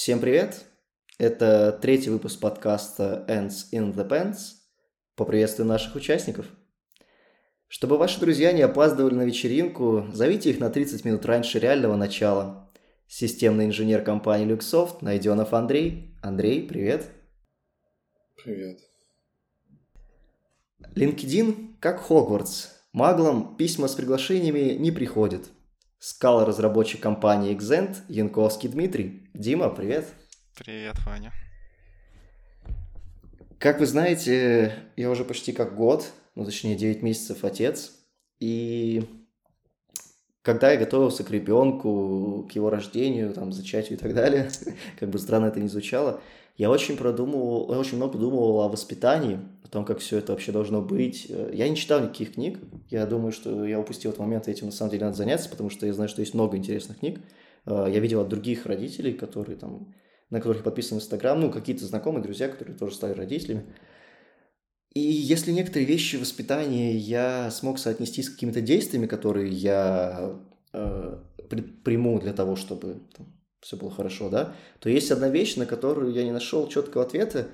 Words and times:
Всем 0.00 0.18
привет! 0.18 0.64
Это 1.18 1.78
третий 1.78 2.08
выпуск 2.08 2.40
подкаста 2.40 3.26
Ends 3.28 3.70
in 3.70 3.94
the 3.94 4.08
Pants. 4.08 4.54
Поприветствую 5.14 5.68
наших 5.68 5.94
участников. 5.94 6.46
Чтобы 7.68 7.98
ваши 7.98 8.18
друзья 8.18 8.52
не 8.52 8.62
опаздывали 8.62 9.12
на 9.12 9.24
вечеринку, 9.24 10.06
зовите 10.10 10.48
их 10.48 10.58
на 10.58 10.70
30 10.70 11.04
минут 11.04 11.26
раньше 11.26 11.58
реального 11.58 11.96
начала. 11.96 12.72
Системный 13.08 13.66
инженер 13.66 14.02
компании 14.02 14.48
Luxoft 14.48 15.02
Найденов 15.02 15.52
Андрей. 15.52 16.16
Андрей, 16.22 16.66
привет! 16.66 17.04
Привет. 18.42 18.80
LinkedIn 20.94 21.74
как 21.78 22.00
Хогвартс. 22.00 22.68
Маглам 22.94 23.54
письма 23.54 23.86
с 23.86 23.94
приглашениями 23.94 24.76
не 24.78 24.92
приходят. 24.92 25.50
Скала 26.02 26.46
разработчик 26.46 26.98
компании 27.02 27.54
Exent 27.54 27.98
Янковский 28.08 28.70
Дмитрий. 28.70 29.28
Дима, 29.34 29.68
привет. 29.68 30.06
Привет, 30.56 30.96
Ваня. 31.04 31.30
Как 33.58 33.80
вы 33.80 33.84
знаете, 33.84 34.76
я 34.96 35.10
уже 35.10 35.26
почти 35.26 35.52
как 35.52 35.76
год, 35.76 36.10
ну 36.34 36.46
точнее 36.46 36.74
9 36.74 37.02
месяцев 37.02 37.44
отец. 37.44 37.92
И 38.38 39.19
когда 40.42 40.72
я 40.72 40.78
готовился 40.78 41.24
к 41.24 41.30
ребенку, 41.30 42.48
к 42.50 42.52
его 42.52 42.70
рождению, 42.70 43.32
там, 43.32 43.52
зачатию 43.52 43.98
и 43.98 44.00
так 44.00 44.14
далее, 44.14 44.50
как 44.98 45.10
бы 45.10 45.18
странно 45.18 45.46
это 45.46 45.60
ни 45.60 45.66
звучало, 45.66 46.20
я 46.56 46.70
очень 46.70 46.96
продумывал, 46.96 47.72
я 47.72 47.78
очень 47.78 47.96
много 47.96 48.18
думал 48.18 48.60
о 48.60 48.68
воспитании, 48.68 49.38
о 49.64 49.68
том, 49.68 49.84
как 49.84 49.98
все 49.98 50.18
это 50.18 50.32
вообще 50.32 50.52
должно 50.52 50.82
быть. 50.82 51.26
Я 51.52 51.68
не 51.68 51.76
читал 51.76 52.00
никаких 52.00 52.34
книг, 52.34 52.58
я 52.90 53.06
думаю, 53.06 53.32
что 53.32 53.64
я 53.64 53.80
упустил 53.80 54.10
этот 54.10 54.20
момент, 54.20 54.46
этим 54.46 54.66
на 54.66 54.72
самом 54.72 54.90
деле 54.90 55.06
надо 55.06 55.16
заняться, 55.16 55.48
потому 55.48 55.70
что 55.70 55.86
я 55.86 55.94
знаю, 55.94 56.08
что 56.08 56.20
есть 56.20 56.34
много 56.34 56.56
интересных 56.56 56.98
книг. 56.98 57.20
Э, 57.64 57.86
я 57.88 57.98
видел 58.00 58.20
от 58.20 58.28
других 58.28 58.66
родителей, 58.66 59.14
которые 59.14 59.56
там, 59.56 59.94
на 60.28 60.38
которых 60.38 60.62
подписан 60.62 60.98
Инстаграм, 60.98 61.40
ну, 61.40 61.50
какие-то 61.50 61.86
знакомые, 61.86 62.22
друзья, 62.22 62.48
которые 62.48 62.76
тоже 62.76 62.94
стали 62.94 63.12
родителями. 63.12 63.64
И 64.92 65.00
если 65.00 65.52
некоторые 65.52 65.86
вещи 65.86 66.16
воспитания 66.16 66.96
я 66.96 67.50
смог 67.50 67.78
соотнести 67.78 68.22
с 68.22 68.30
какими-то 68.30 68.60
действиями, 68.60 69.06
которые 69.06 69.50
я 69.52 70.36
э, 70.72 71.18
приму 71.84 72.18
для 72.18 72.32
того, 72.32 72.56
чтобы 72.56 73.02
там, 73.16 73.32
все 73.60 73.76
было 73.76 73.90
хорошо, 73.90 74.30
да, 74.30 74.54
то 74.80 74.88
есть 74.88 75.10
одна 75.10 75.28
вещь, 75.28 75.56
на 75.56 75.66
которую 75.66 76.12
я 76.12 76.24
не 76.24 76.32
нашел 76.32 76.66
четкого 76.66 77.04
ответа, 77.04 77.48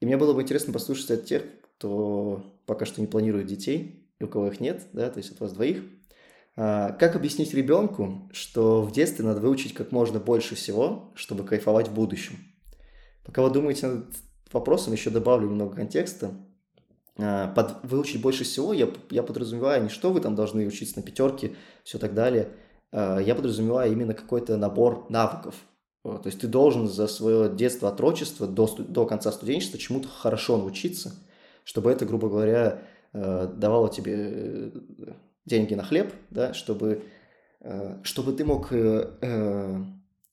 и 0.00 0.06
мне 0.06 0.18
было 0.18 0.34
бы 0.34 0.42
интересно 0.42 0.72
послушать 0.74 1.10
от 1.10 1.24
тех, 1.24 1.42
кто 1.78 2.60
пока 2.66 2.84
что 2.84 3.00
не 3.00 3.06
планирует 3.06 3.46
детей, 3.46 4.06
и 4.18 4.24
у 4.24 4.28
кого 4.28 4.48
их 4.48 4.60
нет, 4.60 4.82
да, 4.92 5.08
то 5.08 5.18
есть 5.18 5.32
от 5.32 5.40
вас 5.40 5.52
двоих. 5.52 5.82
А, 6.56 6.92
как 6.92 7.16
объяснить 7.16 7.54
ребенку, 7.54 8.28
что 8.32 8.82
в 8.82 8.92
детстве 8.92 9.24
надо 9.24 9.40
выучить 9.40 9.74
как 9.74 9.90
можно 9.90 10.20
больше 10.20 10.54
всего, 10.54 11.12
чтобы 11.14 11.44
кайфовать 11.44 11.88
в 11.88 11.94
будущем? 11.94 12.36
Пока 13.24 13.42
вы 13.42 13.50
думаете 13.50 13.86
над 13.86 14.14
вопросом, 14.52 14.92
еще 14.92 15.10
добавлю 15.10 15.48
немного 15.48 15.76
контекста. 15.76 16.32
А, 17.18 17.48
под 17.48 17.76
выучить 17.84 18.20
больше 18.20 18.44
всего 18.44 18.72
я, 18.72 18.88
я 19.10 19.22
подразумеваю 19.22 19.82
не 19.82 19.88
что 19.88 20.12
вы 20.12 20.20
там 20.20 20.34
должны 20.34 20.66
учиться 20.66 20.96
на 20.96 21.02
пятерке, 21.02 21.54
все 21.84 21.98
так 21.98 22.14
далее– 22.14 22.48
Э, 22.94 23.18
я 23.20 23.34
подразумеваю 23.34 23.92
именно 23.92 24.14
какой-то 24.14 24.56
набор 24.56 25.06
навыков. 25.10 25.56
То 26.02 26.22
есть 26.26 26.40
ты 26.40 26.46
должен 26.46 26.86
за 26.86 27.06
свое 27.08 27.48
детство, 27.48 27.88
отрочество 27.88 28.46
до, 28.46 28.66
до 28.66 29.06
конца 29.06 29.32
студенчества 29.32 29.78
чему-то 29.78 30.06
хорошо 30.06 30.58
научиться, 30.58 31.14
чтобы 31.64 31.90
это, 31.90 32.04
грубо 32.04 32.28
говоря, 32.28 32.82
э, 33.12 33.48
давало 33.56 33.88
тебе 33.88 34.14
э, 34.16 34.70
деньги 35.46 35.74
на 35.74 35.82
хлеб, 35.82 36.12
да, 36.30 36.54
чтобы, 36.54 37.04
чтобы 38.02 38.32
ты 38.32 38.44
мог 38.46 38.72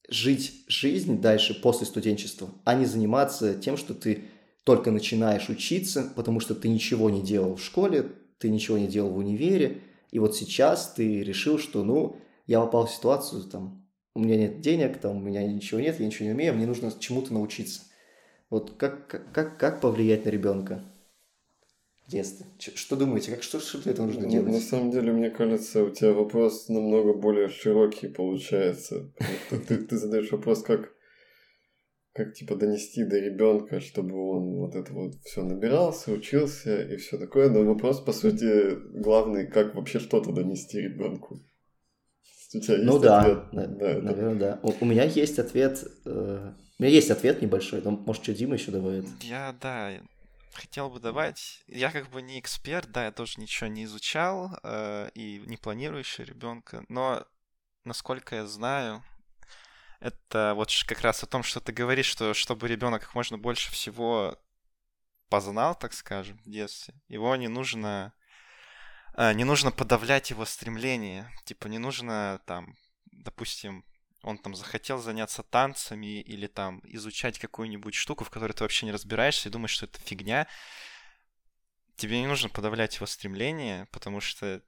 жить 0.08 0.64
жизнь 0.68 1.22
дальше 1.22 1.54
после 1.62 1.86
студенчества, 1.86 2.50
а 2.64 2.76
не 2.76 2.86
заниматься 2.86 3.56
тем, 3.56 3.76
что 3.76 3.94
ты 3.94 4.26
только 4.64 4.92
начинаешь 4.92 5.50
учиться, 5.50 6.12
потому 6.16 6.40
что 6.40 6.54
ты 6.56 6.70
ничего 6.70 7.10
не 7.10 7.22
делал 7.22 7.56
в 7.56 7.64
школе, 7.64 8.12
ты 8.38 8.50
ничего 8.50 8.78
не 8.78 8.88
делал 8.88 9.12
в 9.12 9.18
универе, 9.18 9.82
и 10.12 10.20
вот 10.20 10.36
сейчас 10.36 10.94
ты 10.94 11.24
решил, 11.24 11.58
что, 11.58 11.84
ну, 11.84 12.18
я 12.48 12.60
попал 12.60 12.86
в 12.86 12.92
ситуацию, 12.92 13.44
там, 13.44 13.88
у 14.14 14.20
меня 14.20 14.38
нет 14.38 14.62
денег, 14.62 15.00
там, 15.00 15.18
у 15.18 15.20
меня 15.20 15.48
ничего 15.48 15.80
нет, 15.80 16.00
я 16.00 16.06
ничего 16.06 16.26
не 16.26 16.34
умею, 16.34 16.54
мне 16.54 16.66
нужно 16.66 16.92
чему-то 16.98 17.34
научиться. 17.34 17.82
Вот 18.50 18.72
как, 18.78 19.08
как, 19.34 19.58
как 19.58 19.80
повлиять 19.80 20.26
на 20.26 20.30
ребенка 20.30 20.84
в 22.06 22.12
детстве? 22.12 22.46
Что 22.60 22.98
думаете, 22.98 23.32
как, 23.32 23.44
что, 23.44 23.62
что 23.62 23.78
для 23.78 23.94
этого 23.94 24.08
нужно 24.08 24.24
ну, 24.24 24.30
делать? 24.30 24.52
На 24.52 24.60
самом 24.60 24.92
деле, 24.92 25.14
мне 25.14 25.30
кажется, 25.30 25.84
у 25.86 25.90
тебя 25.90 26.12
вопрос 26.12 26.68
намного 26.68 27.14
более 27.14 27.48
широкий 27.48 28.10
получается. 28.10 29.10
Ты, 29.50 29.78
ты 29.78 29.98
задаешь 29.98 30.32
вопрос, 30.32 30.64
как, 30.64 30.92
как 32.14 32.34
типа 32.34 32.56
донести 32.56 33.04
до 33.04 33.20
ребенка, 33.20 33.80
чтобы 33.80 34.14
он 34.30 34.56
вот 34.58 34.76
это 34.76 34.92
вот 34.94 35.16
все 35.24 35.44
набирался, 35.44 36.12
учился 36.12 36.82
и 36.82 36.98
все 36.98 37.18
такое. 37.18 37.50
Но 37.50 37.64
вопрос, 37.64 38.02
по 38.02 38.12
сути, 38.12 38.76
главный, 39.00 39.48
как 39.48 39.76
вообще 39.76 40.00
что-то 40.00 40.32
донести 40.32 40.82
ребенку. 40.82 41.42
У 42.54 42.60
тебя 42.60 42.76
есть 42.76 42.86
ну 42.86 43.00
да, 43.00 43.22
ответ? 43.22 43.44
да, 43.54 43.68
да 43.68 44.02
наверное, 44.02 44.36
да. 44.36 44.60
У, 44.62 44.74
у 44.82 44.86
меня 44.86 45.04
есть 45.04 45.40
ответ. 45.40 45.84
Э, 46.06 46.52
у 46.80 46.84
меня 46.84 46.94
есть 46.94 47.10
ответ 47.10 47.42
небольшой, 47.42 47.82
но 47.82 47.92
может 47.92 48.24
что 48.24 48.34
Дима 48.34 48.56
еще 48.56 48.72
добавит? 48.72 49.06
Я 49.22 49.56
да, 49.62 49.92
хотел 50.52 50.90
бы 50.90 51.00
добавить. 51.00 51.64
Я 51.68 51.92
как 51.92 52.10
бы 52.10 52.22
не 52.22 52.40
эксперт, 52.40 52.92
да, 52.92 53.06
я 53.06 53.12
тоже 53.14 53.40
ничего 53.40 53.68
не 53.70 53.86
изучал 53.86 54.60
э, 54.64 55.10
и 55.14 55.42
не 55.46 55.56
планирующий 55.56 56.26
ребенка, 56.26 56.84
но 56.90 57.26
насколько 57.86 58.36
я 58.36 58.46
знаю, 58.46 59.02
это 60.02 60.54
вот 60.56 60.70
как 60.86 61.02
раз 61.02 61.24
о 61.24 61.28
том, 61.28 61.44
что 61.44 61.62
ты 61.62 61.72
говоришь, 61.72 62.08
что 62.08 62.34
чтобы 62.34 62.68
ребенок 62.68 63.04
как 63.04 63.16
можно 63.16 63.38
больше 63.38 63.72
всего 63.72 64.38
познал, 65.30 65.76
так 65.76 65.94
скажем, 65.94 66.38
в 66.40 66.50
детстве, 66.50 66.96
его 67.08 67.34
не 67.38 67.48
нужно 67.48 68.14
а, 69.14 69.34
не 69.34 69.44
нужно 69.44 69.72
подавлять 69.72 70.30
его 70.30 70.46
стремление. 70.46 71.32
Типа 71.46 71.68
не 71.68 71.78
нужно 71.78 72.42
там, 72.46 72.76
допустим, 73.12 73.86
он 74.24 74.38
там 74.38 74.56
захотел 74.56 75.00
заняться 75.00 75.44
танцами 75.44 76.22
или 76.22 76.48
там 76.48 76.82
изучать 76.86 77.40
какую-нибудь 77.40 77.94
штуку, 77.94 78.24
в 78.24 78.30
которой 78.30 78.54
ты 78.54 78.64
вообще 78.64 78.86
не 78.86 78.92
разбираешься 78.92 79.50
и 79.50 79.52
думаешь, 79.52 79.72
что 79.72 79.86
это 79.86 80.00
фигня. 80.00 80.48
Тебе 81.96 82.20
не 82.20 82.28
нужно 82.28 82.50
подавлять 82.50 82.96
его 82.96 83.06
стремление, 83.06 83.86
потому 83.92 84.22
что 84.22 84.64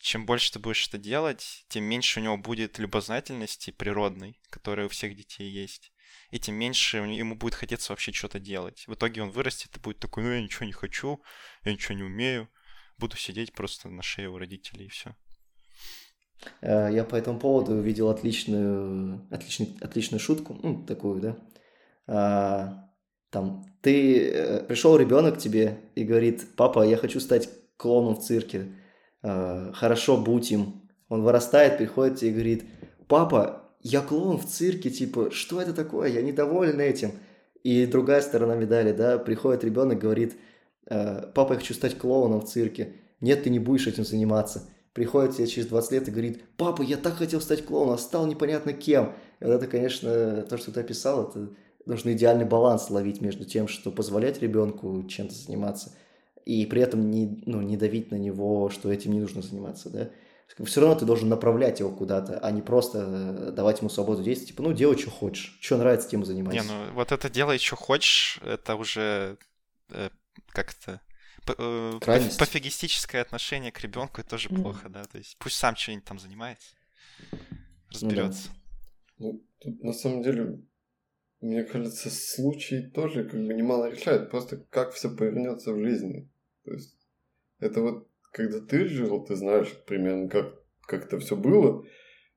чем 0.00 0.26
больше 0.26 0.52
ты 0.52 0.58
будешь 0.58 0.88
это 0.88 0.98
делать, 0.98 1.64
тем 1.68 1.84
меньше 1.84 2.20
у 2.20 2.22
него 2.22 2.36
будет 2.36 2.78
любознательности 2.78 3.70
природной, 3.70 4.40
которая 4.50 4.86
у 4.86 4.90
всех 4.90 5.16
детей 5.16 5.48
есть. 5.48 5.92
И 6.30 6.40
тем 6.40 6.56
меньше 6.56 6.98
ему 6.98 7.36
будет 7.36 7.54
хотеться 7.54 7.92
вообще 7.92 8.12
что-то 8.12 8.40
делать. 8.40 8.84
В 8.86 8.94
итоге 8.94 9.22
он 9.22 9.30
вырастет 9.30 9.76
и 9.76 9.80
будет 9.80 9.98
такой, 9.98 10.24
ну 10.24 10.32
я 10.32 10.42
ничего 10.42 10.66
не 10.66 10.72
хочу, 10.72 11.22
я 11.64 11.72
ничего 11.72 11.94
не 11.94 12.02
умею 12.02 12.48
буду 13.00 13.16
сидеть 13.16 13.52
просто 13.52 13.88
на 13.88 14.02
шее 14.02 14.28
у 14.28 14.38
родителей 14.38 14.86
и 14.86 14.90
все. 14.90 15.16
Э, 16.60 16.88
я 16.92 17.04
по 17.04 17.16
этому 17.16 17.40
поводу 17.40 17.72
увидел 17.72 18.10
отличную, 18.10 19.26
отличный, 19.30 19.76
отличную 19.80 20.20
шутку, 20.20 20.56
ну, 20.62 20.84
такую, 20.84 21.20
да. 21.20 21.36
А, 22.06 22.90
там, 23.30 23.64
ты, 23.80 24.28
э, 24.28 24.64
пришел 24.64 24.96
ребенок 24.96 25.36
к 25.36 25.38
тебе 25.38 25.80
и 25.94 26.04
говорит, 26.04 26.46
папа, 26.56 26.86
я 26.86 26.96
хочу 26.96 27.20
стать 27.20 27.48
клоуном 27.76 28.14
в 28.16 28.22
цирке, 28.22 28.76
а, 29.22 29.72
хорошо, 29.72 30.16
будь 30.16 30.50
им. 30.50 30.82
Он 31.08 31.22
вырастает, 31.22 31.78
приходит 31.78 32.22
и 32.22 32.30
говорит, 32.30 32.64
папа, 33.08 33.62
я 33.80 34.00
клоун 34.00 34.38
в 34.38 34.46
цирке, 34.46 34.90
типа, 34.90 35.30
что 35.30 35.60
это 35.60 35.72
такое, 35.72 36.08
я 36.10 36.22
недоволен 36.22 36.80
этим. 36.80 37.12
И 37.62 37.86
другая 37.86 38.20
сторона 38.22 38.54
медали, 38.54 38.92
да, 38.92 39.18
приходит 39.18 39.64
ребенок, 39.64 39.98
говорит, 39.98 40.34
Э, 40.90 41.22
папа, 41.34 41.54
я 41.54 41.58
хочу 41.58 41.72
стать 41.72 41.96
клоуном 41.96 42.40
в 42.40 42.46
цирке. 42.46 42.94
Нет, 43.20 43.44
ты 43.44 43.50
не 43.50 43.58
будешь 43.58 43.86
этим 43.86 44.04
заниматься. 44.04 44.68
Приходит 44.92 45.36
тебе 45.36 45.46
через 45.46 45.68
20 45.68 45.92
лет 45.92 46.08
и 46.08 46.10
говорит, 46.10 46.42
папа, 46.56 46.82
я 46.82 46.96
так 46.96 47.14
хотел 47.14 47.40
стать 47.40 47.64
клоуном, 47.64 47.94
а 47.94 47.98
стал 47.98 48.26
непонятно 48.26 48.72
кем. 48.72 49.12
И 49.38 49.44
вот 49.44 49.52
это, 49.52 49.66
конечно, 49.68 50.42
то, 50.42 50.58
что 50.58 50.72
ты 50.72 50.80
описал, 50.80 51.28
это 51.28 51.50
нужно 51.86 52.12
идеальный 52.12 52.44
баланс 52.44 52.90
ловить 52.90 53.20
между 53.20 53.44
тем, 53.44 53.68
что 53.68 53.92
позволять 53.92 54.42
ребенку 54.42 55.04
чем-то 55.04 55.32
заниматься, 55.32 55.92
и 56.44 56.66
при 56.66 56.82
этом 56.82 57.10
не, 57.10 57.42
ну, 57.46 57.60
не 57.60 57.76
давить 57.76 58.10
на 58.10 58.16
него, 58.16 58.70
что 58.70 58.92
этим 58.92 59.12
не 59.12 59.20
нужно 59.20 59.42
заниматься, 59.42 59.90
да. 59.90 60.10
Все 60.64 60.80
равно 60.80 60.96
ты 60.96 61.04
должен 61.04 61.28
направлять 61.28 61.80
его 61.80 61.90
куда-то, 61.90 62.38
а 62.38 62.50
не 62.50 62.60
просто 62.60 62.98
э, 62.98 63.52
давать 63.52 63.78
ему 63.80 63.88
свободу 63.88 64.22
действий. 64.22 64.48
Типа, 64.48 64.62
ну, 64.62 64.72
делай, 64.72 64.98
что 64.98 65.10
хочешь. 65.10 65.56
Что 65.60 65.76
нравится, 65.76 66.08
тем 66.08 66.24
занимайся. 66.24 66.62
Не, 66.62 66.68
ну, 66.68 66.92
вот 66.92 67.12
это 67.12 67.30
делай, 67.30 67.58
что 67.58 67.76
хочешь, 67.76 68.40
это 68.44 68.74
уже 68.74 69.38
э, 69.90 70.10
как-то 70.48 71.00
э, 71.46 71.98
пофигистическое 72.00 73.22
отношение 73.22 73.70
к 73.70 73.80
ребенку 73.80 74.20
это 74.20 74.30
тоже 74.30 74.48
mm. 74.48 74.62
плохо, 74.62 74.88
да. 74.88 75.04
То 75.04 75.18
есть 75.18 75.36
пусть 75.38 75.56
сам 75.56 75.76
что-нибудь 75.76 76.04
там 76.04 76.18
занимается, 76.18 76.74
разберется. 77.90 78.50
Ну, 79.18 79.32
да. 79.32 79.38
ну, 79.38 79.46
тут 79.60 79.84
на 79.84 79.92
самом 79.92 80.22
деле, 80.22 80.60
мне 81.40 81.62
кажется, 81.64 82.10
случай 82.10 82.90
тоже 82.90 83.24
как 83.24 83.40
бы 83.40 83.54
немало 83.54 83.90
решает. 83.90 84.30
Просто 84.30 84.56
как 84.68 84.92
все 84.92 85.14
повернется 85.14 85.72
в 85.72 85.80
жизни. 85.80 86.29
То 86.64 86.72
есть 86.72 86.96
это 87.58 87.80
вот 87.82 88.08
когда 88.32 88.60
ты 88.60 88.86
жил, 88.86 89.24
ты 89.24 89.34
знаешь 89.34 89.72
примерно, 89.86 90.28
как, 90.28 90.62
как 90.82 91.06
это 91.06 91.18
все 91.18 91.36
было. 91.36 91.84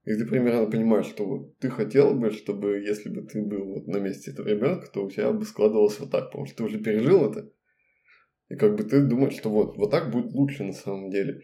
И 0.06 0.14
ты 0.16 0.26
примерно 0.26 0.70
понимаешь, 0.70 1.06
что 1.06 1.26
вот 1.26 1.58
ты 1.60 1.70
хотел 1.70 2.14
бы, 2.14 2.32
чтобы 2.32 2.80
если 2.80 3.10
бы 3.10 3.22
ты 3.22 3.42
был 3.42 3.66
вот 3.66 3.88
на 3.88 3.98
месте 3.98 4.32
этого 4.32 4.50
ребенка, 4.50 4.90
то 4.92 5.06
у 5.06 5.10
тебя 5.10 5.32
бы 5.32 5.46
складывалось 5.46 6.00
вот 6.00 6.12
так, 6.12 6.26
потому 6.26 6.46
что 6.46 6.58
ты 6.58 6.64
уже 6.64 6.80
пережил 6.80 7.30
это. 7.30 7.50
И 8.50 8.56
как 8.56 8.76
бы 8.76 8.84
ты 8.84 9.02
думаешь, 9.02 9.36
что 9.36 9.50
вот, 9.50 9.78
вот 9.78 9.92
так 9.92 10.12
будет 10.12 10.34
лучше 10.34 10.64
на 10.64 10.74
самом 10.74 11.10
деле. 11.10 11.44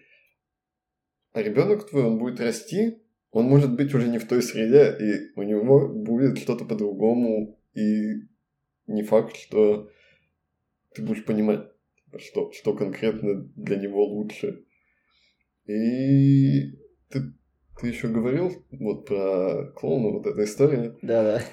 А 1.31 1.41
ребенок 1.41 1.89
твой, 1.89 2.03
он 2.03 2.17
будет 2.17 2.41
расти, 2.41 3.01
он 3.31 3.45
может 3.45 3.75
быть 3.75 3.93
уже 3.93 4.09
не 4.09 4.17
в 4.17 4.27
той 4.27 4.41
среде, 4.41 4.95
и 4.99 5.39
у 5.39 5.43
него 5.43 5.87
будет 5.87 6.37
что-то 6.39 6.65
по-другому, 6.65 7.61
и 7.73 8.27
не 8.87 9.03
факт, 9.03 9.35
что 9.37 9.89
ты 10.93 11.01
будешь 11.03 11.23
понимать, 11.23 11.67
что, 12.17 12.51
что 12.51 12.73
конкретно 12.73 13.43
для 13.55 13.77
него 13.77 14.05
лучше. 14.05 14.65
И 15.65 16.71
ты, 17.09 17.33
ты 17.79 17.87
еще 17.87 18.07
говорил 18.07 18.51
вот 18.71 19.05
про 19.05 19.71
клоуна, 19.75 20.17
вот 20.17 20.25
эта 20.25 20.43
история. 20.43 20.97
Да-да. 21.01 21.43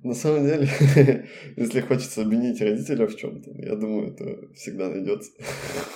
На 0.00 0.14
самом 0.14 0.46
деле, 0.46 0.68
если 1.56 1.80
хочется 1.80 2.22
обвинить 2.22 2.60
родителя 2.60 3.06
в 3.08 3.16
чем-то, 3.16 3.50
я 3.50 3.74
думаю, 3.74 4.12
это 4.12 4.52
всегда 4.54 4.88
найдется. 4.88 5.32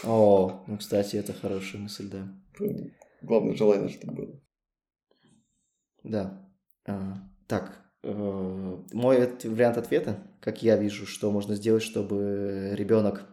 О, 0.02 0.64
ну, 0.66 0.76
кстати, 0.76 1.16
это 1.16 1.32
хорошая 1.32 1.82
мысль, 1.82 2.08
да. 2.10 2.28
Главное 3.22 3.54
желание, 3.54 3.88
чтобы 3.88 4.14
было. 4.14 4.40
Да. 6.02 6.50
А, 6.84 7.14
так, 7.46 7.80
э, 8.02 8.78
мой 8.92 9.28
вариант 9.44 9.78
ответа, 9.78 10.26
как 10.40 10.64
я 10.64 10.76
вижу, 10.76 11.06
что 11.06 11.30
можно 11.30 11.54
сделать, 11.54 11.84
чтобы 11.84 12.72
ребенок, 12.74 13.31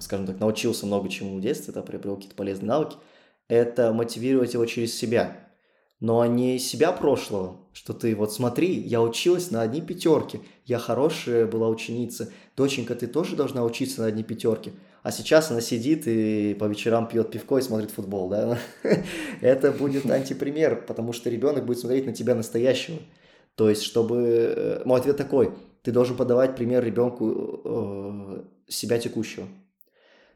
скажем 0.00 0.26
так, 0.26 0.40
научился 0.40 0.86
много 0.86 1.08
чему 1.08 1.36
в 1.36 1.40
детстве, 1.40 1.72
да, 1.72 1.82
приобрел 1.82 2.16
какие-то 2.16 2.36
полезные 2.36 2.68
навыки, 2.68 2.96
это 3.48 3.92
мотивировать 3.92 4.54
его 4.54 4.64
через 4.66 4.96
себя. 4.96 5.36
Но 6.00 6.24
не 6.26 6.58
себя 6.58 6.92
прошлого, 6.92 7.56
что 7.72 7.92
ты 7.92 8.14
вот 8.14 8.32
смотри, 8.32 8.74
я 8.78 9.00
училась 9.00 9.50
на 9.50 9.62
одни 9.62 9.80
пятерки, 9.80 10.40
я 10.64 10.78
хорошая 10.78 11.46
была 11.46 11.68
ученица, 11.68 12.30
доченька, 12.56 12.94
ты 12.94 13.06
тоже 13.06 13.36
должна 13.36 13.64
учиться 13.64 14.02
на 14.02 14.08
одни 14.08 14.22
пятерки. 14.22 14.72
А 15.02 15.12
сейчас 15.12 15.50
она 15.50 15.60
сидит 15.60 16.06
и 16.06 16.54
по 16.58 16.64
вечерам 16.64 17.06
пьет 17.06 17.30
пивко 17.30 17.58
и 17.58 17.62
смотрит 17.62 17.90
футбол, 17.90 18.28
да? 18.28 18.58
Это 19.42 19.70
будет 19.70 20.10
антипример, 20.10 20.84
потому 20.86 21.12
что 21.12 21.28
ребенок 21.28 21.66
будет 21.66 21.78
смотреть 21.78 22.06
на 22.06 22.12
тебя 22.12 22.34
настоящего. 22.34 22.98
То 23.54 23.68
есть, 23.68 23.82
чтобы... 23.82 24.54
Э, 24.56 24.82
мой 24.84 25.00
ответ 25.00 25.16
такой. 25.16 25.52
Ты 25.82 25.92
должен 25.92 26.16
подавать 26.16 26.56
пример 26.56 26.82
ребенку 26.82 27.60
э, 27.64 28.42
себя 28.68 28.98
текущего. 28.98 29.46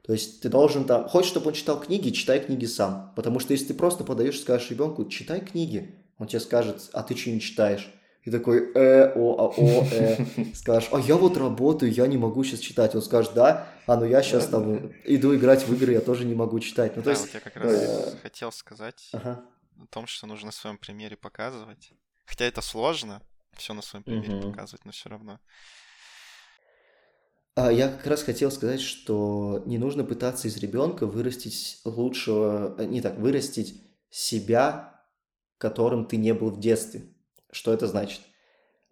То 0.08 0.14
есть 0.14 0.40
ты 0.40 0.49
должен 0.49 0.87
там... 0.87 1.06
Хочешь, 1.06 1.28
чтобы 1.28 1.49
он 1.49 1.52
читал 1.52 1.78
книги, 1.78 2.08
читай 2.08 2.43
книги 2.43 2.64
сам. 2.64 3.12
Потому 3.14 3.40
что 3.40 3.52
если 3.52 3.66
ты 3.66 3.75
просто 3.75 4.05
подаешь, 4.05 4.40
скажешь 4.40 4.70
ребенку, 4.70 5.05
читай 5.05 5.38
книги, 5.38 5.96
он 6.16 6.26
тебе 6.26 6.40
скажет, 6.40 6.88
а 6.94 7.02
ты 7.02 7.14
что 7.14 7.28
не 7.28 7.43
читаешь? 7.43 7.93
И 8.25 8.31
такой, 8.31 8.72
э, 8.72 9.12
о, 9.14 9.37
а, 9.37 9.55
о, 9.55 9.84
э. 9.93 10.25
Скажешь, 10.55 10.88
а 10.93 11.00
я 11.00 11.14
вот 11.16 11.37
работаю, 11.37 11.93
я 11.93 12.06
не 12.06 12.16
могу 12.16 12.43
сейчас 12.43 12.60
читать. 12.60 12.94
Он 12.94 13.02
скажет, 13.02 13.34
да, 13.34 13.69
а 13.87 13.96
ну 13.96 14.06
я 14.06 14.22
сейчас 14.22 14.46
там 14.46 14.90
иду 15.05 15.37
играть 15.37 15.69
в 15.69 15.75
игры, 15.75 15.93
я 15.93 16.00
тоже 16.00 16.25
не 16.25 16.34
могу 16.34 16.58
читать. 16.58 16.96
Ну, 16.96 17.02
то 17.02 17.06
Да, 17.06 17.10
есть, 17.10 17.22
вот 17.25 17.34
я 17.34 17.40
как 17.40 17.56
раз 17.56 17.70
э, 17.70 18.16
хотел 18.22 18.50
сказать 18.50 19.10
ага. 19.12 19.44
о 19.78 19.87
том, 19.88 20.06
что 20.06 20.26
нужно 20.26 20.46
на 20.46 20.52
своем 20.52 20.78
примере 20.78 21.19
показывать. 21.19 21.93
Хотя 22.25 22.46
это 22.46 22.62
сложно, 22.62 23.20
все 23.58 23.75
на 23.75 23.82
своем 23.82 24.05
примере 24.05 24.37
Мгм. 24.37 24.52
показывать, 24.52 24.87
но 24.87 24.93
все 24.93 25.10
равно. 25.10 25.38
А 27.60 27.72
я 27.72 27.88
как 27.88 28.06
раз 28.06 28.22
хотел 28.22 28.52
сказать, 28.52 28.81
что 28.81 29.64
не 29.66 29.78
нужно 29.78 30.05
пытаться 30.05 30.46
из 30.46 30.56
ребенка 30.58 31.06
вырастить 31.06 31.81
лучшего, 31.84 32.76
э, 32.78 32.84
не 32.84 33.00
так, 33.00 33.19
вырастить 33.19 33.82
себя, 34.10 35.02
которым 35.58 36.05
ты 36.05 36.19
не 36.19 36.32
был 36.34 36.50
в 36.50 36.60
детстве. 36.60 37.02
Что 37.50 37.72
это 37.72 37.88
значит? 37.88 38.20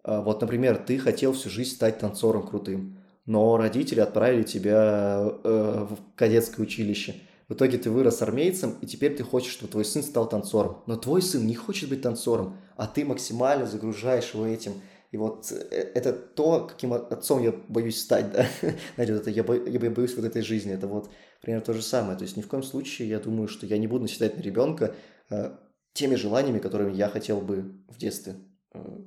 А, 0.03 0.19
Вот, 0.21 0.41
например, 0.41 0.83
ты 0.85 0.97
хотел 0.97 1.31
всю 1.31 1.49
жизнь 1.49 1.75
стать 1.75 1.99
танцором 1.99 2.45
крутым, 2.45 2.99
но 3.25 3.55
родители 3.55 4.01
отправили 4.01 4.43
тебя 4.43 5.23
э, 5.45 5.87
в 5.89 5.97
кадетское 6.17 6.65
училище. 6.65 7.15
В 7.47 7.53
итоге 7.53 7.77
ты 7.77 7.89
вырос 7.89 8.21
армейцем, 8.21 8.75
и 8.81 8.85
теперь 8.85 9.15
ты 9.15 9.23
хочешь, 9.23 9.53
чтобы 9.53 9.71
твой 9.71 9.85
сын 9.85 10.03
стал 10.03 10.27
танцором. 10.27 10.83
Но 10.87 10.97
твой 10.97 11.21
сын 11.21 11.47
не 11.47 11.55
хочет 11.55 11.87
быть 11.87 12.01
танцором, 12.01 12.57
а 12.75 12.85
ты 12.85 13.05
максимально 13.05 13.65
загружаешь 13.65 14.33
его 14.33 14.45
этим. 14.45 14.73
И 15.11 15.17
вот 15.17 15.51
э, 15.51 15.55
это 15.95 16.11
то, 16.13 16.67
каким 16.67 16.93
от- 16.93 17.11
отцом 17.11 17.41
я 17.41 17.51
боюсь 17.69 17.99
стать, 18.01 18.31
да. 18.31 18.45
Знаете, 18.95 19.13
вот 19.13 19.21
это 19.21 19.29
я, 19.29 19.43
бо- 19.43 19.55
я 19.55 19.79
бо- 19.79 19.89
боюсь 19.89 20.15
вот 20.15 20.25
этой 20.25 20.41
жизни. 20.41 20.73
Это 20.73 20.87
вот 20.87 21.09
примерно 21.41 21.65
то 21.65 21.73
же 21.73 21.81
самое. 21.81 22.17
То 22.17 22.23
есть 22.23 22.37
ни 22.37 22.41
в 22.41 22.47
коем 22.47 22.63
случае 22.63 23.07
я 23.09 23.19
думаю, 23.19 23.47
что 23.47 23.65
я 23.65 23.77
не 23.77 23.87
буду 23.87 24.03
наседать 24.03 24.37
на 24.37 24.41
ребенка 24.41 24.93
э, 25.29 25.55
теми 25.93 26.15
желаниями, 26.15 26.59
которыми 26.59 26.93
я 26.93 27.07
хотел 27.09 27.41
бы 27.41 27.73
в 27.87 27.97
детстве. 27.97 28.35
э, 28.73 28.99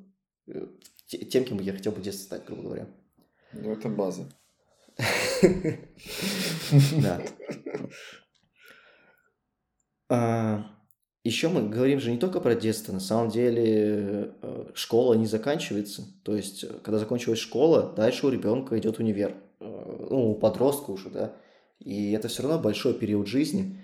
э, 0.48 0.66
те- 1.06 1.18
Тем, 1.18 1.44
кем 1.44 1.58
я 1.60 1.72
хотел 1.72 1.92
бы 1.92 1.98
в 1.98 2.02
детстве 2.02 2.24
стать, 2.26 2.44
грубо 2.46 2.62
говоря. 2.62 2.86
Ну, 3.52 3.72
это 3.72 3.88
база. 3.88 4.24
Да. 7.02 7.20
Еще 11.22 11.48
мы 11.48 11.68
говорим 11.68 12.00
же 12.00 12.10
не 12.10 12.18
только 12.18 12.40
про 12.40 12.54
детство, 12.54 12.92
на 12.92 13.00
самом 13.00 13.28
деле 13.28 14.32
э, 14.40 14.64
школа 14.74 15.14
не 15.14 15.26
заканчивается. 15.26 16.06
То 16.22 16.34
есть, 16.34 16.64
э, 16.64 16.68
когда 16.82 16.98
закончилась 16.98 17.38
школа, 17.38 17.92
дальше 17.94 18.26
у 18.26 18.30
ребенка 18.30 18.78
идет 18.78 18.98
универ. 18.98 19.34
Э, 19.60 20.06
Ну, 20.10 20.30
у 20.30 20.34
подростка 20.34 20.90
уже, 20.90 21.10
да. 21.10 21.32
И 21.78 22.12
это 22.12 22.28
все 22.28 22.42
равно 22.42 22.58
большой 22.58 22.94
период 22.94 23.26
жизни. 23.26 23.78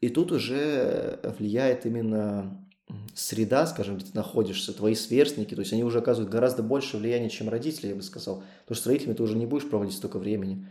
И 0.00 0.08
тут 0.08 0.32
уже 0.32 1.20
влияет 1.38 1.86
именно 1.86 2.66
среда, 3.14 3.66
скажем, 3.66 3.96
где 3.96 4.06
ты 4.06 4.12
находишься, 4.14 4.72
твои 4.72 4.94
сверстники, 4.94 5.54
то 5.54 5.60
есть 5.60 5.72
они 5.72 5.84
уже 5.84 5.98
оказывают 5.98 6.32
гораздо 6.32 6.62
больше 6.62 6.96
влияния, 6.96 7.30
чем 7.30 7.48
родители, 7.48 7.88
я 7.88 7.94
бы 7.94 8.02
сказал. 8.02 8.42
Потому 8.62 8.74
что 8.74 8.84
с 8.84 8.86
родителями 8.86 9.14
ты 9.14 9.22
уже 9.22 9.36
не 9.36 9.46
будешь 9.46 9.68
проводить 9.68 9.94
столько 9.94 10.18
времени. 10.18 10.66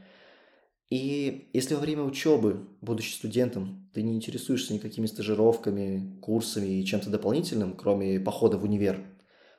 И 0.90 1.50
если 1.54 1.76
во 1.76 1.82
время 1.82 2.04
учебы, 2.04 2.68
будучи 2.82 3.14
студентом, 3.14 3.90
ты 3.94 4.02
не 4.02 4.16
интересуешься 4.16 4.74
никакими 4.74 5.06
стажировками, 5.06 6.20
курсами 6.20 6.80
и 6.80 6.86
чем-то 6.86 7.12
дополнительным, 7.12 7.76
кроме 7.76 8.20
похода 8.20 8.58
в 8.58 8.64
универ, 8.64 8.98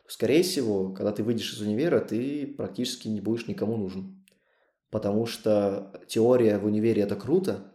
то, 0.04 0.12
скорее 0.12 0.42
всего, 0.42 0.92
когда 0.92 1.12
ты 1.12 1.22
выйдешь 1.22 1.52
из 1.52 1.60
универа, 1.60 2.00
ты 2.00 2.48
практически 2.48 3.06
не 3.06 3.20
будешь 3.20 3.46
никому 3.46 3.76
нужен. 3.76 4.24
Потому 4.90 5.24
что 5.26 5.92
теория 6.08 6.58
в 6.58 6.66
универе– 6.66 7.02
это 7.04 7.14
круто, 7.14 7.72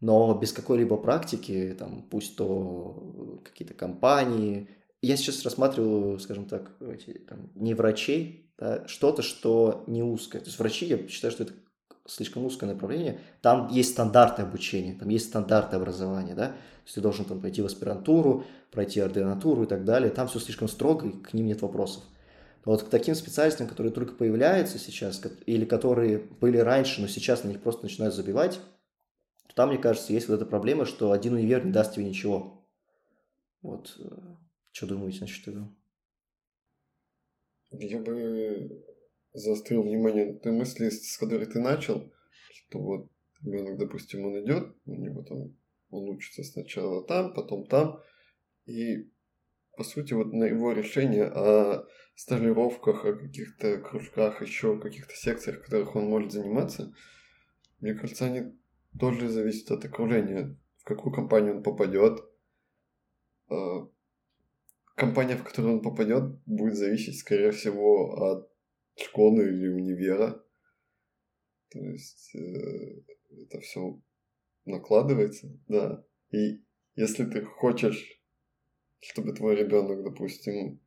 но 0.00 0.38
без 0.38 0.52
какой-либо 0.52 0.98
практики, 0.98 1.74
там, 1.78 2.02
пусть 2.10 2.36
то 2.36 3.40
какие-то 3.44 3.72
компании, 3.72 4.68
я 5.00 5.16
сейчас 5.16 5.42
рассматриваю, 5.42 6.18
скажем 6.18 6.44
так, 6.44 6.76
эти, 6.80 7.12
там, 7.14 7.50
не 7.54 7.72
врачей, 7.72 8.52
да, 8.58 8.86
что-то, 8.86 9.22
что 9.22 9.84
не 9.86 10.02
узкое. 10.02 10.42
То 10.42 10.48
есть 10.48 10.58
врачи, 10.58 10.84
я 10.84 11.08
считаю, 11.08 11.32
что 11.32 11.44
это 11.44 11.54
слишком 12.06 12.44
узкое 12.44 12.66
направление, 12.66 13.20
там 13.40 13.68
есть 13.68 13.92
стандарты 13.92 14.42
обучения, 14.42 14.94
там 14.94 15.08
есть 15.08 15.26
стандарты 15.26 15.76
образования, 15.76 16.34
да, 16.34 16.48
то 16.48 16.54
есть 16.84 16.94
ты 16.94 17.00
должен 17.00 17.24
там 17.24 17.40
пойти 17.40 17.62
в 17.62 17.66
аспирантуру, 17.66 18.44
пройти 18.70 19.00
ординатуру 19.00 19.64
и 19.64 19.66
так 19.66 19.84
далее, 19.84 20.10
там 20.10 20.28
все 20.28 20.38
слишком 20.38 20.68
строго, 20.68 21.08
и 21.08 21.12
к 21.12 21.32
ним 21.32 21.46
нет 21.46 21.62
вопросов. 21.62 22.02
Но 22.64 22.72
вот 22.72 22.82
к 22.82 22.88
таким 22.88 23.14
специальностям, 23.14 23.68
которые 23.68 23.92
только 23.92 24.14
появляются 24.14 24.78
сейчас, 24.78 25.20
или 25.46 25.64
которые 25.64 26.18
были 26.18 26.58
раньше, 26.58 27.00
но 27.00 27.08
сейчас 27.08 27.44
на 27.44 27.48
них 27.48 27.62
просто 27.62 27.82
начинают 27.82 28.14
забивать, 28.14 28.60
там, 29.54 29.68
мне 29.68 29.78
кажется, 29.78 30.12
есть 30.12 30.28
вот 30.28 30.34
эта 30.34 30.46
проблема, 30.46 30.84
что 30.84 31.12
один 31.12 31.34
универ 31.34 31.64
не 31.64 31.72
даст 31.72 31.94
тебе 31.94 32.06
ничего. 32.06 32.66
Вот, 33.62 33.94
э, 33.98 34.04
что 34.72 34.86
думаете 34.86 35.20
насчет 35.20 35.46
этого? 35.46 35.72
Я 37.70 37.98
бы 38.00 38.84
заострил 39.34 39.82
внимание 39.82 40.32
на 40.32 40.38
той 40.38 40.52
мысли, 40.52 40.88
с 40.88 41.18
которой 41.18 41.46
ты 41.46 41.60
начал, 41.60 42.12
что 42.52 42.78
вот 42.78 43.10
ребенок, 43.42 43.78
допустим, 43.78 44.24
он 44.24 44.44
идет, 44.44 44.74
у 44.86 44.94
него 44.94 45.22
там, 45.22 45.56
он 45.90 46.08
учится 46.08 46.42
сначала 46.44 47.04
там, 47.04 47.34
потом 47.34 47.66
там, 47.66 48.00
и 48.64 49.10
по 49.76 49.84
сути 49.84 50.14
вот 50.14 50.32
на 50.32 50.44
его 50.44 50.72
решение 50.72 51.24
о 51.24 51.84
стажировках, 52.14 53.04
о 53.04 53.14
каких-то 53.14 53.78
кружках, 53.78 54.40
еще 54.40 54.80
каких-то 54.80 55.14
секциях, 55.14 55.58
в 55.58 55.64
которых 55.64 55.96
он 55.96 56.04
может 56.04 56.32
заниматься, 56.32 56.94
мне 57.80 57.94
кажется, 57.94 58.26
они 58.26 58.56
тоже 58.98 59.28
зависят 59.28 59.72
от 59.72 59.84
окружения, 59.84 60.56
в 60.78 60.84
какую 60.84 61.12
компанию 61.12 61.56
он 61.56 61.62
попадет, 61.62 62.20
А, 63.48 63.88
компания, 64.94 65.36
в 65.36 65.44
которую 65.44 65.74
он 65.74 65.82
попадет, 65.82 66.38
будет 66.46 66.76
зависеть, 66.76 67.18
скорее 67.18 67.50
всего, 67.50 68.14
от 68.14 68.53
школы 68.96 69.44
или 69.44 69.68
универа. 69.68 70.42
То 71.70 71.78
есть 71.80 72.34
э, 72.34 73.02
это 73.42 73.60
все 73.60 74.00
накладывается, 74.64 75.48
да. 75.68 76.04
И 76.30 76.62
если 76.94 77.24
ты 77.24 77.44
хочешь, 77.44 78.22
чтобы 79.00 79.32
твой 79.32 79.56
ребенок, 79.56 80.04
допустим, 80.04 80.80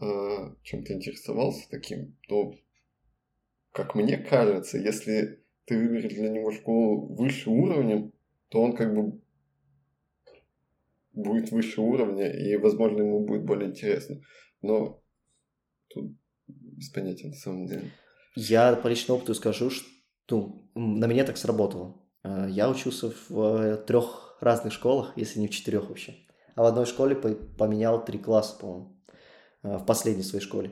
э, 0.00 0.54
чем-то 0.62 0.94
интересовался 0.94 1.68
таким, 1.70 2.16
то, 2.28 2.54
как 3.72 3.94
мне 3.94 4.18
кажется, 4.18 4.78
если 4.78 5.44
ты 5.66 5.76
выберешь 5.78 6.14
для 6.14 6.30
него 6.30 6.50
школу 6.50 7.14
выше 7.14 7.50
уровнем, 7.50 8.12
то 8.48 8.62
он 8.62 8.74
как 8.74 8.94
бы 8.94 9.20
будет 11.12 11.50
выше 11.50 11.80
уровня, 11.80 12.32
и, 12.32 12.56
возможно, 12.56 13.02
ему 13.02 13.24
будет 13.24 13.44
более 13.44 13.70
интересно. 13.70 14.20
Но 14.62 15.02
тут 15.88 16.16
без 16.82 16.90
понятия 16.90 17.28
на 17.28 17.34
самом 17.34 17.66
деле. 17.66 17.90
Я 18.34 18.74
по 18.74 18.88
личному 18.88 19.18
опыту 19.18 19.34
скажу, 19.34 19.70
что 19.70 19.86
ну, 20.28 20.66
на 20.74 21.06
меня 21.06 21.24
так 21.24 21.36
сработало. 21.36 22.00
А, 22.22 22.48
я 22.48 22.68
учился 22.68 23.12
в 23.28 23.76
трех 23.86 24.36
разных 24.40 24.72
школах, 24.72 25.12
если 25.16 25.40
не 25.40 25.48
в 25.48 25.50
четырех 25.50 25.88
вообще. 25.88 26.14
А 26.54 26.62
в 26.62 26.66
одной 26.66 26.86
школе 26.86 27.14
поменял 27.14 28.04
три 28.04 28.18
класса, 28.18 28.56
по-моему, 28.58 28.96
а, 29.62 29.78
в 29.78 29.86
последней 29.86 30.22
своей 30.22 30.44
школе. 30.44 30.70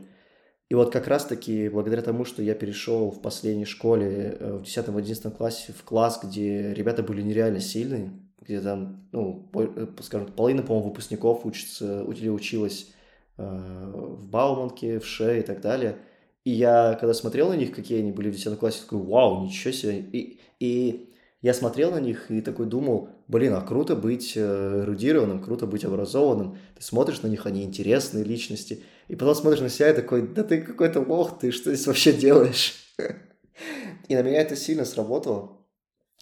И 0.68 0.74
вот 0.74 0.92
как 0.92 1.08
раз-таки 1.08 1.68
благодаря 1.68 2.02
тому, 2.02 2.24
что 2.24 2.42
я 2.42 2.54
перешел 2.54 3.10
в 3.10 3.20
последней 3.20 3.64
школе 3.64 4.36
э, 4.38 4.52
в 4.58 4.62
10-11 4.62 5.36
классе 5.36 5.72
в 5.72 5.82
класс, 5.82 6.20
где 6.22 6.72
ребята 6.72 7.02
были 7.02 7.22
нереально 7.22 7.58
сильные, 7.58 8.12
где 8.40 8.60
там, 8.60 9.08
ну, 9.10 9.50
э, 9.52 9.88
скажем, 10.00 10.32
половина, 10.32 10.62
по-моему, 10.62 10.90
выпускников 10.90 11.44
учится, 11.44 12.02
или 12.02 12.28
училась 12.28 12.86
э, 12.88 12.99
в 13.40 14.28
Бауманке, 14.28 14.98
в 14.98 15.06
Ше 15.06 15.40
и 15.40 15.42
так 15.42 15.60
далее. 15.60 15.96
И 16.44 16.50
я, 16.50 16.96
когда 16.98 17.14
смотрел 17.14 17.50
на 17.50 17.56
них, 17.56 17.74
какие 17.74 18.00
они 18.00 18.12
были 18.12 18.30
в 18.30 18.34
10 18.34 18.58
классе, 18.58 18.80
такой, 18.82 19.00
вау, 19.00 19.44
ничего 19.44 19.72
себе. 19.72 19.98
И, 19.98 20.40
и 20.58 21.10
я 21.42 21.54
смотрел 21.54 21.90
на 21.90 22.00
них 22.00 22.30
и 22.30 22.40
такой 22.42 22.66
думал, 22.66 23.08
блин, 23.28 23.54
а 23.54 23.62
круто 23.62 23.96
быть 23.96 24.36
эрудированным, 24.36 25.42
круто 25.42 25.66
быть 25.66 25.84
образованным. 25.84 26.58
Ты 26.76 26.82
смотришь 26.82 27.22
на 27.22 27.28
них, 27.28 27.46
они 27.46 27.64
интересные 27.64 28.24
личности. 28.24 28.82
И 29.08 29.16
потом 29.16 29.34
смотришь 29.34 29.60
на 29.60 29.68
себя 29.68 29.90
и 29.90 29.94
такой, 29.94 30.26
да 30.28 30.44
ты 30.44 30.60
какой-то 30.60 31.00
лох, 31.00 31.38
ты 31.38 31.50
что 31.50 31.74
здесь 31.74 31.86
вообще 31.86 32.12
делаешь? 32.12 32.74
И 34.08 34.14
на 34.14 34.22
меня 34.22 34.40
это 34.40 34.56
сильно 34.56 34.84
сработало. 34.84 35.60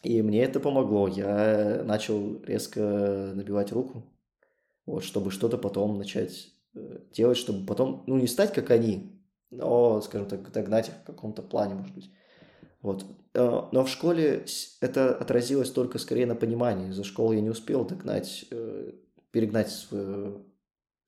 И 0.03 0.23
мне 0.23 0.45
это 0.45 0.61
помогло. 0.61 1.09
Я 1.09 1.83
начал 1.85 2.41
резко 2.45 3.33
набивать 3.35 3.73
руку, 3.73 4.05
вот, 4.87 5.05
чтобы 5.05 5.31
что-то 5.31 5.59
потом 5.59 5.99
начать 5.99 6.47
э, 6.47 6.58
делать, 7.13 7.39
чтобы 7.39 7.67
потом, 7.67 8.05
ну, 8.07 8.17
не 8.19 8.27
стать 8.27 8.53
как 8.53 8.71
они, 8.71 9.19
но, 9.51 10.01
скажем 10.01 10.29
так, 10.29 10.51
догнать 10.53 10.89
их 10.89 10.95
в 10.95 11.05
каком-то 11.05 11.43
плане, 11.43 11.75
может 11.75 11.95
быть. 11.95 12.11
Вот. 12.83 13.05
Э, 13.35 13.63
но 13.73 13.85
в 13.85 13.89
школе 13.89 14.45
это 14.81 15.15
отразилось 15.15 15.71
только 15.71 15.99
скорее 15.99 16.27
на 16.27 16.35
понимании. 16.35 16.91
За 16.91 17.05
школу 17.05 17.33
я 17.33 17.41
не 17.41 17.51
успел 17.51 17.85
догнать, 17.85 18.47
э, 18.51 18.93
перегнать 19.31 19.71
свою, 19.71 20.47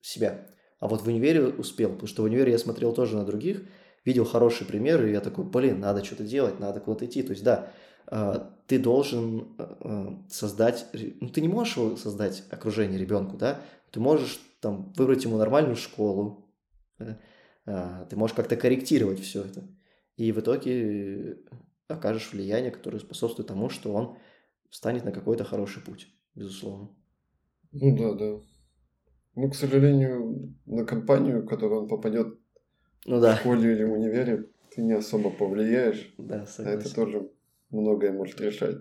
себя. 0.01 0.47
А 0.79 0.87
вот 0.87 1.01
в 1.01 1.07
универе 1.07 1.47
успел, 1.47 1.91
потому 1.91 2.07
что 2.07 2.23
в 2.23 2.25
универе 2.25 2.51
я 2.51 2.57
смотрел 2.57 2.93
тоже 2.93 3.15
на 3.15 3.25
других, 3.25 3.61
видел 4.03 4.25
хорошие 4.25 4.67
примеры, 4.67 5.09
и 5.09 5.13
я 5.13 5.21
такой, 5.21 5.45
блин, 5.45 5.79
надо 5.79 6.03
что-то 6.03 6.23
делать, 6.23 6.59
надо 6.59 6.79
куда-то 6.79 7.05
идти. 7.05 7.21
То 7.21 7.31
есть, 7.31 7.43
да, 7.43 7.71
а, 8.07 8.51
ты 8.65 8.79
должен 8.79 9.55
а, 9.59 10.19
создать, 10.27 10.87
ну, 11.19 11.29
ты 11.29 11.41
не 11.41 11.47
можешь 11.47 11.99
создать 11.99 12.43
окружение 12.49 12.99
ребенку, 12.99 13.37
да, 13.37 13.61
ты 13.91 13.99
можешь 13.99 14.39
там 14.61 14.93
выбрать 14.95 15.23
ему 15.25 15.37
нормальную 15.37 15.75
школу? 15.75 16.47
А, 17.65 18.05
ты 18.05 18.15
можешь 18.15 18.35
как-то 18.35 18.55
корректировать 18.55 19.19
все 19.19 19.43
это, 19.43 19.67
и 20.17 20.31
в 20.31 20.39
итоге 20.39 21.39
окажешь 21.87 22.31
влияние, 22.31 22.71
которое 22.71 22.99
способствует 22.99 23.47
тому, 23.47 23.69
что 23.69 23.93
он 23.93 24.17
встанет 24.69 25.03
на 25.03 25.11
какой-то 25.11 25.43
хороший 25.43 25.83
путь, 25.83 26.07
безусловно. 26.33 26.89
Ну 27.71 27.97
да, 27.97 28.13
да. 28.13 28.41
Ну, 29.35 29.49
к 29.49 29.55
сожалению, 29.55 30.55
на 30.65 30.85
компанию, 30.85 31.43
в 31.43 31.47
которую 31.47 31.83
он 31.83 31.87
попадет 31.87 32.37
ну, 33.05 33.19
да. 33.19 33.35
в 33.35 33.39
школе 33.39 33.73
или 33.73 33.83
в 33.83 33.93
универе, 33.93 34.49
ты 34.71 34.81
не 34.81 34.93
особо 34.93 35.29
повлияешь. 35.29 36.13
Да, 36.17 36.45
согласен. 36.45 36.79
А 36.79 36.81
это 36.81 36.93
тоже 36.93 37.31
многое 37.69 38.11
может 38.11 38.41
решать. 38.41 38.77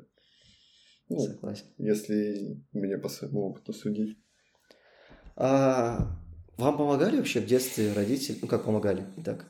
Ну, 1.08 1.18
Согласен. 1.18 1.66
Если 1.78 2.62
мне 2.72 2.98
по 2.98 3.08
своему 3.08 3.48
опыту 3.48 3.72
судить. 3.72 4.18
А 5.42 6.06
вам 6.58 6.76
помогали 6.76 7.16
вообще 7.16 7.40
в 7.40 7.46
детстве 7.46 7.94
родители? 7.94 8.36
Ну, 8.42 8.46
как 8.46 8.66
помогали? 8.66 9.06
Итак, 9.16 9.46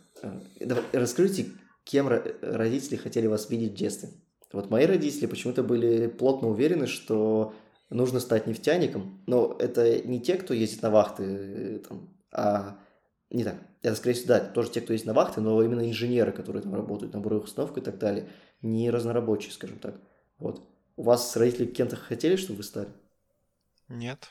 давай, 0.60 0.84
раскройте, 0.92 1.46
кем 1.82 2.06
родители 2.08 2.94
хотели 2.94 3.26
вас 3.26 3.50
видеть 3.50 3.72
в 3.72 3.74
детстве. 3.74 4.10
Вот 4.52 4.70
мои 4.70 4.86
родители 4.86 5.26
почему-то 5.26 5.64
были 5.64 6.06
плотно 6.06 6.48
уверены, 6.48 6.86
что 6.86 7.54
нужно 7.88 8.20
стать 8.20 8.46
нефтяником, 8.46 9.24
но 9.26 9.56
это 9.58 10.00
не 10.06 10.20
те, 10.20 10.36
кто 10.36 10.54
ездит 10.54 10.82
на 10.82 10.90
вахты, 10.90 11.24
э, 11.24 11.78
там, 11.80 12.16
а 12.32 12.78
не 13.28 13.42
так. 13.42 13.56
Это, 13.82 13.96
скорее 13.96 14.14
всего, 14.14 14.28
да, 14.28 14.40
тоже 14.40 14.70
те, 14.70 14.80
кто 14.80 14.92
ездит 14.92 15.08
на 15.08 15.14
вахты, 15.14 15.40
но 15.40 15.60
именно 15.60 15.88
инженеры, 15.88 16.30
которые 16.30 16.62
там 16.62 16.72
работают 16.72 17.14
на 17.14 17.20
буровых 17.20 17.46
установках 17.46 17.78
и 17.78 17.84
так 17.84 17.98
далее, 17.98 18.28
не 18.62 18.90
разнорабочие, 18.90 19.50
скажем 19.50 19.80
так. 19.80 20.00
Вот. 20.38 20.62
У 20.94 21.02
вас 21.02 21.36
родители 21.36 21.66
кем-то 21.66 21.96
хотели, 21.96 22.36
чтобы 22.36 22.58
вы 22.58 22.62
стали? 22.62 22.90
Нет. 23.88 24.30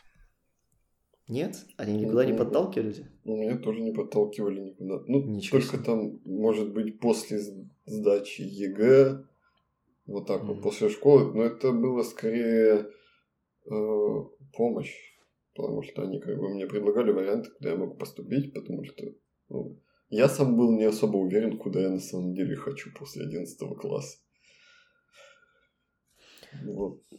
Нет? 1.30 1.64
Они 1.78 1.96
никуда 1.96 2.26
не 2.26 2.34
подталкивали? 2.34 3.06
Ну, 3.24 3.38
меня 3.38 3.58
тоже 3.58 3.82
не 3.82 3.92
подталкивали 3.92 4.62
никуда. 4.62 5.04
Ну, 5.08 5.24
Ничего 5.24 5.60
только 5.60 5.78
себе. 5.78 5.86
там, 5.86 6.20
может 6.26 6.74
быть, 6.74 7.00
после 7.00 7.40
сдачи 7.86 8.42
ЕГЭ, 8.42 9.26
вот 10.08 10.26
так 10.26 10.42
mm-hmm. 10.42 10.46
вот, 10.48 10.62
после 10.64 10.90
школы, 10.90 11.32
но 11.32 11.44
это 11.44 11.72
было 11.72 12.02
скорее 12.02 12.90
э, 13.70 14.16
помощь, 14.54 14.96
потому 15.54 15.84
что 15.84 16.02
они 16.02 16.20
как 16.20 16.36
бы 16.36 16.50
мне 16.50 16.66
предлагали 16.66 17.12
варианты, 17.12 17.52
куда 17.52 17.70
я 17.70 17.76
могу 17.76 17.94
поступить, 17.94 18.52
потому 18.52 18.84
что 18.84 19.06
ну, 19.50 19.80
я 20.10 20.28
сам 20.30 20.58
был 20.58 20.72
не 20.72 20.86
особо 20.86 21.18
уверен, 21.18 21.60
куда 21.60 21.80
я 21.82 21.90
на 21.92 22.00
самом 22.00 22.34
деле 22.34 22.56
хочу 22.56 22.90
после 22.98 23.26
11 23.26 23.60
класса. 23.78 24.18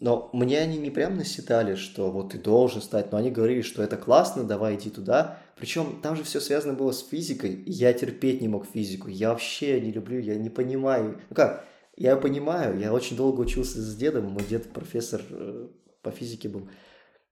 Но 0.00 0.30
мне 0.32 0.58
они 0.58 0.78
не 0.78 0.90
прям 0.90 1.16
наседали, 1.16 1.75
что 1.75 2.10
вот 2.10 2.32
ты 2.32 2.38
должен 2.38 2.82
стать, 2.82 3.12
но 3.12 3.18
они 3.18 3.30
говорили, 3.30 3.62
что 3.62 3.82
это 3.82 3.96
классно, 3.96 4.44
давай 4.44 4.76
иди 4.76 4.90
туда. 4.90 5.38
Причем 5.56 6.00
там 6.02 6.16
же 6.16 6.25
все 6.25 6.40
связано 6.40 6.72
было 6.72 6.90
с 6.90 7.06
физикой, 7.06 7.62
я 7.66 7.92
терпеть 7.92 8.40
не 8.40 8.49
мог 8.49 8.66
физику. 8.66 9.08
Я 9.08 9.30
вообще 9.30 9.80
не 9.80 9.92
люблю, 9.92 10.18
я 10.18 10.37
не 10.37 10.49
понимаю. 10.49 11.20
Ну 11.28 11.37
как, 11.37 11.66
я 11.96 12.16
понимаю, 12.16 12.78
я 12.78 12.92
очень 12.92 13.16
долго 13.16 13.42
учился 13.42 13.80
с 13.80 13.94
дедом, 13.94 14.30
мой 14.30 14.42
дед 14.42 14.72
профессор 14.72 15.22
э, 15.28 15.68
по 16.02 16.10
физике 16.10 16.49
был. 16.49 16.68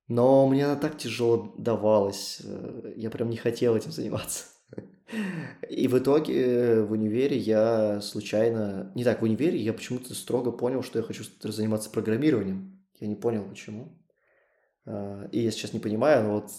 Но 0.09 0.47
мне 0.47 0.67
она 0.67 0.77
так 0.77 0.99
тяжело 0.99 1.55
давалась, 1.57 2.43
э, 2.45 2.93
я 2.97 3.11
прям 3.11 3.31
не 3.31 3.37
хотел 3.37 3.77
этим 3.77 3.93
заниматься. 3.93 4.45
И 5.69 5.89
в 5.89 5.99
итоге 5.99 6.45
э, 6.45 6.83
в 6.83 6.93
универе 6.93 7.37
я 7.37 8.01
случайно... 8.01 8.93
Не 8.95 9.05
так, 9.05 9.21
в 9.21 9.25
универе 9.25 9.59
я 9.59 9.73
почему-то 9.73 10.15
строго 10.15 10.53
понял, 10.53 10.83
что 10.83 10.99
я 10.99 11.05
хочу 11.05 11.25
заниматься 11.43 11.91
программированием. 11.91 12.79
Я 13.01 13.07
не 13.07 13.17
понял, 13.17 13.49
почему. 13.49 13.99
А, 14.85 15.29
и 15.33 15.41
я 15.41 15.51
сейчас 15.51 15.73
не 15.73 15.81
понимаю, 15.81 16.25
но 16.25 16.35
вот 16.35 16.51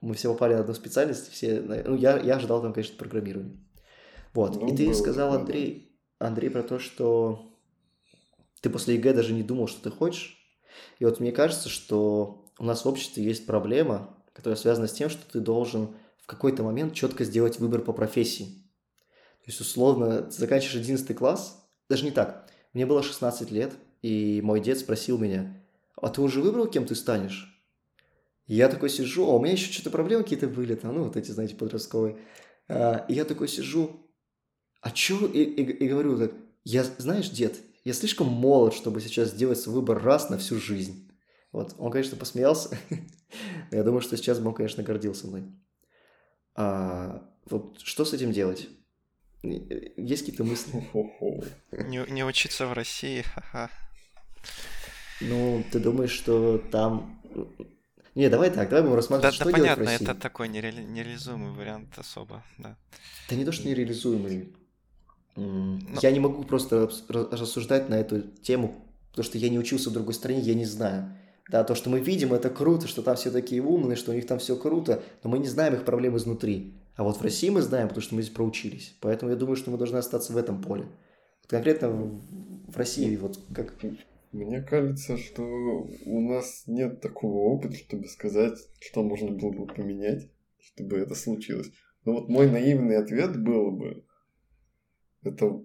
мы 0.00 0.14
все 0.14 0.32
попали 0.32 0.54
на 0.54 0.60
одну 0.60 0.74
специальность, 0.74 1.30
все... 1.30 1.60
Ну, 1.60 1.96
я, 1.96 2.18
я 2.18 2.36
ожидал 2.36 2.62
там, 2.62 2.72
конечно, 2.72 2.96
программирование. 2.96 3.56
Вот. 4.32 4.56
Ну, 4.56 4.72
и 4.72 4.76
ты 4.76 4.94
сказал, 4.94 5.34
Андрей, 5.34 5.98
Андрей, 6.18 6.50
про 6.50 6.62
то, 6.62 6.78
что 6.78 7.52
ты 8.60 8.70
после 8.70 8.94
ЕГЭ 8.94 9.12
даже 9.12 9.32
не 9.32 9.42
думал, 9.42 9.66
что 9.66 9.82
ты 9.82 9.90
хочешь. 9.90 10.38
И 10.98 11.04
вот 11.04 11.20
мне 11.20 11.32
кажется, 11.32 11.68
что 11.68 12.46
у 12.58 12.64
нас 12.64 12.84
в 12.84 12.88
обществе 12.88 13.24
есть 13.24 13.46
проблема, 13.46 14.16
которая 14.32 14.56
связана 14.56 14.86
с 14.86 14.92
тем, 14.92 15.10
что 15.10 15.28
ты 15.30 15.40
должен 15.40 15.96
какой-то 16.28 16.62
момент 16.62 16.92
четко 16.92 17.24
сделать 17.24 17.58
выбор 17.58 17.80
по 17.80 17.94
профессии. 17.94 18.62
То 19.40 19.46
есть, 19.46 19.60
условно, 19.60 20.22
ты 20.22 20.32
заканчиваешь 20.32 20.76
11 20.76 21.16
класс, 21.16 21.66
даже 21.88 22.04
не 22.04 22.10
так. 22.10 22.46
Мне 22.74 22.84
было 22.84 23.02
16 23.02 23.50
лет, 23.50 23.72
и 24.02 24.42
мой 24.44 24.60
дед 24.60 24.78
спросил 24.78 25.16
меня, 25.16 25.56
а 25.96 26.10
ты 26.10 26.20
уже 26.20 26.42
выбрал, 26.42 26.66
кем 26.66 26.84
ты 26.84 26.94
станешь? 26.94 27.66
Я 28.46 28.68
такой 28.68 28.90
сижу, 28.90 29.24
а 29.24 29.36
у 29.36 29.40
меня 29.40 29.54
еще 29.54 29.72
что-то 29.72 29.88
проблемы 29.88 30.22
какие-то 30.22 30.48
были, 30.48 30.74
там, 30.74 30.94
ну, 30.94 31.04
вот 31.04 31.16
эти, 31.16 31.30
знаете, 31.30 31.54
подростковые. 31.54 32.18
А, 32.68 33.06
и 33.08 33.14
я 33.14 33.24
такой 33.24 33.48
сижу, 33.48 33.98
а 34.82 34.90
чё? 34.90 35.26
И, 35.26 35.42
и, 35.42 35.62
и 35.62 35.88
говорю 35.88 36.18
так, 36.18 36.32
я, 36.64 36.84
знаешь, 36.98 37.30
дед, 37.30 37.56
я 37.84 37.94
слишком 37.94 38.26
молод, 38.26 38.74
чтобы 38.74 39.00
сейчас 39.00 39.30
сделать 39.30 39.66
выбор 39.66 40.02
раз 40.02 40.28
на 40.28 40.36
всю 40.36 40.56
жизнь. 40.56 41.10
Вот, 41.52 41.74
он, 41.78 41.90
конечно, 41.90 42.18
посмеялся. 42.18 42.76
я 43.70 43.82
думаю, 43.82 44.02
что 44.02 44.18
сейчас 44.18 44.40
бы 44.40 44.48
он, 44.48 44.54
конечно, 44.54 44.82
гордился 44.82 45.26
мной. 45.26 45.44
А, 46.60 47.22
вот 47.48 47.78
что 47.84 48.04
с 48.04 48.12
этим 48.12 48.32
делать? 48.32 48.68
Есть 49.44 50.24
какие-то 50.24 50.42
мысли? 50.42 50.72
Не, 51.70 52.04
не 52.10 52.24
учиться 52.24 52.66
в 52.66 52.72
России, 52.72 53.22
ха-ха. 53.22 53.70
Ну, 55.20 55.62
ты 55.70 55.78
думаешь, 55.78 56.10
что 56.10 56.58
там... 56.58 57.22
Не, 58.16 58.28
давай 58.28 58.50
так, 58.50 58.68
давай 58.70 58.82
будем 58.82 58.96
рассматривать, 58.96 59.34
да, 59.34 59.36
что 59.36 59.44
да, 59.44 59.50
делать 59.52 59.62
понятно, 59.62 59.84
в 59.84 59.86
России. 59.86 60.04
это 60.04 60.20
такой 60.20 60.48
нере... 60.48 60.72
нереализуемый 60.72 61.52
вариант 61.52 61.96
особо, 61.96 62.42
да. 62.58 62.76
Да 63.30 63.36
не 63.36 63.44
то, 63.44 63.52
что 63.52 63.68
нереализуемый. 63.68 64.52
Но... 65.36 65.78
Я 66.02 66.10
не 66.10 66.18
могу 66.18 66.42
просто 66.42 66.90
рассуждать 67.08 67.88
на 67.88 67.94
эту 67.94 68.22
тему, 68.22 68.84
потому 69.10 69.24
что 69.24 69.38
я 69.38 69.48
не 69.48 69.60
учился 69.60 69.90
в 69.90 69.92
другой 69.92 70.14
стране, 70.14 70.40
я 70.40 70.54
не 70.54 70.64
знаю. 70.64 71.16
Да, 71.48 71.64
то, 71.64 71.74
что 71.74 71.88
мы 71.88 72.00
видим, 72.00 72.34
это 72.34 72.50
круто, 72.50 72.86
что 72.86 73.02
там 73.02 73.16
все 73.16 73.30
такие 73.30 73.62
умные, 73.62 73.96
что 73.96 74.10
у 74.10 74.14
них 74.14 74.26
там 74.26 74.38
все 74.38 74.54
круто, 74.56 75.02
но 75.22 75.30
мы 75.30 75.38
не 75.38 75.46
знаем 75.46 75.74
их 75.74 75.84
проблем 75.84 76.16
изнутри. 76.16 76.74
А 76.96 77.04
вот 77.04 77.16
в 77.16 77.22
России 77.22 77.48
мы 77.48 77.62
знаем, 77.62 77.88
потому 77.88 78.02
что 78.02 78.14
мы 78.14 78.22
здесь 78.22 78.34
проучились. 78.34 78.96
Поэтому 79.00 79.30
я 79.30 79.36
думаю, 79.36 79.56
что 79.56 79.70
мы 79.70 79.78
должны 79.78 79.96
остаться 79.96 80.32
в 80.32 80.36
этом 80.36 80.60
поле. 80.60 80.82
Вот 80.82 81.50
конкретно 81.50 81.90
в 81.90 82.76
России, 82.76 83.16
вот 83.16 83.38
как... 83.54 83.74
Мне 84.30 84.60
кажется, 84.60 85.16
что 85.16 85.42
у 85.42 86.20
нас 86.20 86.64
нет 86.66 87.00
такого 87.00 87.54
опыта, 87.54 87.74
чтобы 87.76 88.08
сказать, 88.08 88.58
что 88.78 89.02
можно 89.02 89.30
было 89.30 89.52
бы 89.52 89.66
поменять, 89.66 90.28
чтобы 90.58 90.98
это 90.98 91.14
случилось. 91.14 91.70
Но 92.04 92.12
вот 92.12 92.28
мой 92.28 92.50
наивный 92.50 92.98
ответ 92.98 93.42
был 93.42 93.70
бы, 93.70 94.04
это 95.22 95.62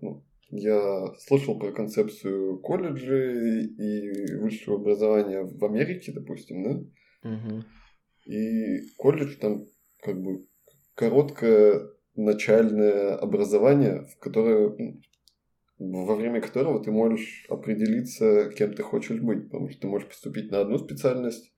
ну, 0.00 0.24
я 0.50 1.06
слышал 1.18 1.58
про 1.58 1.72
концепцию 1.72 2.58
колледжа 2.60 3.16
и 3.16 4.34
высшего 4.36 4.76
образования 4.76 5.42
в 5.42 5.64
Америке, 5.64 6.12
допустим, 6.12 6.62
да? 6.62 7.30
Угу. 7.30 7.64
И 8.26 8.88
колледж 8.96 9.36
там 9.36 9.66
как 10.00 10.20
бы 10.22 10.46
короткое 10.94 11.90
начальное 12.14 13.14
образование, 13.16 14.06
в 14.06 14.18
которое, 14.18 14.98
во 15.78 16.16
время 16.16 16.40
которого 16.40 16.82
ты 16.82 16.90
можешь 16.90 17.46
определиться, 17.48 18.50
кем 18.56 18.74
ты 18.74 18.82
хочешь 18.82 19.20
быть, 19.20 19.44
потому 19.44 19.68
что 19.68 19.80
ты 19.80 19.86
можешь 19.88 20.08
поступить 20.08 20.50
на 20.50 20.60
одну 20.60 20.78
специальность 20.78 21.52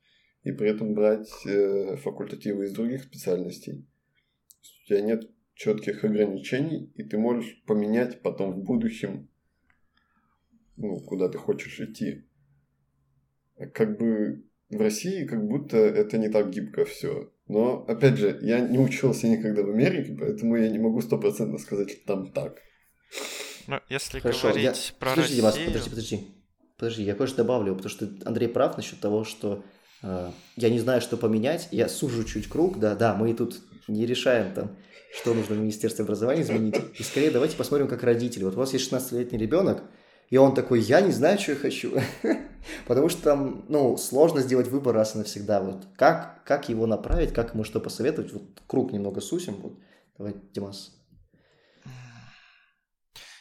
и 0.44 0.52
при 0.52 0.70
этом 0.70 0.94
брать 0.94 1.30
э, 1.46 1.96
факультативы 1.96 2.64
из 2.64 2.72
других 2.72 3.02
специальностей. 3.04 3.86
У 4.84 4.88
тебя 4.88 5.02
нет 5.02 5.30
четких 5.58 6.04
ограничений, 6.04 6.92
и 6.94 7.02
ты 7.02 7.18
можешь 7.18 7.60
поменять 7.66 8.22
потом 8.22 8.52
в 8.52 8.62
будущем, 8.62 9.28
ну, 10.76 11.00
куда 11.00 11.28
ты 11.28 11.36
хочешь 11.36 11.80
идти. 11.80 12.28
Как 13.74 13.98
бы 13.98 14.44
в 14.70 14.80
России 14.80 15.26
как 15.26 15.44
будто 15.44 15.76
это 15.76 16.16
не 16.16 16.28
так 16.28 16.50
гибко 16.50 16.84
все. 16.84 17.32
Но, 17.48 17.84
опять 17.88 18.18
же, 18.18 18.38
я 18.40 18.60
не 18.60 18.78
учился 18.78 19.26
никогда 19.26 19.62
в 19.62 19.70
Америке, 19.70 20.16
поэтому 20.18 20.56
я 20.56 20.68
не 20.68 20.78
могу 20.78 21.00
стопроцентно 21.00 21.58
сказать, 21.58 21.90
что 21.90 22.06
там 22.06 22.30
так. 22.30 22.60
Ну, 23.66 23.80
если 23.88 24.20
Хорошо, 24.20 24.48
говорить 24.48 24.64
я... 24.64 24.74
про 25.00 25.10
подожди, 25.10 25.20
Россию... 25.20 25.36
Димас, 25.40 25.58
подожди, 25.58 25.90
подожди. 25.90 26.28
Подожди, 26.78 27.02
я 27.02 27.14
кое-что 27.16 27.38
добавлю, 27.38 27.74
потому 27.74 27.90
что 27.90 28.08
Андрей 28.24 28.48
прав 28.48 28.76
насчет 28.76 29.00
того, 29.00 29.24
что 29.24 29.64
э, 30.04 30.30
я 30.56 30.70
не 30.70 30.78
знаю, 30.78 31.00
что 31.00 31.16
поменять, 31.16 31.68
я 31.72 31.88
сужу 31.88 32.22
чуть 32.22 32.48
круг, 32.48 32.78
да, 32.78 32.94
да, 32.94 33.16
мы 33.16 33.34
тут 33.34 33.60
не 33.88 34.06
решаем 34.06 34.52
там 34.54 34.76
что 35.12 35.34
нужно 35.34 35.56
в 35.56 35.58
Министерстве 35.58 36.04
образования 36.04 36.42
изменить. 36.42 36.76
И 36.98 37.02
скорее 37.02 37.30
давайте 37.30 37.56
посмотрим, 37.56 37.88
как 37.88 38.02
родители. 38.02 38.44
Вот 38.44 38.54
у 38.54 38.58
вас 38.58 38.72
есть 38.72 38.90
16-летний 38.92 39.38
ребенок, 39.38 39.82
и 40.28 40.36
он 40.36 40.54
такой, 40.54 40.80
я 40.80 41.00
не 41.00 41.10
знаю, 41.10 41.38
что 41.38 41.52
я 41.52 41.58
хочу. 41.58 41.98
Потому 42.86 43.08
что 43.08 43.22
там, 43.22 43.64
ну, 43.68 43.96
сложно 43.96 44.42
сделать 44.42 44.68
выбор 44.68 44.94
раз 44.94 45.14
и 45.14 45.18
навсегда. 45.18 45.62
Вот 45.62 45.86
как, 45.96 46.44
как 46.44 46.68
его 46.68 46.86
направить, 46.86 47.32
как 47.32 47.54
ему 47.54 47.64
что 47.64 47.80
посоветовать. 47.80 48.32
Вот 48.32 48.62
круг 48.66 48.92
немного 48.92 49.20
сусим. 49.20 49.54
Вот. 49.54 49.78
Давай, 50.18 50.34
Димас. 50.52 50.94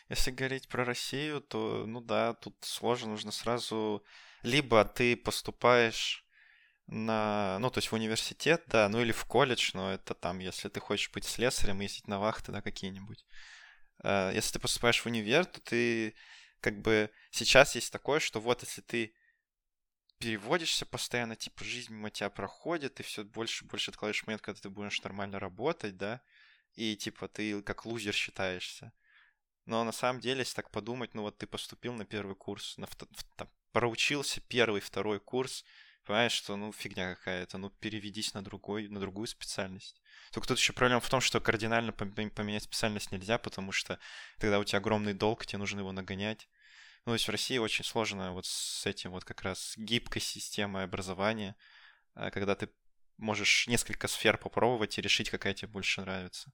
Если 0.09 0.31
говорить 0.31 0.69
про 0.69 0.85
Россию, 0.85 1.41
то, 1.41 1.83
ну 1.85 1.99
да, 1.99 2.33
тут 2.35 2.55
сложно, 2.61 3.09
нужно 3.09 3.31
сразу... 3.31 4.01
Либо 4.43 4.85
ты 4.85 5.17
поступаешь 5.17 6.25
на, 6.87 7.59
ну, 7.59 7.69
то 7.69 7.79
есть 7.79 7.91
в 7.91 7.93
университет, 7.93 8.63
да, 8.67 8.87
ну 8.89 9.01
или 9.01 9.11
в 9.11 9.25
колледж, 9.25 9.71
но 9.73 9.93
это 9.93 10.13
там, 10.13 10.39
если 10.39 10.69
ты 10.69 10.79
хочешь 10.79 11.11
быть 11.11 11.25
слесарем, 11.25 11.81
ездить 11.81 12.07
на 12.07 12.19
вахты, 12.19 12.51
да, 12.51 12.61
какие-нибудь. 12.61 13.25
Э, 14.03 14.31
если 14.33 14.53
ты 14.53 14.59
поступаешь 14.59 15.01
в 15.01 15.05
универ, 15.05 15.45
то 15.45 15.59
ты 15.61 16.15
как 16.61 16.81
бы 16.81 17.11
сейчас 17.31 17.75
есть 17.75 17.91
такое, 17.91 18.19
что 18.19 18.39
вот 18.39 18.63
если 18.63 18.81
ты 18.81 19.13
переводишься 20.17 20.85
постоянно, 20.85 21.35
типа 21.35 21.63
жизнь 21.63 21.93
мимо 21.93 22.09
тебя 22.09 22.29
проходит, 22.29 22.95
ты 22.95 23.03
все 23.03 23.23
больше 23.23 23.65
и 23.65 23.67
больше 23.67 23.91
откладываешь 23.91 24.25
момент, 24.25 24.41
когда 24.41 24.59
ты 24.59 24.69
будешь 24.69 25.01
нормально 25.03 25.39
работать, 25.39 25.97
да, 25.97 26.21
и 26.73 26.95
типа 26.95 27.27
ты 27.27 27.61
как 27.61 27.85
лузер 27.85 28.13
считаешься. 28.13 28.93
Но 29.65 29.83
на 29.83 29.91
самом 29.91 30.21
деле, 30.21 30.39
если 30.39 30.55
так 30.55 30.71
подумать, 30.71 31.13
ну 31.13 31.23
вот 31.23 31.37
ты 31.37 31.45
поступил 31.45 31.93
на 31.93 32.05
первый 32.05 32.35
курс, 32.35 32.77
на, 32.77 32.87
там, 33.35 33.49
проучился 33.73 34.39
первый, 34.39 34.79
второй 34.79 35.19
курс, 35.19 35.65
понимаешь, 36.07 36.31
что 36.31 36.55
ну 36.55 36.71
фигня 36.71 37.15
какая-то, 37.15 37.57
ну 37.57 37.69
переведись 37.69 38.33
на 38.33 38.41
другой, 38.41 38.87
на 38.87 38.99
другую 38.99 39.27
специальность. 39.27 40.01
Только 40.31 40.47
тут 40.47 40.57
еще 40.57 40.73
проблема 40.73 41.01
в 41.01 41.09
том, 41.09 41.19
что 41.19 41.41
кардинально 41.41 41.91
поменять 41.91 42.63
специальность 42.63 43.11
нельзя, 43.11 43.37
потому 43.37 43.71
что 43.71 43.99
тогда 44.39 44.59
у 44.59 44.63
тебя 44.63 44.79
огромный 44.79 45.13
долг, 45.13 45.45
тебе 45.45 45.59
нужно 45.59 45.79
его 45.79 45.91
нагонять. 45.91 46.49
Ну, 47.05 47.11
то 47.11 47.13
есть 47.13 47.27
в 47.27 47.31
России 47.31 47.57
очень 47.57 47.83
сложно 47.83 48.33
вот 48.33 48.45
с 48.45 48.85
этим 48.85 49.11
вот 49.11 49.25
как 49.25 49.41
раз 49.41 49.73
гибкой 49.77 50.21
системой 50.21 50.85
образования, 50.85 51.55
а, 52.15 52.31
когда 52.31 52.55
ты 52.55 52.69
можешь 53.17 53.67
несколько 53.67 54.07
сфер 54.07 54.37
попробовать 54.37 54.97
и 54.97 55.01
решить, 55.01 55.29
какая 55.29 55.53
тебе 55.53 55.69
больше 55.69 56.01
нравится. 56.01 56.51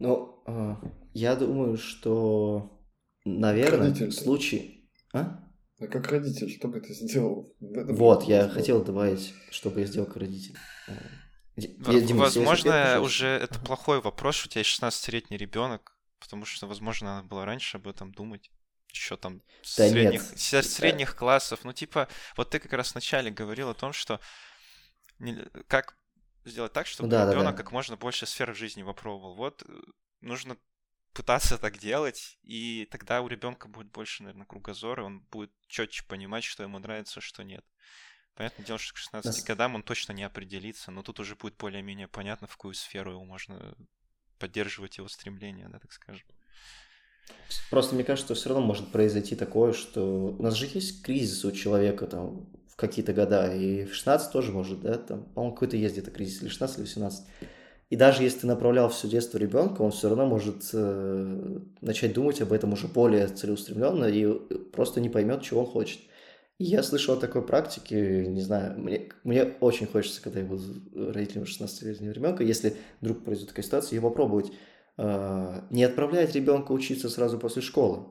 Ну, 0.00 0.42
а, 0.46 0.80
я 1.12 1.36
думаю, 1.36 1.76
что, 1.76 2.84
наверное, 3.24 3.92
в 3.92 4.12
случае... 4.12 4.80
А? 5.12 5.43
А 5.80 5.86
как 5.86 6.08
родитель, 6.08 6.50
что 6.50 6.68
бы 6.68 6.80
ты 6.80 6.94
сделал? 6.94 7.52
Вот, 7.60 8.24
я 8.24 8.48
хотел 8.48 8.84
добавить, 8.84 9.34
что 9.50 9.70
бы 9.70 9.80
я 9.80 9.86
сделал 9.86 10.06
как 10.06 10.18
родитель. 10.18 10.56
Я, 11.56 12.00
Дима, 12.00 12.20
возможно, 12.20 13.00
уже 13.00 13.26
это 13.26 13.58
плохой 13.60 14.00
вопрос, 14.00 14.44
у 14.44 14.48
тебя 14.48 14.60
есть 14.60 14.80
16-летний 14.80 15.36
ребенок, 15.36 15.96
потому 16.18 16.44
что, 16.44 16.66
возможно, 16.66 17.16
надо 17.16 17.28
было 17.28 17.44
раньше 17.44 17.76
об 17.76 17.88
этом 17.88 18.12
думать. 18.12 18.50
Еще 18.88 19.16
там 19.16 19.42
да 19.76 19.88
средних, 19.88 20.22
нет. 20.30 20.64
средних 20.64 21.16
классов. 21.16 21.60
Ну, 21.64 21.72
типа, 21.72 22.08
вот 22.36 22.50
ты 22.50 22.60
как 22.60 22.72
раз 22.72 22.92
вначале 22.92 23.30
говорил 23.30 23.68
о 23.68 23.74
том, 23.74 23.92
что 23.92 24.20
не, 25.18 25.36
как 25.66 25.96
сделать 26.44 26.72
так, 26.72 26.86
чтобы 26.86 27.08
да, 27.08 27.24
ребенок 27.24 27.44
да, 27.44 27.50
да. 27.50 27.56
как 27.56 27.72
можно 27.72 27.96
больше 27.96 28.26
сфер 28.26 28.52
в 28.52 28.56
жизни 28.56 28.82
попробовал. 28.84 29.34
Вот 29.34 29.64
э, 29.66 29.72
нужно 30.20 30.56
пытаться 31.14 31.56
так 31.56 31.78
делать, 31.78 32.38
и 32.42 32.86
тогда 32.90 33.22
у 33.22 33.28
ребенка 33.28 33.68
будет 33.68 33.90
больше, 33.90 34.24
наверное, 34.24 34.46
кругозора, 34.46 35.04
он 35.04 35.20
будет 35.30 35.52
четче 35.68 36.04
понимать, 36.04 36.44
что 36.44 36.62
ему 36.62 36.78
нравится, 36.78 37.20
что 37.20 37.44
нет. 37.44 37.64
Понятное 38.34 38.66
дело, 38.66 38.78
что 38.78 38.94
к 38.94 38.96
16 38.96 39.40
да. 39.40 39.46
годам 39.46 39.76
он 39.76 39.84
точно 39.84 40.12
не 40.12 40.24
определится, 40.24 40.90
но 40.90 41.02
тут 41.02 41.20
уже 41.20 41.36
будет 41.36 41.56
более-менее 41.56 42.08
понятно, 42.08 42.48
в 42.48 42.56
какую 42.56 42.74
сферу 42.74 43.12
его 43.12 43.24
можно 43.24 43.76
поддерживать 44.38 44.98
его 44.98 45.08
стремления, 45.08 45.68
да, 45.68 45.78
так 45.78 45.92
скажем. 45.92 46.26
Просто 47.70 47.94
мне 47.94 48.04
кажется, 48.04 48.34
что 48.34 48.40
все 48.40 48.48
равно 48.50 48.66
может 48.66 48.90
произойти 48.90 49.36
такое, 49.36 49.72
что 49.72 50.34
у 50.36 50.42
нас 50.42 50.54
же 50.54 50.66
есть 50.66 51.02
кризис 51.02 51.44
у 51.44 51.52
человека 51.52 52.06
там 52.06 52.50
в 52.68 52.76
какие-то 52.76 53.12
года, 53.12 53.54
и 53.54 53.84
в 53.84 53.94
16 53.94 54.32
тоже 54.32 54.50
может, 54.50 54.80
да, 54.80 54.98
там, 54.98 55.24
по-моему, 55.26 55.54
какой-то 55.54 55.76
есть 55.76 55.94
где-то 55.94 56.10
кризис, 56.10 56.42
или 56.42 56.48
16, 56.48 56.78
или 56.78 56.84
18. 56.84 57.24
И 57.90 57.96
даже 57.96 58.22
если 58.22 58.40
ты 58.40 58.46
направлял 58.46 58.88
все 58.88 59.08
детство 59.08 59.38
ребенка, 59.38 59.82
он 59.82 59.90
все 59.92 60.08
равно 60.08 60.26
может 60.26 60.70
э, 60.72 61.58
начать 61.80 62.12
думать 62.14 62.40
об 62.40 62.52
этом 62.52 62.72
уже 62.72 62.88
более 62.88 63.28
целеустремленно 63.28 64.06
и 64.06 64.26
просто 64.72 65.00
не 65.00 65.08
поймет, 65.08 65.42
чего 65.42 65.60
он 65.60 65.66
хочет. 65.66 66.00
И 66.58 66.64
я 66.64 66.82
слышал 66.82 67.14
о 67.14 67.20
такой 67.20 67.42
практике, 67.42 68.26
не 68.26 68.40
знаю, 68.40 68.78
мне, 68.78 69.10
мне 69.24 69.44
очень 69.60 69.86
хочется, 69.86 70.22
когда 70.22 70.40
я 70.40 70.46
буду 70.46 70.62
родителем 70.94 71.42
16-летнего 71.42 72.12
ребенка, 72.12 72.44
если 72.44 72.76
вдруг 73.00 73.24
произойдет 73.24 73.50
такая 73.50 73.64
ситуация, 73.64 73.96
ее 73.96 74.02
попробовать. 74.02 74.52
Э, 74.96 75.62
не 75.70 75.84
отправлять 75.84 76.34
ребенка 76.34 76.72
учиться 76.72 77.08
сразу 77.08 77.38
после 77.38 77.60
школы. 77.60 78.06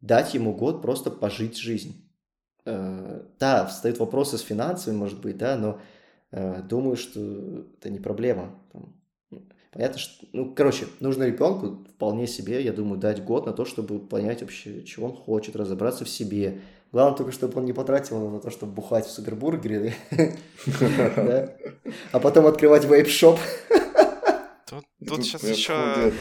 Дать 0.00 0.34
ему 0.34 0.54
год 0.54 0.82
просто 0.82 1.10
пожить 1.10 1.56
жизнь. 1.56 2.08
Э, 2.64 3.22
да, 3.38 3.66
встают 3.66 3.98
вопросы 3.98 4.38
с 4.38 4.42
финансами, 4.42 4.96
может 4.96 5.20
быть, 5.20 5.38
да, 5.38 5.56
но 5.56 5.80
э, 6.32 6.62
думаю, 6.62 6.96
что 6.96 7.20
это 7.78 7.90
не 7.90 8.00
проблема. 8.00 8.58
Понятно, 9.72 9.98
что, 9.98 10.26
ну, 10.32 10.54
короче, 10.54 10.86
нужно 11.00 11.24
ребенку 11.24 11.84
вполне 11.94 12.26
себе, 12.26 12.62
я 12.62 12.72
думаю, 12.72 12.98
дать 12.98 13.22
год 13.22 13.46
на 13.46 13.52
то, 13.52 13.64
чтобы 13.64 13.98
понять 13.98 14.40
вообще, 14.40 14.82
чего 14.84 15.08
он 15.08 15.12
хочет, 15.12 15.56
разобраться 15.56 16.04
в 16.04 16.08
себе. 16.08 16.60
Главное 16.90 17.16
только, 17.16 17.32
чтобы 17.32 17.58
он 17.58 17.66
не 17.66 17.74
потратил 17.74 18.30
на 18.30 18.40
то, 18.40 18.50
чтобы 18.50 18.72
бухать 18.72 19.06
в 19.06 19.10
супербургере, 19.10 19.94
а 22.12 22.18
потом 22.18 22.46
открывать 22.46 22.84
вейп-шоп. 22.84 23.38
Тут 25.06 25.24
сейчас 25.24 25.42
еще 25.44 26.12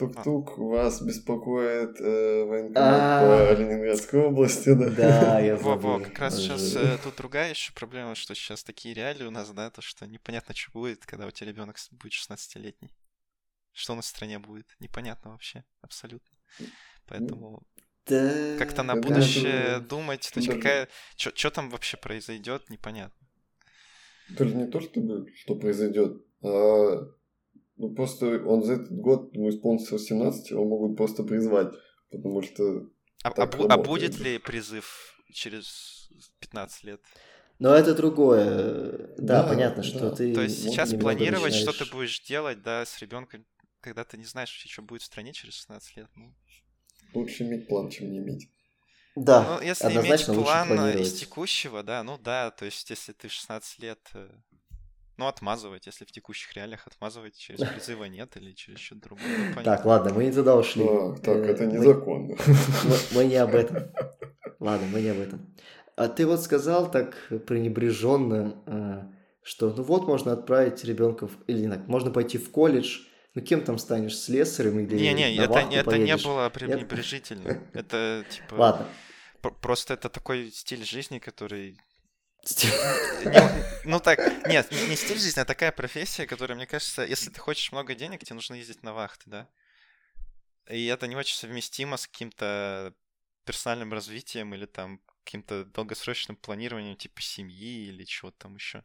Тук-тук, 0.00 0.56
вас 0.56 1.02
беспокоит 1.02 2.00
э, 2.00 2.44
военкомат 2.44 3.20
по 3.20 3.60
Ленинградской 3.60 4.20
области, 4.20 4.74
да? 4.74 4.88
Да, 4.88 5.40
я 5.40 5.56
забыл. 5.56 5.76
Во-во, 5.76 6.00
как 6.00 6.18
раз 6.18 6.38
сейчас 6.38 6.74
э, 6.74 6.98
тут 7.04 7.16
другая 7.16 7.50
еще 7.50 7.72
проблема, 7.74 8.14
что 8.14 8.34
сейчас 8.34 8.64
такие 8.64 8.94
реалии 8.94 9.24
у 9.24 9.30
нас, 9.30 9.50
да, 9.50 9.70
то, 9.70 9.82
что 9.82 10.06
непонятно, 10.06 10.54
что 10.54 10.70
будет, 10.72 11.04
когда 11.04 11.26
у 11.26 11.30
тебя 11.30 11.50
ребенок 11.50 11.76
будет 11.90 12.12
16-летний. 12.12 12.90
Что 13.72 13.94
на 13.94 14.02
стране 14.02 14.38
будет, 14.38 14.74
непонятно 14.80 15.32
вообще, 15.32 15.64
абсолютно. 15.82 16.34
Поэтому 17.06 17.62
да, 18.06 18.56
как-то 18.58 18.82
на 18.82 18.96
будущее 18.96 19.80
думать, 19.80 20.30
то 20.32 20.40
есть 20.40 20.50
какая, 20.50 20.88
что 21.16 21.50
там 21.50 21.68
вообще 21.68 21.96
произойдет, 21.98 22.70
непонятно. 22.70 23.28
То 24.36 24.44
ли 24.44 24.54
не 24.54 24.66
то, 24.66 24.80
чтобы 24.80 25.30
что 25.36 25.56
произойдет, 25.56 26.24
а 26.42 27.06
ну, 27.80 27.94
просто 27.94 28.44
он 28.44 28.62
за 28.62 28.74
этот 28.74 28.92
год, 28.92 29.34
ему 29.34 29.48
исполнится 29.48 29.94
18, 29.94 30.50
его 30.50 30.64
могут 30.66 30.98
просто 30.98 31.22
призвать, 31.22 31.72
потому 32.10 32.42
что... 32.42 32.90
А, 33.24 33.30
а, 33.30 33.42
а 33.42 33.78
будет 33.78 34.18
ли 34.18 34.38
призыв 34.38 35.14
через 35.32 36.10
15 36.40 36.84
лет? 36.84 37.00
Но 37.58 37.74
это 37.74 37.94
другое. 37.94 39.14
Да, 39.16 39.42
да 39.42 39.48
понятно, 39.48 39.82
да. 39.82 39.88
что 39.88 40.10
ты... 40.10 40.34
То 40.34 40.42
есть 40.42 40.62
сейчас 40.62 40.90
планировать, 40.94 41.52
начинаешь... 41.52 41.74
что 41.74 41.84
ты 41.84 41.90
будешь 41.90 42.20
делать, 42.22 42.62
да, 42.62 42.84
с 42.84 42.98
ребенком, 43.00 43.46
когда 43.80 44.04
ты 44.04 44.18
не 44.18 44.24
знаешь 44.24 44.50
вообще, 44.50 44.68
что 44.68 44.82
будет 44.82 45.00
в 45.00 45.06
стране 45.06 45.32
через 45.32 45.54
16 45.54 45.96
лет, 45.96 46.08
ну... 46.16 46.34
Лучше 47.14 47.44
иметь 47.44 47.66
план, 47.66 47.88
чем 47.88 48.12
не 48.12 48.18
иметь. 48.18 48.50
Да, 49.16 49.56
Ну, 49.56 49.66
если 49.66 49.86
однозначно 49.86 50.32
иметь 50.32 50.38
лучше 50.38 50.42
план 50.42 50.68
из 50.68 50.76
планировать. 50.76 51.20
текущего, 51.20 51.82
да, 51.82 52.02
ну 52.02 52.18
да, 52.18 52.50
то 52.50 52.66
есть 52.66 52.90
если 52.90 53.12
ты 53.12 53.28
в 53.28 53.32
16 53.32 53.78
лет, 53.78 53.98
э, 54.14 54.28
ну, 55.20 55.26
отмазывать, 55.28 55.86
если 55.86 56.04
в 56.04 56.10
текущих 56.12 56.52
реалиях 56.56 56.86
отмазывать 56.86 57.36
через 57.36 57.60
призыва 57.74 58.04
нет 58.04 58.36
или 58.36 58.52
через 58.52 58.80
что-то 58.80 59.02
другое. 59.02 59.52
ну, 59.56 59.62
Так, 59.62 59.84
ладно, 59.84 60.12
мы 60.14 60.24
не 60.24 60.32
туда 60.32 60.56
ушли. 60.56 60.84
Так, 60.84 61.22
так, 61.22 61.36
Э, 61.36 61.44
это 61.52 61.66
незаконно. 61.66 62.36
Мы, 62.84 62.96
мы 63.14 63.24
не 63.26 63.36
об 63.36 63.54
этом. 63.54 63.76
Ладно, 64.58 64.86
мы 64.92 65.00
не 65.02 65.10
об 65.10 65.18
этом. 65.18 65.54
А 65.96 66.08
ты 66.08 66.26
вот 66.26 66.40
сказал 66.42 66.90
так 66.90 67.16
пренебреженно, 67.46 68.54
э, 68.66 69.02
что 69.42 69.70
ну 69.72 69.82
вот 69.82 70.06
можно 70.06 70.32
отправить 70.32 70.84
ребенка, 70.84 71.26
в- 71.26 71.38
или 71.46 71.60
не 71.60 71.66
знаю, 71.66 71.82
можно 71.86 72.10
пойти 72.10 72.38
в 72.38 72.50
колледж, 72.50 73.00
ну 73.34 73.42
кем 73.42 73.60
там 73.62 73.78
станешь, 73.78 74.16
слесарем 74.18 74.78
или 74.80 74.96
Не-не, 74.98 75.36
на 75.38 75.44
это, 75.44 75.58
это 75.58 75.66
не 75.68 75.82
поедешь? 75.82 76.24
было 76.24 76.48
пренебрежительно. 76.48 77.58
Это 77.74 78.24
типа... 78.30 78.54
Ладно. 78.54 78.86
Просто 79.62 79.94
это 79.94 80.08
такой 80.10 80.50
стиль 80.50 80.84
жизни, 80.84 81.18
который... 81.18 81.78
Ну 83.84 83.98
так, 83.98 84.46
нет, 84.46 84.70
не 84.70 84.96
стиль 84.96 85.18
жизни, 85.18 85.40
а 85.40 85.44
такая 85.44 85.72
профессия, 85.72 86.26
которая, 86.26 86.56
мне 86.56 86.66
кажется, 86.66 87.02
если 87.02 87.30
ты 87.30 87.40
хочешь 87.40 87.72
много 87.72 87.94
денег, 87.94 88.24
тебе 88.24 88.34
нужно 88.34 88.54
ездить 88.54 88.82
на 88.82 88.92
вахты, 88.92 89.30
да? 89.30 89.48
И 90.68 90.86
это 90.86 91.06
не 91.06 91.16
очень 91.16 91.36
совместимо 91.36 91.96
с 91.96 92.06
каким-то 92.06 92.94
персональным 93.44 93.92
развитием 93.92 94.54
или 94.54 94.66
там 94.66 95.00
каким-то 95.24 95.64
долгосрочным 95.64 96.36
планированием 96.36 96.96
типа 96.96 97.20
семьи 97.20 97.88
или 97.88 98.04
чего 98.04 98.30
там 98.30 98.54
еще. 98.54 98.84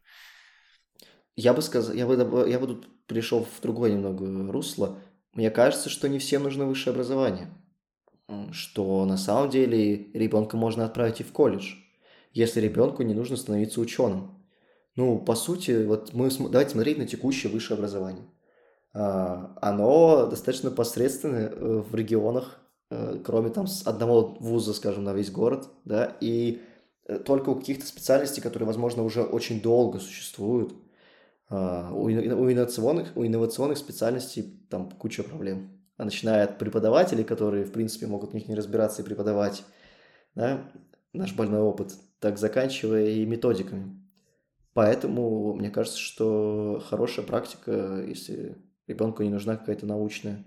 Я 1.35 1.53
бы 1.53 1.61
сказал, 1.61 1.93
я 1.93 2.07
бы, 2.07 2.49
я 2.49 2.59
бы 2.59 2.67
тут 2.67 3.05
пришел 3.05 3.43
в 3.43 3.61
другое 3.61 3.91
немного 3.91 4.51
русло. 4.51 5.01
Мне 5.33 5.51
кажется, 5.51 5.89
что 5.89 6.07
не 6.07 6.19
всем 6.19 6.43
нужно 6.43 6.65
высшее 6.65 6.93
образование. 6.93 7.53
Что 8.51 9.05
на 9.05 9.17
самом 9.17 9.49
деле 9.49 10.11
ребенка 10.13 10.57
можно 10.57 10.85
отправить 10.85 11.19
и 11.19 11.23
в 11.23 11.31
колледж, 11.31 11.75
если 12.35 12.59
ребенку 12.59 13.01
не 13.01 13.13
нужно 13.13 13.37
становиться 13.37 13.81
ученым. 13.81 14.45
Ну, 14.95 15.17
по 15.17 15.35
сути, 15.35 15.85
вот 15.85 16.13
мы 16.13 16.29
давайте 16.29 16.71
смотреть 16.71 16.97
на 16.97 17.07
текущее 17.07 17.51
высшее 17.51 17.77
образование. 17.77 18.25
А, 18.93 19.57
Оно 19.61 20.27
достаточно 20.27 20.69
посредственное 20.69 21.49
э, 21.49 21.83
в 21.89 21.95
регионах, 21.95 22.59
э, 22.91 23.19
кроме 23.23 23.49
там 23.49 23.65
одного 23.85 24.37
вуза, 24.39 24.73
скажем, 24.73 25.05
на 25.05 25.13
весь 25.13 25.31
город, 25.31 25.69
да, 25.85 26.17
и 26.19 26.61
э, 27.07 27.19
только 27.19 27.49
у 27.49 27.55
каких-то 27.55 27.85
специальностей, 27.85 28.43
которые, 28.43 28.67
возможно, 28.67 29.03
уже 29.03 29.23
очень 29.23 29.61
долго 29.61 29.99
существуют, 29.99 30.73
а, 31.49 31.91
у, 31.93 32.03
у 32.03 32.09
инновационных, 32.09 33.15
у 33.15 33.25
инновационных 33.25 33.77
специальностей 33.77 34.59
там 34.69 34.91
куча 34.91 35.23
проблем. 35.23 35.71
А 35.97 36.03
начиная 36.03 36.43
от 36.43 36.57
преподавателей, 36.57 37.23
которые, 37.23 37.63
в 37.63 37.71
принципе, 37.71 38.07
могут 38.07 38.31
в 38.31 38.33
них 38.33 38.49
не 38.49 38.55
разбираться 38.55 39.01
и 39.01 39.05
преподавать, 39.05 39.63
да, 40.35 40.69
наш 41.13 41.33
больной 41.33 41.61
опыт, 41.61 41.95
так 42.25 42.39
заканчивая 42.39 43.09
и 43.09 43.23
методиками. 43.23 44.01
Поэтому 44.73 45.53
мне 45.53 45.69
кажется, 45.69 45.99
что 45.99 46.83
хорошая 46.89 47.23
практика, 47.23 48.03
если 48.03 48.57
ребенку 48.87 49.21
не 49.21 49.29
нужна 49.29 49.57
какая-то 49.57 49.85
научная 49.85 50.43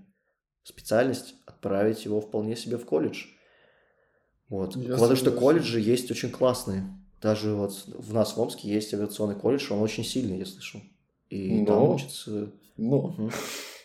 специальность, 0.65 1.37
отправить 1.47 2.05
его 2.05 2.21
вполне 2.21 2.57
себе 2.57 2.79
в 2.79 2.85
колледж. 2.85 3.27
Вот. 4.49 4.75
Я 4.75 4.95
Потому 4.95 5.15
что 5.15 5.31
колледжи 5.31 5.79
есть 5.79 6.11
очень 6.11 6.31
классные. 6.31 6.83
Даже 7.23 7.55
вот 7.55 7.85
в 7.87 8.13
нас 8.13 8.37
в 8.37 8.41
Омске 8.41 8.69
есть 8.69 8.93
авиационный 8.93 9.37
колледж, 9.37 9.73
он 9.73 9.81
очень 9.81 10.05
сильный, 10.05 10.39
я 10.39 10.47
слышал. 10.47 10.81
И 11.31 11.65
там 11.65 11.77
Но- 11.77 11.95
учатся... 11.95 12.51
Но 12.77 13.15
Мгм. 13.17 13.31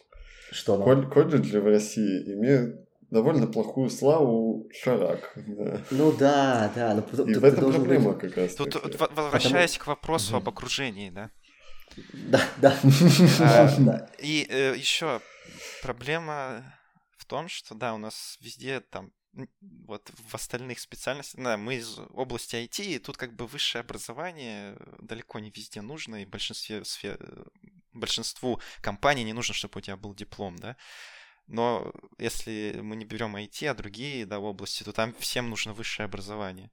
Что 0.52 0.84
колледжи 1.14 1.62
в 1.62 1.66
России 1.66 2.34
имеют 2.34 2.83
довольно 3.14 3.48
плохую 3.48 3.90
славу 3.90 4.68
шарак. 4.74 5.32
да. 5.36 5.82
Ну 5.92 6.12
да, 6.12 6.72
да. 6.76 6.94
Но 6.96 7.02
потом 7.02 7.30
И 7.30 7.34
ты- 7.34 7.40
в 7.40 7.42
ты 7.42 7.48
этом 7.48 7.60
должен 7.62 7.82
проблема 7.82 8.12
быть- 8.14 8.22
как 8.22 8.38
раз. 8.38 8.56
Тут 8.56 8.76
во- 9.00 9.08
возвращаясь 9.08 9.78
к 9.78 9.88
вопросу 9.88 10.36
об 10.36 10.50
окружении, 10.50 11.10
да. 11.10 11.30
Да, 12.14 12.42
да. 12.58 12.78
А, 13.40 13.76
Да. 13.80 14.10
И 14.20 14.48
еще 14.78 15.22
проблема 15.82 16.76
в 17.18 17.26
том, 17.26 17.48
что 17.48 17.76
да, 17.76 17.94
у 17.94 17.98
нас 17.98 18.38
везде 18.42 18.80
там 18.82 19.12
вот 19.88 20.12
в 20.30 20.36
остальных 20.36 20.80
специальностях, 20.80 21.44
да, 21.44 21.58
мы 21.58 21.76
из 21.76 22.00
области 22.14 22.56
IT, 22.56 22.84
и 22.86 23.00
тут 23.00 23.18
как 23.18 23.36
бы 23.36 23.48
высшее 23.48 23.82
образование 23.82 24.76
далеко 25.00 25.40
не 25.40 25.50
везде 25.50 25.82
нужно, 25.82 26.22
и 26.22 26.26
большинстве 26.26 26.86
сфер, 26.86 27.18
большинству 27.94 28.60
компаний 28.82 29.24
не 29.24 29.34
нужно, 29.34 29.56
чтобы 29.56 29.80
у 29.80 29.82
тебя 29.82 29.98
был 29.98 30.14
диплом, 30.14 30.56
да. 30.58 30.76
Но 31.48 31.92
если 32.18 32.80
мы 32.82 32.96
не 32.96 33.06
берем 33.06 33.36
IT, 33.36 33.68
а 33.68 33.74
другие 33.74 34.26
да, 34.26 34.40
области, 34.40 34.84
то 34.84 34.94
там 34.94 35.14
всем 35.14 35.50
нужно 35.50 35.74
высшее 35.74 36.06
образование. 36.06 36.72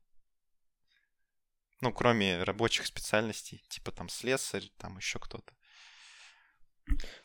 Ну, 1.81 1.93
кроме 1.93 2.43
рабочих 2.43 2.87
специальностей, 2.87 3.65
типа 3.69 3.91
там 3.91 4.09
слесарь, 4.09 4.71
там 4.79 4.97
еще 4.99 5.19
кто-то. 5.19 5.53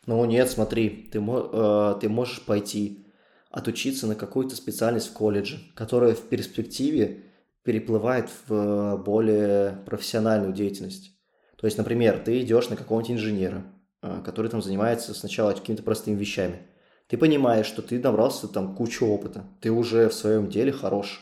Ну 0.06 0.24
нет, 0.26 0.50
смотри, 0.50 1.10
ты, 1.12 1.20
э, 1.20 1.98
ты 2.00 2.10
можешь 2.10 2.42
пойти 2.46 3.06
отучиться 3.50 4.08
на 4.08 4.16
какую-то 4.16 4.56
специальность 4.56 5.10
в 5.10 5.14
колледже, 5.14 5.60
которая 5.76 6.14
в 6.14 6.28
перспективе 6.30 7.24
переплывает 7.64 8.30
в 8.48 8.98
более 8.98 9.84
профессиональную 9.86 10.54
деятельность. 10.54 11.12
То 11.58 11.66
есть, 11.66 11.78
например, 11.78 12.20
ты 12.20 12.42
идешь 12.42 12.70
на 12.70 12.76
какого-нибудь 12.76 13.12
инженера, 13.12 13.66
э, 14.02 14.22
который 14.24 14.52
там 14.52 14.62
занимается 14.62 15.14
сначала 15.14 15.54
какими-то 15.54 15.84
простыми 15.84 16.18
вещами. 16.18 16.68
Ты 17.08 17.18
понимаешь, 17.18 17.68
что 17.68 17.82
ты 17.82 18.00
набрался 18.00 18.48
там 18.48 18.76
кучу 18.76 19.06
опыта, 19.06 19.46
ты 19.62 19.72
уже 19.72 20.10
в 20.10 20.14
своем 20.14 20.50
деле 20.50 20.72
хорош. 20.72 21.22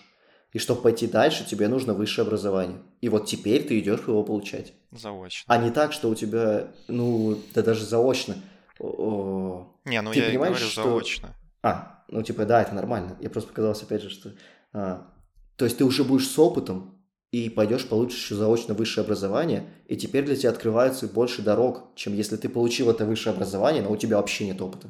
И 0.53 0.59
чтобы 0.59 0.81
пойти 0.81 1.07
дальше, 1.07 1.45
тебе 1.45 1.67
нужно 1.67 1.93
высшее 1.93 2.25
образование. 2.25 2.77
И 3.01 3.09
вот 3.09 3.25
теперь 3.25 3.63
ты 3.67 3.79
идешь 3.79 4.01
его 4.07 4.23
получать. 4.23 4.73
Заочно. 4.91 5.53
А 5.53 5.57
не 5.57 5.71
так, 5.71 5.91
что 5.93 6.09
у 6.09 6.15
тебя, 6.15 6.67
ну, 6.87 7.37
да 7.55 7.63
даже 7.63 7.83
заочно. 7.85 8.35
Не, 8.79 10.01
ну 10.01 10.11
Ты 10.13 10.19
я 10.19 10.27
понимаешь, 10.27 10.57
говорю 10.57 10.71
что- 10.71 10.83
заочно. 10.83 11.35
А, 11.63 12.03
ну 12.07 12.21
типа, 12.21 12.45
да, 12.45 12.61
это 12.61 12.75
нормально. 12.75 13.17
Я 13.19 13.29
просто 13.29 13.49
показалось, 13.49 13.81
опять 13.81 14.03
же, 14.03 14.09
что... 14.09 14.33
а, 14.73 15.07
то 15.55 15.65
есть 15.65 15.77
ты 15.77 15.85
уже 15.85 16.03
будешь 16.03 16.27
с 16.27 16.37
опытом 16.37 17.03
и 17.31 17.49
пойдешь, 17.49 17.87
получишь 17.87 18.19
еще 18.23 18.35
заочно 18.35 18.73
высшее 18.73 19.03
образование, 19.03 19.67
и 19.87 19.95
теперь 19.95 20.25
для 20.25 20.35
тебя 20.35 20.51
открывается 20.51 21.07
больше 21.07 21.41
дорог, 21.41 21.95
чем 21.95 22.13
если 22.13 22.35
ты 22.35 22.47
получил 22.47 22.91
это 22.91 23.05
высшее 23.05 23.33
образование, 23.33 23.81
но 23.81 23.91
у 23.91 23.97
тебя 23.97 24.17
вообще 24.17 24.45
нет 24.45 24.61
опыта. 24.61 24.89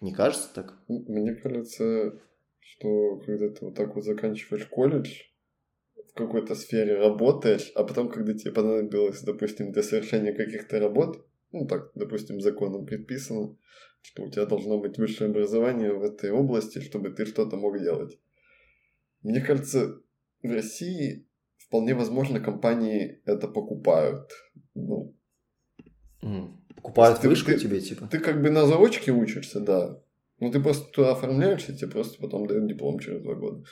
Не 0.00 0.12
кажется 0.12 0.54
так? 0.54 0.78
Мне 0.88 1.34
кажется, 1.34 2.20
что 2.60 3.18
когда 3.18 3.48
ты 3.48 3.64
вот 3.64 3.74
так 3.74 3.94
вот 3.94 4.04
заканчиваешь 4.04 4.66
колледж, 4.66 5.22
в 5.96 6.12
какой-то 6.14 6.54
сфере 6.54 6.96
работаешь, 6.98 7.72
а 7.74 7.84
потом, 7.84 8.08
когда 8.08 8.34
тебе 8.34 8.52
понадобилось, 8.52 9.22
допустим, 9.22 9.72
для 9.72 9.82
совершения 9.82 10.34
каких-то 10.34 10.78
работ, 10.78 11.26
ну 11.52 11.66
так, 11.66 11.92
допустим, 11.94 12.40
законом 12.40 12.86
предписано, 12.86 13.56
что 14.02 14.22
у 14.22 14.30
тебя 14.30 14.46
должно 14.46 14.78
быть 14.78 14.98
высшее 14.98 15.30
образование 15.30 15.92
в 15.92 16.02
этой 16.02 16.30
области, 16.30 16.80
чтобы 16.80 17.10
ты 17.10 17.26
что-то 17.26 17.56
мог 17.56 17.78
делать. 17.78 18.18
Мне 19.22 19.40
кажется, 19.40 20.00
в 20.42 20.50
России 20.50 21.26
вполне 21.56 21.94
возможно 21.94 22.40
компании 22.40 23.20
это 23.24 23.48
покупают. 23.48 24.30
Ну, 24.74 25.14
М, 26.22 26.65
Покупают 26.86 27.20
Ты- 27.20 27.28
вышку 27.28 27.50
ты- 27.50 27.58
тебе, 27.58 27.80
типа? 27.80 28.06
ты 28.06 28.20
как 28.20 28.40
бы 28.40 28.48
на 28.48 28.64
заочке 28.64 29.10
учишься, 29.10 29.58
да. 29.58 29.98
Ну, 30.38 30.52
ты 30.52 30.60
просто 30.60 30.88
туда 30.92 31.12
оформляешься, 31.12 31.74
тебе 31.76 31.88
просто 31.90 32.16
потом 32.20 32.46
дают 32.46 32.68
диплом 32.68 33.00
через 33.00 33.22
два 33.22 33.34
года. 33.34 33.64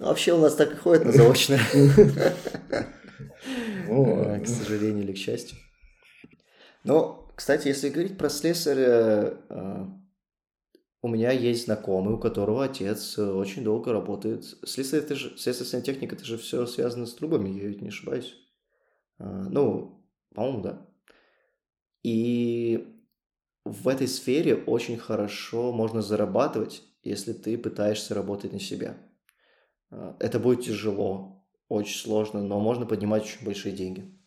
Ну, 0.00 0.06
вообще 0.06 0.32
у 0.32 0.38
нас 0.38 0.56
так 0.56 0.72
и 0.72 0.76
ходит 0.76 1.04
на 1.04 1.12
заочное. 1.12 1.60
Э, 3.88 4.40
К 4.40 4.46
сожалению 4.48 5.04
или 5.04 5.12
к 5.12 5.16
счастью. 5.16 5.56
Но, 6.84 7.30
кстати, 7.36 7.68
если 7.68 7.90
говорить 7.90 8.18
про 8.18 8.28
слесаря, 8.28 9.34
э, 9.48 9.84
у 11.02 11.08
меня 11.08 11.30
есть 11.30 11.66
знакомый, 11.66 12.14
у 12.14 12.18
которого 12.18 12.64
отец 12.64 13.16
э, 13.18 13.24
очень 13.24 13.62
долго 13.62 13.92
работает. 13.92 14.44
Слесарь, 14.66 15.00
это 15.00 15.14
же, 15.14 15.36
следственная 15.38 15.84
техника, 15.84 16.16
это 16.16 16.24
же 16.24 16.38
все 16.38 16.66
связано 16.66 17.06
с 17.06 17.14
трубами, 17.14 17.50
я 17.50 17.68
ведь 17.68 17.82
не 17.82 17.88
ошибаюсь. 17.88 18.34
А, 19.18 19.24
Ну, 19.48 20.04
по-моему, 20.34 20.60
да. 20.62 20.86
И 22.02 22.88
в 23.64 23.88
этой 23.88 24.08
сфере 24.08 24.56
очень 24.56 24.98
хорошо 24.98 25.72
можно 25.72 26.02
зарабатывать, 26.02 26.82
если 27.02 27.32
ты 27.32 27.56
пытаешься 27.56 28.14
работать 28.14 28.52
на 28.52 28.60
себя. 28.60 28.96
А, 29.90 30.16
Это 30.18 30.38
будет 30.38 30.62
тяжело, 30.62 31.44
очень 31.68 31.98
сложно, 31.98 32.42
но 32.42 32.60
можно 32.60 32.86
поднимать 32.86 33.22
очень 33.22 33.44
большие 33.44 33.74
деньги. 33.74 34.18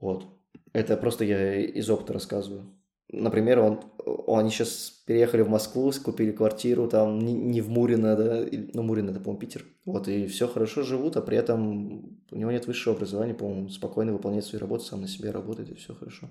Вот. 0.00 0.26
Это 0.72 0.96
просто 0.96 1.24
я 1.24 1.60
из 1.60 1.88
опыта 1.88 2.12
рассказываю. 2.12 2.77
Например, 3.10 3.60
он, 3.60 3.80
он- 4.04 4.40
они 4.40 4.50
сейчас 4.50 4.90
переехали 5.06 5.40
в 5.42 5.48
Москву, 5.48 5.90
купили 6.04 6.30
квартиру 6.32 6.88
там 6.88 7.18
не, 7.18 7.32
не 7.32 7.60
в 7.62 7.70
Мурино, 7.70 8.16
да, 8.16 8.46
или- 8.46 8.70
ну, 8.74 8.82
Мурино, 8.82 9.10
это, 9.10 9.20
по-моему, 9.20 9.40
Питер. 9.40 9.64
Вот, 9.86 10.08
и 10.08 10.26
все 10.26 10.46
хорошо 10.46 10.82
живут, 10.82 11.16
а 11.16 11.22
при 11.22 11.38
этом 11.38 12.20
у 12.30 12.36
него 12.36 12.50
нет 12.50 12.66
высшего 12.66 12.94
образования, 12.96 13.34
по-моему, 13.34 13.70
спокойно 13.70 14.12
выполняет 14.12 14.44
свои 14.44 14.60
работы, 14.60 14.84
сам 14.84 15.00
на 15.00 15.08
себе 15.08 15.30
работает, 15.30 15.70
и 15.70 15.74
все 15.74 15.94
хорошо. 15.94 16.28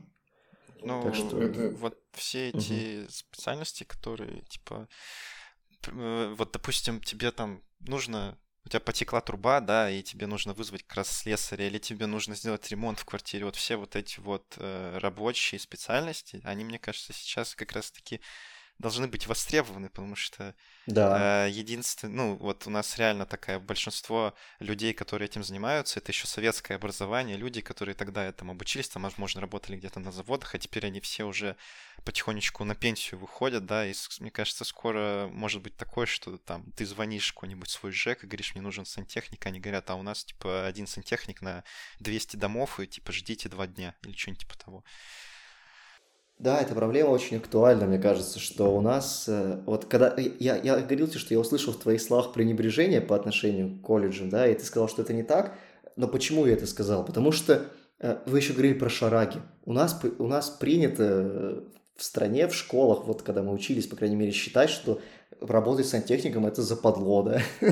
Ну, 0.84 1.02
Так 1.04 1.16
что- 1.16 1.42
Это- 1.42 1.70
вот 1.78 1.98
все 2.12 2.50
эти 2.50 3.08
специальности, 3.10 3.84
которые, 3.84 4.44
типа, 4.48 4.88
э, 5.88 6.34
вот, 6.38 6.52
допустим, 6.54 7.02
тебе 7.02 7.32
там 7.32 7.64
нужно, 7.80 8.38
у 8.68 8.70
тебя 8.70 8.82
потекла 8.82 9.22
труба, 9.22 9.62
да, 9.62 9.90
и 9.90 10.04
тебе 10.04 10.28
нужно 10.28 10.54
вызвать 10.54 10.84
как 10.84 10.98
раз 10.98 11.10
слесаря, 11.10 11.68
или 11.68 11.78
тебе 11.80 12.06
нужно 12.06 12.36
сделать 12.36 12.70
ремонт 12.70 13.00
в 13.00 13.06
квартире, 13.06 13.46
вот 13.46 13.56
все 13.56 13.78
вот 13.78 13.96
эти 13.96 14.20
вот 14.20 14.56
э, 14.58 14.98
рабочие 15.00 15.58
специальности, 15.58 16.42
они, 16.44 16.66
мне 16.66 16.78
кажется, 16.78 17.14
сейчас 17.14 17.56
как 17.56 17.72
раз-таки 17.72 18.20
должны 18.80 19.08
быть 19.08 19.28
востребованы, 19.28 19.90
потому 19.90 20.16
что 20.16 20.54
Да. 20.86 21.48
Э, 21.48 21.50
Единственное, 21.50 22.16
ну, 22.16 22.36
вот 22.36 22.68
у 22.68 22.70
нас 22.70 22.98
реально 22.98 23.26
такое 23.26 23.60
большинство 23.60 24.34
людей, 24.60 24.94
которые 24.94 25.28
этим 25.28 25.44
занимаются, 25.44 26.00
это 26.00 26.12
еще 26.12 26.28
советское 26.28 26.76
образование, 26.76 27.38
люди, 27.38 27.62
которые 27.62 27.96
тогда 27.96 28.24
этому 28.24 28.52
обучились, 28.52 28.90
там, 28.90 29.04
возможно, 29.04 29.42
работали 29.42 29.78
где-то 29.78 30.00
на 30.00 30.12
заводах, 30.12 30.56
а 30.56 30.60
теперь 30.60 30.86
они 30.86 31.02
все 31.02 31.24
уже 31.26 31.56
потихонечку 32.06 32.64
на 32.64 32.76
пенсию 32.76 33.20
выходят, 33.20 33.66
да, 33.66 33.86
и 33.86 33.94
мне 34.20 34.32
кажется, 34.32 34.64
скоро 34.64 35.28
может 35.32 35.62
быть 35.62 35.76
такое, 35.76 36.06
что 36.06 36.38
там 36.38 36.72
ты 36.72 36.86
звонишь 36.86 37.34
какой-нибудь 37.34 37.70
свой 37.70 37.92
ЖЭК 37.92 38.24
и 38.24 38.28
говоришь, 38.28 38.54
мне 38.54 38.62
нужен 38.62 38.86
сантехник, 38.86 39.46
они 39.46 39.60
говорят, 39.60 39.90
а 39.90 39.96
у 39.96 40.04
нас, 40.04 40.24
типа, 40.24 40.68
один 40.68 40.88
сантехник 40.88 41.42
на 41.42 41.64
200 42.00 42.38
домов, 42.38 42.80
и, 42.80 42.88
типа, 42.88 43.12
ждите 43.12 43.50
два 43.50 43.68
дня, 43.68 43.96
или 44.04 44.14
что-нибудь 44.14 44.42
типа 44.42 44.58
того. 44.58 44.84
Да, 46.40 46.62
эта 46.62 46.76
проблема 46.76 47.10
очень 47.10 47.38
актуальна, 47.38 47.88
мне 47.88 47.98
кажется, 47.98 48.40
что 48.40 48.76
у 48.76 48.80
нас, 48.80 49.26
э, 49.28 49.60
вот 49.66 49.86
когда, 49.86 50.16
я, 50.18 50.56
я 50.56 50.78
говорил 50.78 51.08
тебе, 51.08 51.20
что 51.20 51.34
я 51.34 51.40
услышал 51.40 51.74
в 51.74 51.80
твоих 51.80 52.00
словах 52.00 52.32
пренебрежение 52.32 53.02
по 53.02 53.16
отношению 53.16 53.80
к 53.80 53.82
колледжам, 53.82 54.30
да, 54.30 54.48
и 54.48 54.54
ты 54.54 54.64
сказал, 54.64 54.88
что 54.88 55.02
это 55.02 55.14
не 55.14 55.24
так, 55.24 55.56
но 55.96 56.08
почему 56.08 56.46
я 56.46 56.54
это 56.54 56.68
сказал? 56.68 57.04
Потому 57.04 57.32
что 57.32 57.66
э, 58.00 58.20
вы 58.28 58.38
еще 58.38 58.54
говорили 58.54 58.76
про 58.76 58.88
шараги. 58.88 59.40
У 59.66 59.74
нас, 59.74 60.00
у 60.20 60.28
нас 60.28 60.52
принято 60.52 61.04
э, 61.04 61.62
в 61.96 62.04
стране, 62.04 62.48
в 62.48 62.54
школах, 62.54 63.06
вот 63.06 63.24
когда 63.24 63.42
мы 63.42 63.52
учились, 63.52 63.88
по 63.88 63.96
крайней 63.96 64.16
мере, 64.16 64.32
считать, 64.32 64.70
что 64.70 65.02
работать 65.42 65.88
сантехником 65.88 66.46
это 66.46 66.62
западло, 66.62 67.24
да, 67.24 67.42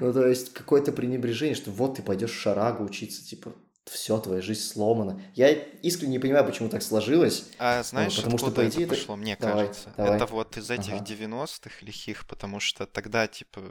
ну, 0.00 0.12
то 0.12 0.28
есть 0.28 0.52
какое-то 0.52 0.92
пренебрежение, 0.92 1.56
что 1.56 1.72
вот 1.72 1.96
ты 1.96 2.02
пойдешь 2.02 2.30
в 2.30 2.40
шарагу 2.40 2.84
учиться, 2.84 3.26
типа, 3.26 3.52
все, 3.90 4.18
твоя 4.18 4.40
жизнь 4.40 4.62
сломана. 4.62 5.20
Я 5.34 5.52
искренне 5.52 6.12
не 6.12 6.18
понимаю, 6.18 6.44
почему 6.46 6.68
так 6.68 6.82
сложилось, 6.82 7.44
А 7.58 7.82
знаешь, 7.82 8.16
потому 8.16 8.38
что, 8.38 8.50
по 8.50 8.66
идее, 8.66 8.86
это- 8.86 8.94
пошло, 8.94 9.16
мне 9.16 9.36
Давай, 9.38 9.66
кажется? 9.66 9.92
давай. 9.96 10.16
Это 10.16 10.26
вот 10.26 10.56
из 10.56 10.70
этих 10.70 10.94
Ага. 10.94 11.04
90-х 11.04 11.84
лихих, 11.84 12.26
потому 12.26 12.60
что 12.60 12.86
тогда, 12.86 13.26
типа, 13.26 13.62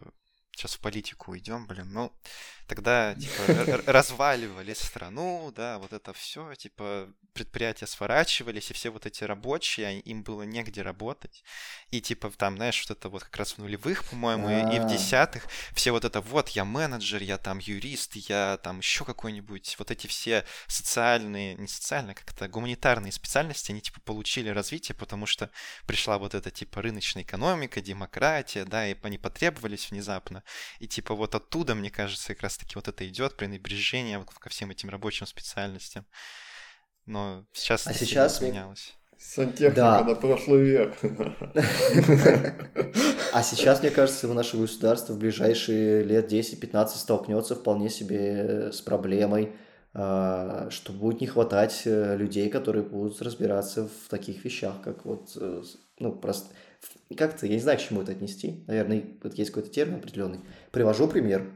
сейчас 0.56 0.76
в 0.76 0.80
политику 0.80 1.32
уйдем, 1.32 1.66
блин, 1.68 1.92
ну, 1.92 2.14
тогда, 2.68 3.16
типа, 3.16 3.82
разваливали 3.88 4.74
страну, 4.74 5.52
да, 5.56 5.80
вот 5.80 5.94
это 5.94 6.14
все, 6.14 6.54
типа, 6.56 7.10
предприятия 7.34 7.88
сворачивались, 7.88 8.70
и 8.70 8.74
все 8.74 8.92
вот 8.92 9.06
эти 9.06 9.24
рабочие, 9.24 10.00
им 10.02 10.24
было 10.24 10.44
негде 10.44 10.82
работать. 10.84 11.44
И, 11.90 12.00
типа, 12.02 12.30
там, 12.32 12.56
знаешь, 12.58 12.86
вот 12.88 12.98
это 12.98 13.10
вот 13.10 13.24
как 13.24 13.36
раз 13.38 13.54
в 13.54 13.58
нулевых, 13.58 14.04
по-моему, 14.10 14.50
и- 14.50 14.62
и 14.62 14.80
в 14.80 14.84
А. 14.84 14.86
десятых, 14.86 15.48
все 15.74 15.92
вот 15.92 16.06
это 16.06 16.22
вот, 16.22 16.50
я 16.50 16.64
менеджер, 16.66 17.22
я 17.24 17.38
там 17.38 17.58
юрист, 17.60 18.16
я 18.16 18.58
там 18.64 18.80
еще 18.80 19.04
какой-нибудь, 19.06 19.76
вот 19.80 19.90
эти 19.92 20.06
все 20.08 20.46
социальные, 20.68 21.56
не 21.56 21.68
социальные, 21.68 22.14
как-то 22.16 22.48
гуманитарные 22.48 23.12
специальности, 23.12 23.72
они 23.72 23.82
типа 23.82 24.00
получили 24.02 24.50
развитие, 24.50 24.96
потому 24.96 25.26
что 25.26 25.50
пришла 25.88 26.18
вот 26.20 26.36
эта 26.36 26.52
типа 26.52 26.82
рыночная 26.82 27.24
экономика, 27.24 27.82
демократия, 27.82 28.66
да, 28.66 28.88
и 28.88 28.96
они 29.02 29.18
потребовались 29.18 29.90
внезапно. 29.90 30.43
И 30.80 30.88
типа 30.88 31.16
вот 31.16 31.36
оттуда, 31.36 31.76
мне 31.76 31.90
кажется, 31.90 32.30
как 32.30 32.44
раз-таки 32.44 32.76
вот 32.76 32.88
это 32.88 33.08
идет 33.08 33.36
пренебрежение 33.36 34.20
вот 34.20 34.30
ко 34.30 34.50
всем 34.50 34.72
этим 34.72 34.90
рабочим 34.90 35.26
специальностям. 35.26 36.06
Но 37.06 37.46
сейчас 37.54 37.88
А 37.88 37.92
это 37.92 38.00
сейчас 38.00 38.40
поменялось. 38.40 38.96
Сантехника 39.18 39.76
Да. 39.76 40.04
на 40.04 40.16
прошлый 40.16 40.64
век. 40.64 40.98
А 43.32 43.42
сейчас, 43.42 43.82
мне 43.82 43.90
кажется, 43.90 44.28
наше 44.28 44.58
государство 44.58 45.14
в 45.14 45.18
ближайшие 45.18 46.04
лет 46.04 46.32
10-15 46.32 46.88
столкнется 46.98 47.56
вполне 47.56 47.90
себе 47.90 48.72
с 48.72 48.82
проблемой, 48.82 49.54
а, 49.94 50.70
что 50.70 50.92
будет 50.94 51.22
не 51.22 51.28
хватать 51.28 51.84
э, 51.86 52.16
людей, 52.18 52.50
которые 52.50 52.84
будут 52.84 53.22
разбираться 53.22 53.88
в 53.88 54.10
таких 54.10 54.44
вещах, 54.44 54.82
как 54.84 55.06
вот, 55.06 55.32
э, 55.36 55.64
ну, 56.00 56.12
просто... 56.12 56.54
Как-то, 57.14 57.46
я 57.46 57.54
не 57.54 57.60
знаю, 57.62 57.78
к 57.78 57.82
чему 57.82 58.02
это 58.02 58.12
отнести. 58.12 58.64
Наверное, 58.68 59.04
вот 59.24 59.34
есть 59.36 59.52
какой-то 59.52 59.70
термин 59.70 59.96
определенный. 59.96 60.40
Привожу 60.72 61.08
пример. 61.08 61.52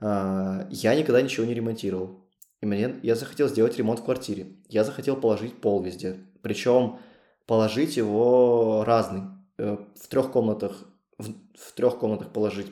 А, 0.00 0.66
Я 0.70 0.94
никогда 0.94 1.22
ничего 1.22 1.46
не 1.46 1.54
ремонтировал. 1.54 2.24
И 2.60 2.66
мне, 2.66 2.96
я 3.02 3.14
захотел 3.14 3.48
сделать 3.48 3.76
ремонт 3.76 4.00
в 4.00 4.04
квартире. 4.04 4.56
Я 4.68 4.84
захотел 4.84 5.16
положить 5.16 5.60
пол 5.60 5.82
везде. 5.82 6.16
Причем 6.42 6.98
положить 7.46 7.96
его 7.96 8.84
разный. 8.84 9.22
Э, 9.58 9.78
В 9.94 10.08
трех 10.08 10.32
комнатах, 10.32 10.88
в, 11.18 11.32
в 11.54 11.72
трех 11.74 11.98
комнатах 11.98 12.32
положить 12.32 12.66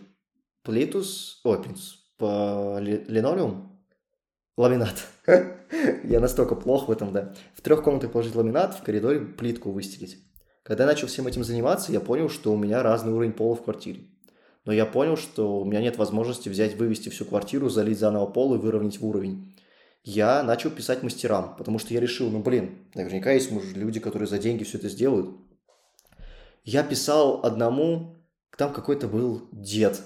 плитус, 0.63 1.41
ой, 1.45 1.63
плитус, 1.63 2.13
линолеум, 2.19 3.81
ламинат. 4.57 5.07
Я 6.05 6.21
настолько 6.21 6.55
плох 6.55 6.89
в 6.89 6.91
этом, 6.91 7.13
да. 7.13 7.35
В 7.55 7.61
трех 7.61 7.83
комнатах 7.83 8.13
положить 8.13 8.35
ламинат, 8.35 8.75
в 8.75 8.83
коридоре 8.83 9.21
плитку 9.21 9.71
выстелить. 9.71 10.26
Когда 10.67 10.83
я 10.83 10.91
начал 10.91 11.07
всем 11.07 11.29
этим 11.29 11.45
заниматься, 11.45 11.93
я 11.93 12.01
понял, 12.01 12.29
что 12.29 12.53
у 12.53 12.57
меня 12.57 12.83
разный 12.83 13.13
уровень 13.13 13.33
пола 13.33 13.55
в 13.55 13.63
квартире. 13.63 14.01
Но 14.65 14.73
я 14.73 14.85
понял, 14.85 15.17
что 15.17 15.61
у 15.61 15.65
меня 15.65 15.81
нет 15.81 15.97
возможности 15.97 16.49
взять, 16.49 16.75
вывести 16.75 17.09
всю 17.09 17.25
квартиру, 17.25 17.69
залить 17.69 18.01
заново 18.01 18.27
пол 18.27 18.57
и 18.57 18.59
выровнять 18.59 18.99
в 19.01 19.07
уровень. 19.07 19.55
Я 20.03 20.43
начал 20.43 20.71
писать 20.71 21.05
мастерам, 21.05 21.55
потому 21.57 21.79
что 21.79 21.95
я 21.95 22.01
решил, 22.01 22.31
ну 22.31 22.41
блин, 22.41 22.79
наверняка 22.95 23.31
есть 23.31 23.53
люди, 23.77 24.01
которые 24.01 24.27
за 24.27 24.39
деньги 24.41 24.65
все 24.65 24.79
это 24.79 24.89
сделают. 24.89 25.37
Я 26.65 26.83
писал 26.83 27.43
одному, 27.45 28.17
там 28.59 28.73
какой-то 28.73 29.07
был 29.07 29.49
дед. 29.53 30.01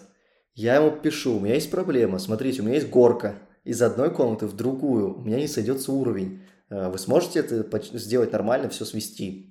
Я 0.52 0.76
ему 0.76 0.90
пишу, 0.90 1.36
у 1.36 1.40
меня 1.40 1.54
есть 1.54 1.70
проблема, 1.70 2.18
смотрите, 2.18 2.60
у 2.60 2.66
меня 2.66 2.74
есть 2.74 2.90
горка. 2.90 3.36
Из 3.64 3.80
одной 3.80 4.12
комнаты 4.12 4.46
в 4.46 4.54
другую, 4.54 5.20
у 5.20 5.22
меня 5.22 5.38
не 5.38 5.48
сойдется 5.48 5.90
уровень. 5.90 6.42
Э, 6.68 6.90
Вы 6.90 6.98
сможете 6.98 7.38
это 7.38 7.80
сделать 7.98 8.32
нормально, 8.32 8.68
все 8.68 8.84
свести? 8.84 9.50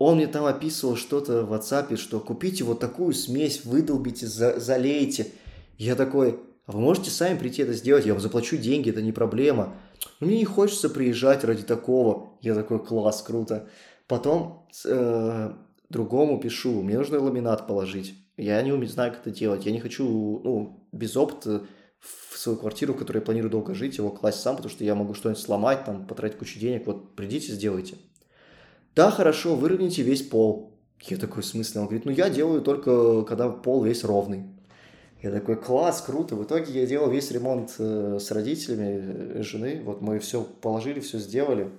Он 0.00 0.16
мне 0.16 0.28
там 0.28 0.46
описывал 0.46 0.96
что-то 0.96 1.44
в 1.44 1.52
WhatsApp, 1.52 1.94
что 1.98 2.20
купите 2.20 2.64
вот 2.64 2.80
такую 2.80 3.12
смесь, 3.12 3.66
выдолбите, 3.66 4.26
за- 4.26 4.58
залейте. 4.58 5.26
Я 5.76 5.94
такой, 5.94 6.40
а 6.64 6.72
вы 6.72 6.80
можете 6.80 7.10
сами 7.10 7.38
прийти 7.38 7.60
это 7.60 7.74
сделать, 7.74 8.06
я 8.06 8.14
вам 8.14 8.22
заплачу 8.22 8.56
деньги, 8.56 8.88
это 8.88 9.02
не 9.02 9.12
проблема. 9.12 9.74
Но 10.18 10.26
мне 10.26 10.38
не 10.38 10.46
хочется 10.46 10.88
приезжать 10.88 11.44
ради 11.44 11.64
такого. 11.64 12.38
Я 12.40 12.54
такой, 12.54 12.82
класс, 12.82 13.20
круто. 13.20 13.68
Потом 14.06 14.66
э, 14.86 15.52
другому 15.90 16.40
пишу, 16.40 16.80
мне 16.80 16.96
нужно 16.96 17.20
ламинат 17.20 17.66
положить. 17.66 18.14
Я 18.38 18.62
не 18.62 18.72
умею, 18.72 18.88
знаю, 18.88 19.12
как 19.12 19.20
это 19.20 19.30
делать. 19.30 19.66
Я 19.66 19.72
не 19.72 19.80
хочу, 19.80 20.40
ну, 20.42 20.88
без 20.92 21.14
опыта 21.14 21.66
в 21.98 22.38
свою 22.38 22.56
квартиру, 22.56 22.94
в 22.94 22.96
которой 22.96 23.18
я 23.18 23.22
планирую 23.22 23.50
долго 23.50 23.74
жить, 23.74 23.98
его 23.98 24.08
класть 24.08 24.40
сам, 24.40 24.56
потому 24.56 24.72
что 24.72 24.82
я 24.82 24.94
могу 24.94 25.12
что-нибудь 25.12 25.42
сломать, 25.42 25.84
там, 25.84 26.06
потратить 26.06 26.38
кучу 26.38 26.58
денег. 26.58 26.86
Вот 26.86 27.14
придите, 27.16 27.52
сделайте. 27.52 27.98
Да, 28.94 29.10
хорошо, 29.10 29.54
выровняйте 29.54 30.02
весь 30.02 30.22
пол. 30.22 30.70
Я 31.02 31.16
такой, 31.16 31.42
в 31.42 31.46
смысле? 31.46 31.80
Он 31.80 31.86
говорит, 31.86 32.04
ну, 32.04 32.10
я 32.10 32.28
делаю 32.28 32.60
только, 32.60 33.22
когда 33.22 33.48
пол 33.48 33.84
весь 33.84 34.04
ровный. 34.04 34.44
Я 35.22 35.30
такой, 35.30 35.56
класс, 35.56 36.00
круто. 36.00 36.34
В 36.34 36.44
итоге 36.44 36.80
я 36.80 36.86
делал 36.86 37.10
весь 37.10 37.30
ремонт 37.30 37.74
э, 37.78 38.18
с 38.18 38.30
родителями 38.30 39.38
э, 39.38 39.42
жены. 39.42 39.82
Вот 39.84 40.00
мы 40.00 40.18
все 40.18 40.42
положили, 40.42 41.00
все 41.00 41.18
сделали. 41.18 41.70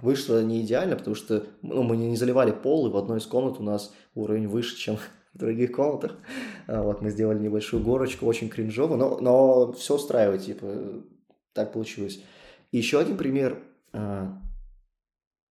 Вышло 0.00 0.42
не 0.42 0.60
идеально, 0.60 0.96
потому 0.96 1.16
что 1.16 1.46
ну, 1.62 1.82
мы 1.82 1.96
не 1.96 2.16
заливали 2.16 2.52
пол, 2.52 2.86
и 2.86 2.90
в 2.90 2.96
одной 2.98 3.18
из 3.18 3.26
комнат 3.26 3.58
у 3.58 3.62
нас 3.62 3.94
уровень 4.14 4.46
выше, 4.46 4.76
чем 4.76 4.98
в 5.34 5.38
других 5.38 5.72
комнатах. 5.72 6.16
А 6.66 6.82
Вот 6.82 7.00
мы 7.00 7.10
сделали 7.10 7.38
небольшую 7.38 7.82
горочку, 7.82 8.26
очень 8.26 8.50
кринжово, 8.50 8.96
но, 8.96 9.18
но 9.20 9.72
все 9.72 9.94
устраивает, 9.94 10.44
типа, 10.44 11.02
так 11.54 11.72
получилось. 11.72 12.20
И 12.72 12.78
еще 12.78 13.00
один 13.00 13.16
пример. 13.16 13.62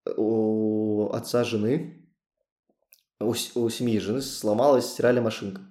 А, 0.06 0.12
У 0.18 1.10
отца 1.12 1.44
жены, 1.44 2.10
у, 3.20 3.30
у 3.30 3.70
семьи 3.70 4.00
жены 4.00 4.22
сломалась 4.22 4.88
стиральная 4.88 5.24
машинка. 5.24 5.62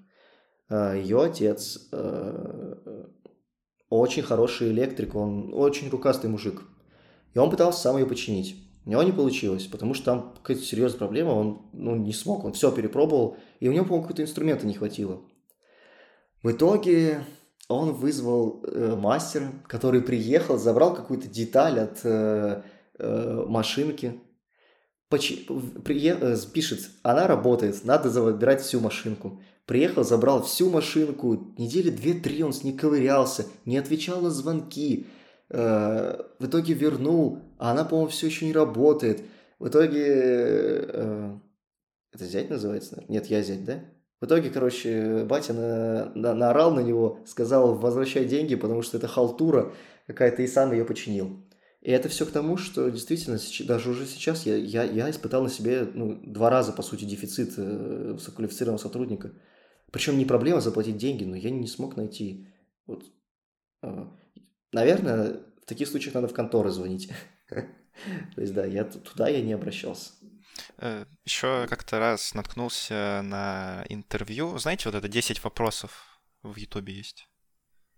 Ее 0.70 1.22
отец 1.22 1.88
э, 1.92 2.74
очень 3.90 4.22
хороший 4.22 4.70
электрик, 4.70 5.14
он 5.14 5.52
очень 5.54 5.90
рукастый 5.90 6.30
мужик. 6.30 6.62
И 7.34 7.38
он 7.38 7.50
пытался 7.50 7.80
сам 7.80 7.96
ее 7.96 8.06
починить. 8.06 8.56
У 8.86 8.90
него 8.90 9.02
не 9.02 9.12
получилось, 9.12 9.66
потому 9.66 9.94
что 9.94 10.04
там 10.04 10.34
какая-то 10.42 10.62
серьезная 10.62 10.98
проблема, 10.98 11.30
он 11.30 11.62
ну, 11.72 11.96
не 11.96 12.12
смог, 12.12 12.44
он 12.44 12.52
все 12.52 12.70
перепробовал, 12.70 13.36
и 13.60 13.68
у 13.68 13.72
него, 13.72 13.84
по-моему, 13.84 14.02
какого-то 14.02 14.22
инструмента 14.22 14.66
не 14.66 14.74
хватило. 14.74 15.22
В 16.42 16.50
итоге 16.50 17.24
он 17.68 17.92
вызвал 17.92 18.62
э, 18.64 18.94
мастера, 18.94 19.52
который 19.66 20.02
приехал, 20.02 20.58
забрал 20.58 20.94
какую-то 20.94 21.28
деталь 21.28 21.80
от 21.80 22.00
э, 22.04 22.62
э, 22.98 23.44
машинки, 23.46 24.20
э, 25.10 26.36
пишет, 26.52 26.90
она 27.02 27.26
работает, 27.26 27.84
надо 27.84 28.10
забирать 28.10 28.62
всю 28.62 28.80
машинку. 28.80 29.40
Приехал, 29.66 30.04
забрал 30.04 30.42
всю 30.42 30.70
машинку, 30.70 31.54
недели 31.56 31.90
две-три 31.90 32.42
он 32.42 32.52
с 32.52 32.64
ней 32.64 32.76
ковырялся, 32.76 33.46
не 33.64 33.78
отвечал 33.78 34.20
на 34.20 34.30
звонки, 34.30 35.06
Э, 35.50 36.20
в 36.38 36.46
итоге 36.46 36.74
вернул, 36.74 37.40
а 37.58 37.70
она, 37.72 37.84
по-моему, 37.84 38.10
все 38.10 38.26
еще 38.26 38.46
не 38.46 38.52
работает. 38.52 39.22
В 39.58 39.68
итоге... 39.68 40.02
Это 42.12 42.26
зять 42.26 42.48
называется? 42.48 43.02
Нет, 43.08 43.26
я 43.26 43.42
зять, 43.42 43.64
да? 43.64 43.80
В 44.20 44.26
итоге, 44.26 44.50
короче, 44.50 45.24
батя 45.24 45.52
на, 45.52 46.12
на, 46.14 46.34
наорал 46.34 46.72
на 46.72 46.80
него, 46.80 47.18
сказал, 47.26 47.74
возвращай 47.74 48.24
деньги, 48.24 48.54
потому 48.54 48.82
что 48.82 48.98
это 48.98 49.08
халтура 49.08 49.72
какая-то, 50.06 50.42
и 50.42 50.46
сам 50.46 50.72
ее 50.72 50.84
починил. 50.84 51.43
И 51.84 51.90
это 51.90 52.08
все 52.08 52.24
к 52.24 52.30
тому, 52.30 52.56
что 52.56 52.88
действительно, 52.88 53.38
даже 53.66 53.90
уже 53.90 54.06
сейчас 54.06 54.46
я, 54.46 54.56
я, 54.56 54.84
я 54.84 55.10
испытал 55.10 55.42
на 55.42 55.50
себе 55.50 55.86
ну, 55.92 56.18
два 56.24 56.48
раза, 56.48 56.72
по 56.72 56.82
сути, 56.82 57.04
дефицит 57.04 57.58
э, 57.58 58.12
высококвалифицированного 58.14 58.80
сотрудника. 58.80 59.32
Причем 59.92 60.16
не 60.16 60.24
проблема 60.24 60.62
заплатить 60.62 60.96
деньги, 60.96 61.24
но 61.24 61.36
я 61.36 61.50
не 61.50 61.66
смог 61.66 61.98
найти. 61.98 62.48
Вот, 62.86 63.04
э, 63.82 64.06
наверное, 64.72 65.42
в 65.62 65.66
таких 65.66 65.88
случаях 65.88 66.14
надо 66.14 66.26
в 66.28 66.32
конторы 66.32 66.70
звонить. 66.70 67.12
То 67.50 68.40
есть, 68.40 68.54
да, 68.54 68.64
я 68.64 68.84
туда 68.84 69.28
я 69.28 69.42
не 69.42 69.52
обращался. 69.52 70.12
Э, 70.78 71.04
Еще 71.26 71.66
как-то 71.68 71.98
раз 71.98 72.32
наткнулся 72.32 73.20
на 73.22 73.84
интервью. 73.90 74.56
Знаете, 74.56 74.88
вот 74.88 74.94
это 74.94 75.06
10 75.06 75.44
вопросов 75.44 76.18
в 76.42 76.56
Ютубе 76.56 76.94
есть? 76.94 77.28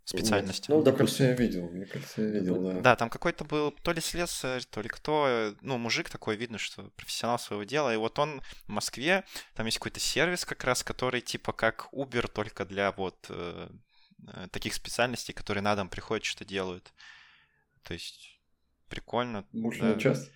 Специальности. 0.08 0.70
Ну, 0.70 0.82
да, 0.82 0.92
кажется, 0.92 1.24
я 1.24 1.32
видел. 1.32 1.68
Мне 1.68 1.84
кажется, 1.84 2.22
я 2.22 2.28
видел, 2.28 2.62
да. 2.62 2.80
Да, 2.80 2.96
там 2.96 3.10
какой-то 3.10 3.44
был 3.44 3.72
то 3.72 3.90
ли 3.90 4.00
слесарь, 4.00 4.62
то 4.64 4.80
ли 4.80 4.88
кто. 4.88 5.52
Ну, 5.62 5.78
мужик 5.78 6.08
такой, 6.08 6.36
видно, 6.36 6.58
что 6.58 6.84
профессионал 6.96 7.40
своего 7.40 7.64
дела. 7.64 7.92
И 7.92 7.96
вот 7.96 8.16
он 8.20 8.40
в 8.66 8.68
Москве, 8.68 9.24
там 9.54 9.66
есть 9.66 9.78
какой-то 9.78 9.98
сервис 9.98 10.44
как 10.44 10.62
раз, 10.62 10.84
который 10.84 11.20
типа 11.20 11.52
как 11.52 11.88
Uber, 11.92 12.28
только 12.28 12.64
для 12.64 12.92
вот 12.92 13.16
э, 13.30 13.68
э 14.28 14.46
таких 14.52 14.74
специальностей, 14.74 15.34
которые 15.34 15.62
на 15.62 15.74
дом 15.74 15.88
приходят, 15.88 16.24
что-то 16.24 16.44
делают. 16.44 16.92
То 17.82 17.92
есть 17.92 18.40
прикольно. 18.88 19.44
Муж 19.50 19.78
да. 19.80 19.98
час? 19.98 20.30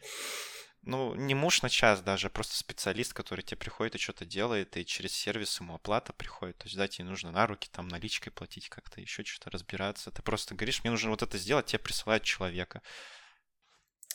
Ну, 0.82 1.14
не 1.14 1.34
муж 1.34 1.60
на 1.60 1.68
час 1.68 2.00
даже, 2.00 2.28
а 2.28 2.30
просто 2.30 2.56
специалист, 2.56 3.12
который 3.12 3.42
тебе 3.42 3.58
приходит 3.58 3.96
и 3.96 3.98
что-то 3.98 4.24
делает, 4.24 4.76
и 4.78 4.86
через 4.86 5.12
сервис 5.12 5.60
ему 5.60 5.74
оплата 5.74 6.14
приходит. 6.14 6.56
То 6.56 6.64
есть, 6.64 6.76
да, 6.76 6.88
тебе 6.88 7.04
нужно 7.04 7.30
на 7.30 7.46
руки, 7.46 7.68
там, 7.70 7.86
наличкой 7.88 8.32
платить 8.32 8.70
как-то, 8.70 9.00
еще 9.00 9.22
что-то 9.22 9.50
разбираться. 9.50 10.10
Ты 10.10 10.22
просто 10.22 10.54
говоришь, 10.54 10.82
мне 10.82 10.90
нужно 10.90 11.10
вот 11.10 11.22
это 11.22 11.36
сделать, 11.36 11.66
тебе 11.66 11.80
присылают 11.80 12.22
человека. 12.22 12.80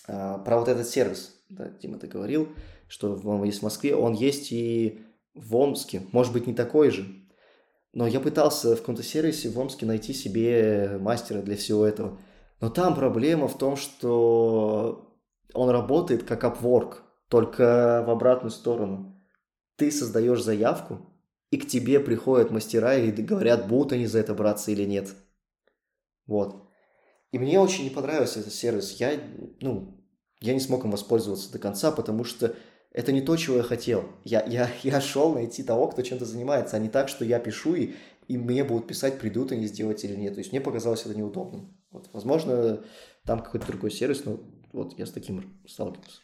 А, 0.07 0.39
про 0.39 0.57
вот 0.57 0.67
этот 0.67 0.87
сервис, 0.87 1.39
да, 1.49 1.69
Дима, 1.69 1.99
ты 1.99 2.07
говорил, 2.07 2.55
что 2.87 3.15
он 3.15 3.43
есть 3.43 3.59
в 3.59 3.63
Москве, 3.63 3.95
он 3.95 4.13
есть 4.13 4.51
и 4.51 5.05
в 5.35 5.55
Омске, 5.55 6.01
может 6.11 6.33
быть, 6.33 6.47
не 6.47 6.55
такой 6.55 6.89
же. 6.89 7.05
Но 7.93 8.07
я 8.07 8.19
пытался 8.19 8.75
в 8.75 8.79
каком-то 8.79 9.03
сервисе 9.03 9.49
в 9.49 9.59
Омске 9.59 9.85
найти 9.85 10.13
себе 10.13 10.97
мастера 10.99 11.41
для 11.41 11.55
всего 11.55 11.85
этого. 11.85 12.19
Но 12.59 12.69
там 12.69 12.95
проблема 12.95 13.47
в 13.47 13.57
том, 13.57 13.77
что 13.77 15.14
он 15.53 15.69
работает 15.69 16.23
как 16.23 16.43
Upwork, 16.43 16.97
только 17.29 18.03
в 18.05 18.09
обратную 18.09 18.51
сторону. 18.51 19.21
Ты 19.77 19.91
создаешь 19.91 20.43
заявку, 20.43 21.11
и 21.51 21.57
к 21.57 21.67
тебе 21.67 21.99
приходят 21.99 22.51
мастера 22.51 22.95
и 22.95 23.11
говорят, 23.11 23.67
будут 23.67 23.93
они 23.93 24.07
за 24.07 24.19
это 24.19 24.33
браться 24.33 24.71
или 24.71 24.83
нет. 24.83 25.13
Вот. 26.27 26.69
И 27.31 27.39
мне 27.39 27.59
очень 27.59 27.83
не 27.83 27.89
понравился 27.89 28.39
этот 28.39 28.53
сервис. 28.53 28.93
Я, 28.93 29.19
ну, 29.61 30.01
я 30.39 30.53
не 30.53 30.59
смог 30.59 30.85
им 30.85 30.91
воспользоваться 30.91 31.51
до 31.51 31.59
конца, 31.59 31.91
потому 31.91 32.23
что 32.23 32.55
это 32.91 33.11
не 33.11 33.21
то, 33.21 33.35
чего 33.35 33.57
я 33.57 33.63
хотел. 33.63 34.05
Я, 34.23 34.43
я, 34.45 34.69
я 34.83 35.01
шел 35.01 35.33
найти 35.33 35.63
того, 35.63 35.87
кто 35.87 36.01
чем-то 36.01 36.25
занимается, 36.25 36.77
а 36.77 36.79
не 36.79 36.89
так, 36.89 37.09
что 37.09 37.25
я 37.25 37.39
пишу, 37.39 37.75
и, 37.75 37.93
и 38.27 38.37
мне 38.37 38.63
будут 38.63 38.87
писать, 38.87 39.19
придут 39.19 39.51
они 39.51 39.67
сделать 39.67 40.03
или 40.03 40.15
нет. 40.15 40.33
То 40.33 40.39
есть 40.39 40.51
мне 40.51 40.61
показалось 40.61 41.05
это 41.05 41.15
неудобным. 41.15 41.77
Вот, 41.91 42.09
возможно, 42.13 42.83
там 43.25 43.41
какой-то 43.41 43.67
другой 43.67 43.91
сервис, 43.91 44.25
но 44.25 44.39
вот 44.75 44.97
я 44.99 45.05
с 45.05 45.11
таким 45.11 45.57
сталкивался. 45.65 46.21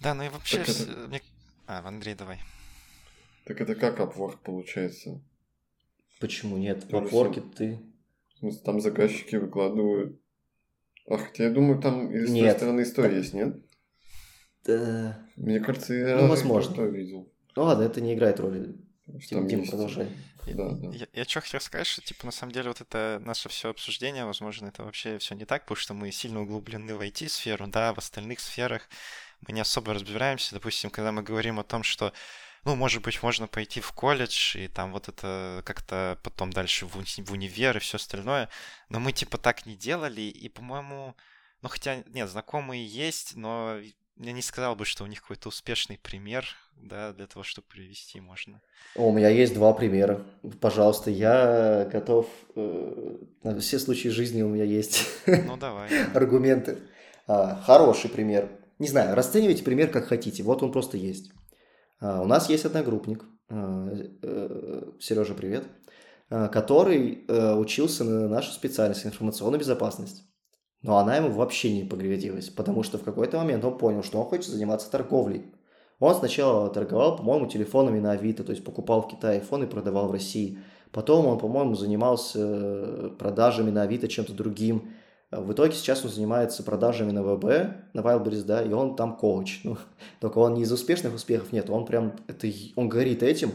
Да, 0.00 0.14
ну 0.14 0.22
и 0.22 0.28
вообще... 0.28 0.58
это... 0.58 0.72
Мне... 1.08 1.22
А, 1.66 1.86
Андрей, 1.86 2.14
давай. 2.14 2.38
Так 3.44 3.60
это 3.60 3.74
как 3.74 3.98
Upwork 3.98 4.38
получается? 4.44 5.20
Почему 6.20 6.56
нет? 6.58 6.84
В 6.84 6.94
Upwork 6.94 7.54
ты... 7.54 7.80
Там 8.64 8.80
заказчики 8.80 9.36
выкладывают. 9.36 10.18
А 11.08 11.18
хотя 11.18 11.44
я 11.44 11.50
думаю, 11.50 11.80
там 11.80 12.10
и 12.10 12.26
с 12.26 12.30
нет. 12.30 12.44
той 12.44 12.56
стороны 12.56 12.82
история 12.82 13.16
есть, 13.18 13.34
нет? 13.34 13.56
Да. 14.64 15.26
Мне 15.36 15.60
кажется, 15.60 15.94
я 15.94 16.16
ну, 16.16 16.28
возможно. 16.28 16.72
что 16.72 16.86
видел. 16.86 17.30
Ну 17.56 17.62
ладно, 17.62 17.82
это 17.82 18.00
не 18.00 18.14
играет 18.14 18.40
роли. 18.40 18.76
Тим, 19.18 19.48
Тим, 19.48 19.66
продолжай. 19.66 20.08
Да, 20.46 20.70
да. 20.70 20.88
Я, 20.92 21.06
я 21.12 21.24
что 21.24 21.40
хотел 21.40 21.60
сказать, 21.60 21.86
что, 21.86 22.02
типа, 22.02 22.26
на 22.26 22.32
самом 22.32 22.52
деле, 22.52 22.68
вот 22.68 22.80
это 22.80 23.20
наше 23.24 23.48
все 23.48 23.70
обсуждение, 23.70 24.24
возможно, 24.24 24.68
это 24.68 24.82
вообще 24.84 25.18
все 25.18 25.34
не 25.34 25.44
так, 25.44 25.62
потому 25.62 25.76
что 25.76 25.94
мы 25.94 26.10
сильно 26.10 26.40
углублены 26.40 26.94
в 26.94 27.00
IT-сферу, 27.00 27.66
да, 27.68 27.92
в 27.94 27.98
остальных 27.98 28.40
сферах 28.40 28.88
мы 29.46 29.54
не 29.54 29.60
особо 29.60 29.94
разбираемся. 29.94 30.54
Допустим, 30.54 30.90
когда 30.90 31.12
мы 31.12 31.22
говорим 31.22 31.58
о 31.60 31.64
том, 31.64 31.82
что 31.82 32.12
ну, 32.64 32.76
может 32.76 33.02
быть, 33.02 33.22
можно 33.22 33.46
пойти 33.48 33.80
в 33.80 33.92
колледж 33.92 34.56
и 34.56 34.68
там 34.68 34.92
вот 34.92 35.08
это 35.08 35.62
как-то 35.64 36.18
потом 36.22 36.52
дальше 36.52 36.86
в, 36.86 36.96
уни- 36.96 37.22
в 37.24 37.32
универ 37.32 37.76
и 37.76 37.80
все 37.80 37.96
остальное. 37.96 38.48
Но 38.90 39.00
мы 39.00 39.12
типа 39.12 39.38
так 39.38 39.64
не 39.66 39.76
делали, 39.76 40.20
и, 40.22 40.48
по-моему, 40.48 41.16
ну 41.62 41.68
хотя, 41.68 42.02
нет, 42.08 42.28
знакомые 42.28 42.86
есть, 42.86 43.36
но 43.36 43.78
я 44.20 44.32
не 44.32 44.42
сказал 44.42 44.76
бы, 44.76 44.84
что 44.84 45.04
у 45.04 45.06
них 45.06 45.22
какой-то 45.22 45.48
успешный 45.48 45.98
пример, 45.98 46.46
да, 46.76 47.12
для 47.12 47.26
того, 47.26 47.42
чтобы 47.42 47.66
привести 47.68 48.20
можно. 48.20 48.60
У 48.94 49.12
меня 49.12 49.28
есть 49.28 49.54
два 49.54 49.72
примера. 49.72 50.24
Пожалуйста, 50.60 51.10
я 51.10 51.88
готов... 51.90 52.26
Э, 52.54 53.16
на 53.42 53.58
все 53.60 53.78
случаи 53.78 54.08
жизни 54.08 54.42
у 54.42 54.48
меня 54.48 54.64
есть 54.64 55.06
ну, 55.26 55.56
давай. 55.56 55.88
аргументы. 56.14 56.78
А, 57.26 57.56
хороший 57.64 58.10
пример. 58.10 58.50
Не 58.78 58.88
знаю, 58.88 59.14
расценивайте 59.14 59.64
пример 59.64 59.90
как 59.90 60.06
хотите. 60.06 60.42
Вот 60.42 60.62
он 60.62 60.72
просто 60.72 60.96
есть. 60.96 61.30
А, 62.00 62.20
у 62.20 62.26
нас 62.26 62.50
есть 62.50 62.66
одногруппник, 62.66 63.24
а, 63.48 63.88
э, 64.22 64.82
Сережа, 65.00 65.34
привет, 65.34 65.64
который 66.28 67.24
э, 67.26 67.54
учился 67.54 68.04
на 68.04 68.28
нашу 68.28 68.52
специальность 68.52 69.04
информационную 69.04 69.58
безопасность. 69.58 70.29
Но 70.82 70.96
она 70.96 71.16
ему 71.16 71.30
вообще 71.30 71.72
не 71.72 71.84
погрядилась, 71.84 72.48
потому 72.48 72.82
что 72.82 72.96
в 72.98 73.02
какой-то 73.02 73.36
момент 73.36 73.64
он 73.64 73.76
понял, 73.76 74.02
что 74.02 74.18
он 74.18 74.26
хочет 74.26 74.46
заниматься 74.46 74.90
торговлей. 74.90 75.52
Он 75.98 76.14
сначала 76.14 76.70
торговал, 76.70 77.16
по-моему, 77.16 77.46
телефонами 77.46 78.00
на 78.00 78.12
Авито, 78.12 78.42
то 78.42 78.52
есть 78.52 78.64
покупал 78.64 79.02
в 79.02 79.08
Китае 79.08 79.40
айфон 79.40 79.62
и 79.62 79.66
продавал 79.66 80.08
в 80.08 80.12
России. 80.12 80.58
Потом 80.92 81.26
он, 81.26 81.38
по-моему, 81.38 81.74
занимался 81.74 82.38
э, 82.40 83.10
продажами 83.18 83.70
на 83.70 83.82
Авито 83.82 84.08
чем-то 84.08 84.32
другим. 84.32 84.94
В 85.30 85.52
итоге 85.52 85.72
сейчас 85.72 86.02
он 86.04 86.10
занимается 86.10 86.62
продажами 86.62 87.12
на 87.12 87.22
ВБ, 87.22 87.44
на 87.92 88.00
Wildberries, 88.00 88.44
да, 88.44 88.62
и 88.62 88.72
он 88.72 88.96
там 88.96 89.16
коуч. 89.16 89.60
Ну, 89.62 89.76
только 90.20 90.38
он 90.38 90.54
не 90.54 90.62
из 90.62 90.72
успешных 90.72 91.14
успехов, 91.14 91.52
нет, 91.52 91.68
он 91.68 91.84
прям, 91.84 92.16
это, 92.26 92.48
он 92.74 92.88
горит 92.88 93.22
этим, 93.22 93.52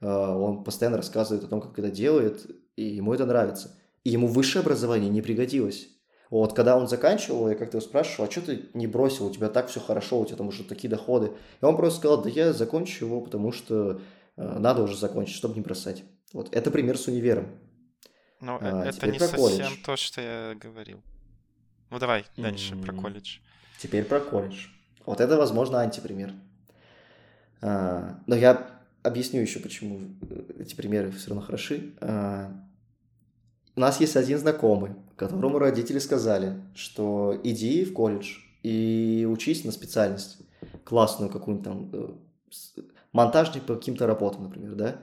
э, 0.00 0.08
он 0.08 0.62
постоянно 0.62 0.98
рассказывает 0.98 1.44
о 1.44 1.48
том, 1.48 1.60
как 1.60 1.76
это 1.76 1.90
делает, 1.90 2.46
и 2.76 2.84
ему 2.84 3.12
это 3.12 3.26
нравится. 3.26 3.76
И 4.04 4.10
ему 4.10 4.28
высшее 4.28 4.62
образование 4.62 5.10
не 5.10 5.20
пригодилось. 5.20 5.88
Вот, 6.30 6.54
когда 6.54 6.76
он 6.76 6.88
заканчивал, 6.88 7.48
я 7.48 7.54
как-то 7.54 7.78
его 7.78 7.86
спрашивал, 7.86 8.28
а 8.28 8.30
что 8.30 8.42
ты 8.42 8.66
не 8.74 8.86
бросил, 8.86 9.26
у 9.26 9.32
тебя 9.32 9.48
так 9.48 9.68
все 9.68 9.80
хорошо, 9.80 10.20
у 10.20 10.26
тебя 10.26 10.36
там 10.36 10.48
уже 10.48 10.62
такие 10.62 10.88
доходы. 10.88 11.32
И 11.60 11.64
он 11.64 11.76
просто 11.76 12.00
сказал, 12.00 12.22
да 12.22 12.28
я 12.28 12.52
закончу 12.52 13.06
его, 13.06 13.20
потому 13.22 13.50
что 13.50 14.00
э, 14.36 14.58
надо 14.58 14.82
уже 14.82 14.96
закончить, 14.96 15.36
чтобы 15.36 15.54
не 15.54 15.62
бросать. 15.62 16.04
Вот, 16.34 16.54
это 16.54 16.70
пример 16.70 16.98
с 16.98 17.06
универом. 17.06 17.46
Ну, 18.40 18.58
а, 18.60 18.84
это 18.84 19.10
не 19.10 19.18
совсем 19.18 19.38
колледж. 19.38 19.76
то, 19.84 19.96
что 19.96 20.20
я 20.20 20.54
говорил. 20.54 21.02
Ну, 21.90 21.98
давай 21.98 22.26
дальше 22.36 22.74
mm-hmm. 22.74 22.84
про 22.84 22.92
колледж. 22.92 23.38
Теперь 23.78 24.04
про 24.04 24.20
колледж. 24.20 24.66
Вот 25.06 25.20
это, 25.20 25.36
возможно, 25.38 25.80
антипример. 25.80 26.34
А, 27.62 28.20
но 28.26 28.36
я 28.36 28.78
объясню 29.02 29.40
еще, 29.40 29.60
почему 29.60 30.00
эти 30.58 30.74
примеры 30.74 31.10
все 31.10 31.30
равно 31.30 31.42
хороши. 31.42 31.94
А, 32.00 32.52
у 33.78 33.80
нас 33.80 34.00
есть 34.00 34.16
один 34.16 34.38
знакомый, 34.40 34.90
которому 35.14 35.60
родители 35.60 36.00
сказали, 36.00 36.60
что 36.74 37.40
иди 37.44 37.84
в 37.84 37.92
колледж 37.92 38.38
и 38.64 39.24
учись 39.30 39.64
на 39.64 39.70
специальность, 39.70 40.38
классную 40.82 41.30
какую-нибудь 41.30 41.64
там, 41.64 41.90
э, 41.92 42.08
монтажник 43.12 43.62
по 43.62 43.76
каким-то 43.76 44.08
работам, 44.08 44.42
например, 44.42 44.74
да? 44.74 45.00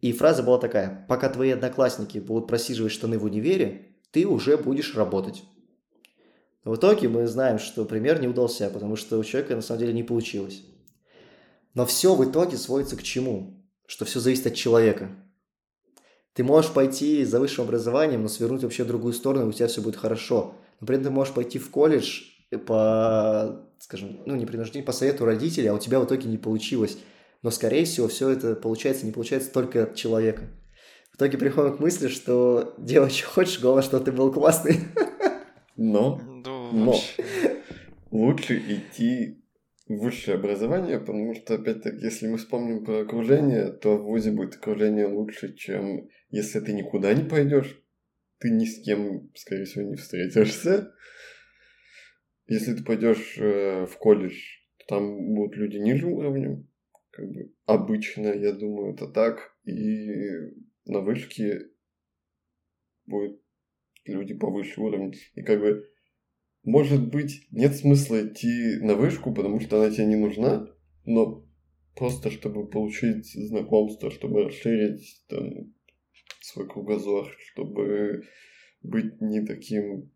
И 0.00 0.12
фраза 0.12 0.44
была 0.44 0.58
такая, 0.58 1.04
пока 1.08 1.30
твои 1.30 1.50
одноклассники 1.50 2.18
будут 2.18 2.46
просиживать 2.46 2.92
штаны 2.92 3.18
в 3.18 3.24
универе, 3.24 3.88
ты 4.12 4.24
уже 4.24 4.56
будешь 4.56 4.94
работать. 4.94 5.42
в 6.62 6.76
итоге 6.76 7.08
мы 7.08 7.26
знаем, 7.26 7.58
что 7.58 7.84
пример 7.84 8.20
не 8.20 8.28
удался, 8.28 8.70
потому 8.70 8.94
что 8.94 9.18
у 9.18 9.24
человека 9.24 9.56
на 9.56 9.62
самом 9.62 9.80
деле 9.80 9.92
не 9.92 10.04
получилось. 10.04 10.62
Но 11.74 11.86
все 11.86 12.14
в 12.14 12.24
итоге 12.24 12.56
сводится 12.56 12.96
к 12.96 13.02
чему? 13.02 13.66
Что 13.86 14.04
все 14.04 14.20
зависит 14.20 14.46
от 14.46 14.54
человека. 14.54 15.10
Ты 16.34 16.44
можешь 16.44 16.72
пойти 16.72 17.24
за 17.24 17.40
высшим 17.40 17.64
образованием, 17.64 18.22
но 18.22 18.28
свернуть 18.28 18.62
вообще 18.62 18.84
в 18.84 18.88
другую 18.88 19.12
сторону, 19.12 19.46
и 19.46 19.48
у 19.48 19.52
тебя 19.52 19.68
все 19.68 19.82
будет 19.82 19.96
хорошо. 19.96 20.54
Но 20.80 20.86
при 20.86 20.96
этом 20.96 21.06
ты 21.06 21.10
можешь 21.10 21.34
пойти 21.34 21.58
в 21.58 21.70
колледж 21.70 22.22
по, 22.66 23.60
скажем, 23.78 24.20
ну, 24.26 24.36
не 24.36 24.46
принуждению, 24.46 24.86
по 24.86 24.92
совету 24.92 25.24
родителей, 25.24 25.68
а 25.68 25.74
у 25.74 25.78
тебя 25.78 26.00
в 26.00 26.06
итоге 26.06 26.28
не 26.28 26.38
получилось. 26.38 26.98
Но, 27.42 27.50
скорее 27.50 27.84
всего, 27.84 28.08
все 28.08 28.30
это 28.30 28.54
получается, 28.54 29.04
не 29.04 29.12
получается 29.12 29.52
только 29.52 29.84
от 29.84 29.94
человека. 29.94 30.42
В 31.12 31.16
итоге 31.16 31.36
приходим 31.36 31.76
к 31.76 31.80
мысли, 31.80 32.08
что 32.08 32.74
делай, 32.78 33.10
что 33.10 33.28
хочешь, 33.28 33.60
главное, 33.60 33.82
что 33.82 34.00
ты 34.00 34.12
был 34.12 34.32
классный. 34.32 34.80
Но, 35.76 36.20
но 36.44 36.94
лучше 38.10 38.58
идти 38.58 39.41
высшее 39.88 40.36
образование, 40.36 41.00
потому 41.00 41.34
что, 41.34 41.54
опять-таки, 41.54 42.04
если 42.04 42.28
мы 42.28 42.38
вспомним 42.38 42.84
про 42.84 43.00
окружение, 43.00 43.72
то 43.72 43.96
в 43.96 44.04
ВУЗе 44.04 44.32
будет 44.32 44.56
окружение 44.56 45.06
лучше, 45.06 45.54
чем 45.54 46.08
если 46.30 46.60
ты 46.60 46.72
никуда 46.72 47.12
не 47.14 47.28
пойдешь, 47.28 47.82
ты 48.38 48.50
ни 48.50 48.64
с 48.64 48.82
кем, 48.82 49.30
скорее 49.34 49.64
всего, 49.64 49.88
не 49.88 49.96
встретишься. 49.96 50.94
Если 52.46 52.74
ты 52.74 52.84
пойдешь 52.84 53.38
э, 53.38 53.86
в 53.86 53.96
колледж, 53.98 54.36
то 54.78 54.96
там 54.96 55.34
будут 55.34 55.56
люди 55.56 55.76
ниже 55.76 56.06
уровнем, 56.06 56.68
как 57.12 57.30
бы 57.30 57.52
обычно, 57.66 58.28
я 58.28 58.52
думаю, 58.52 58.94
это 58.94 59.06
так. 59.06 59.54
И 59.64 60.08
на 60.86 61.00
вышке 61.00 61.70
будут 63.06 63.40
люди 64.06 64.34
повыше 64.34 64.80
уровня. 64.80 65.12
И 65.34 65.42
как 65.42 65.60
бы 65.60 65.91
может 66.62 67.08
быть, 67.08 67.46
нет 67.50 67.76
смысла 67.76 68.26
идти 68.26 68.78
на 68.80 68.94
вышку, 68.94 69.34
потому 69.34 69.60
что 69.60 69.80
она 69.80 69.90
тебе 69.90 70.06
не 70.06 70.16
нужна, 70.16 70.68
но 71.04 71.44
просто 71.94 72.30
чтобы 72.30 72.68
получить 72.68 73.32
знакомство, 73.32 74.10
чтобы 74.10 74.44
расширить 74.44 75.24
там, 75.28 75.74
свой 76.40 76.68
кругозор, 76.68 77.28
чтобы 77.50 78.22
быть 78.82 79.20
не 79.20 79.44
таким 79.44 80.10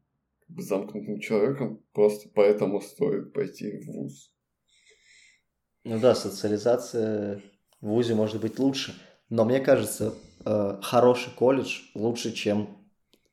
замкнутым 0.48 1.18
человеком, 1.20 1.84
просто 1.92 2.28
поэтому 2.34 2.80
стоит 2.80 3.32
пойти 3.32 3.78
в 3.78 3.86
ВУЗ. 3.86 4.32
Ну 5.84 6.00
да, 6.00 6.14
социализация 6.14 7.42
в 7.80 7.88
ВУЗе 7.88 8.14
может 8.14 8.40
быть 8.40 8.58
лучше, 8.58 8.94
но 9.28 9.44
мне 9.44 9.60
кажется, 9.60 10.14
э, 10.44 10.78
хороший 10.82 11.32
колледж 11.34 11.82
лучше, 11.94 12.32
чем 12.32 12.88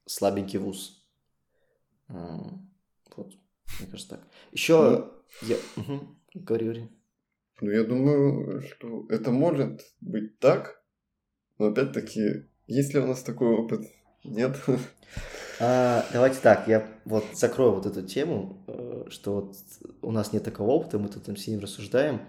слабенький 0.06 0.60
ВУЗ. 0.60 1.04
Вот, 3.18 3.34
мне 3.80 3.90
кажется 3.90 4.18
так. 4.18 4.28
Еще 4.52 5.14
ну, 5.42 5.48
я... 5.48 5.58
Угу. 5.78 6.00
Говори, 6.36 6.66
говори. 6.66 6.90
Ну, 7.62 7.72
я 7.72 7.84
думаю, 7.84 8.62
что 8.62 9.06
это 9.10 9.32
может 9.32 9.82
быть 10.02 10.40
так, 10.40 10.84
но 11.58 11.68
опять-таки, 11.68 12.48
есть 12.68 12.94
ли 12.94 13.00
у 13.00 13.08
нас 13.08 13.24
такой 13.24 13.50
опыт? 13.50 13.82
Нет. 14.24 14.60
А, 15.60 16.04
давайте 16.12 16.40
так, 16.42 16.68
я 16.68 16.86
вот 17.06 17.26
закрою 17.36 17.74
вот 17.74 17.86
эту 17.86 18.02
тему, 18.02 18.64
э, 18.68 19.06
что 19.10 19.36
вот 19.36 19.56
у 20.02 20.12
нас 20.12 20.34
нет 20.34 20.44
такого 20.44 20.72
опыта, 20.72 20.98
мы 20.98 21.10
тут 21.10 21.26
там 21.26 21.38
сидим 21.38 21.60
рассуждаем. 21.60 22.22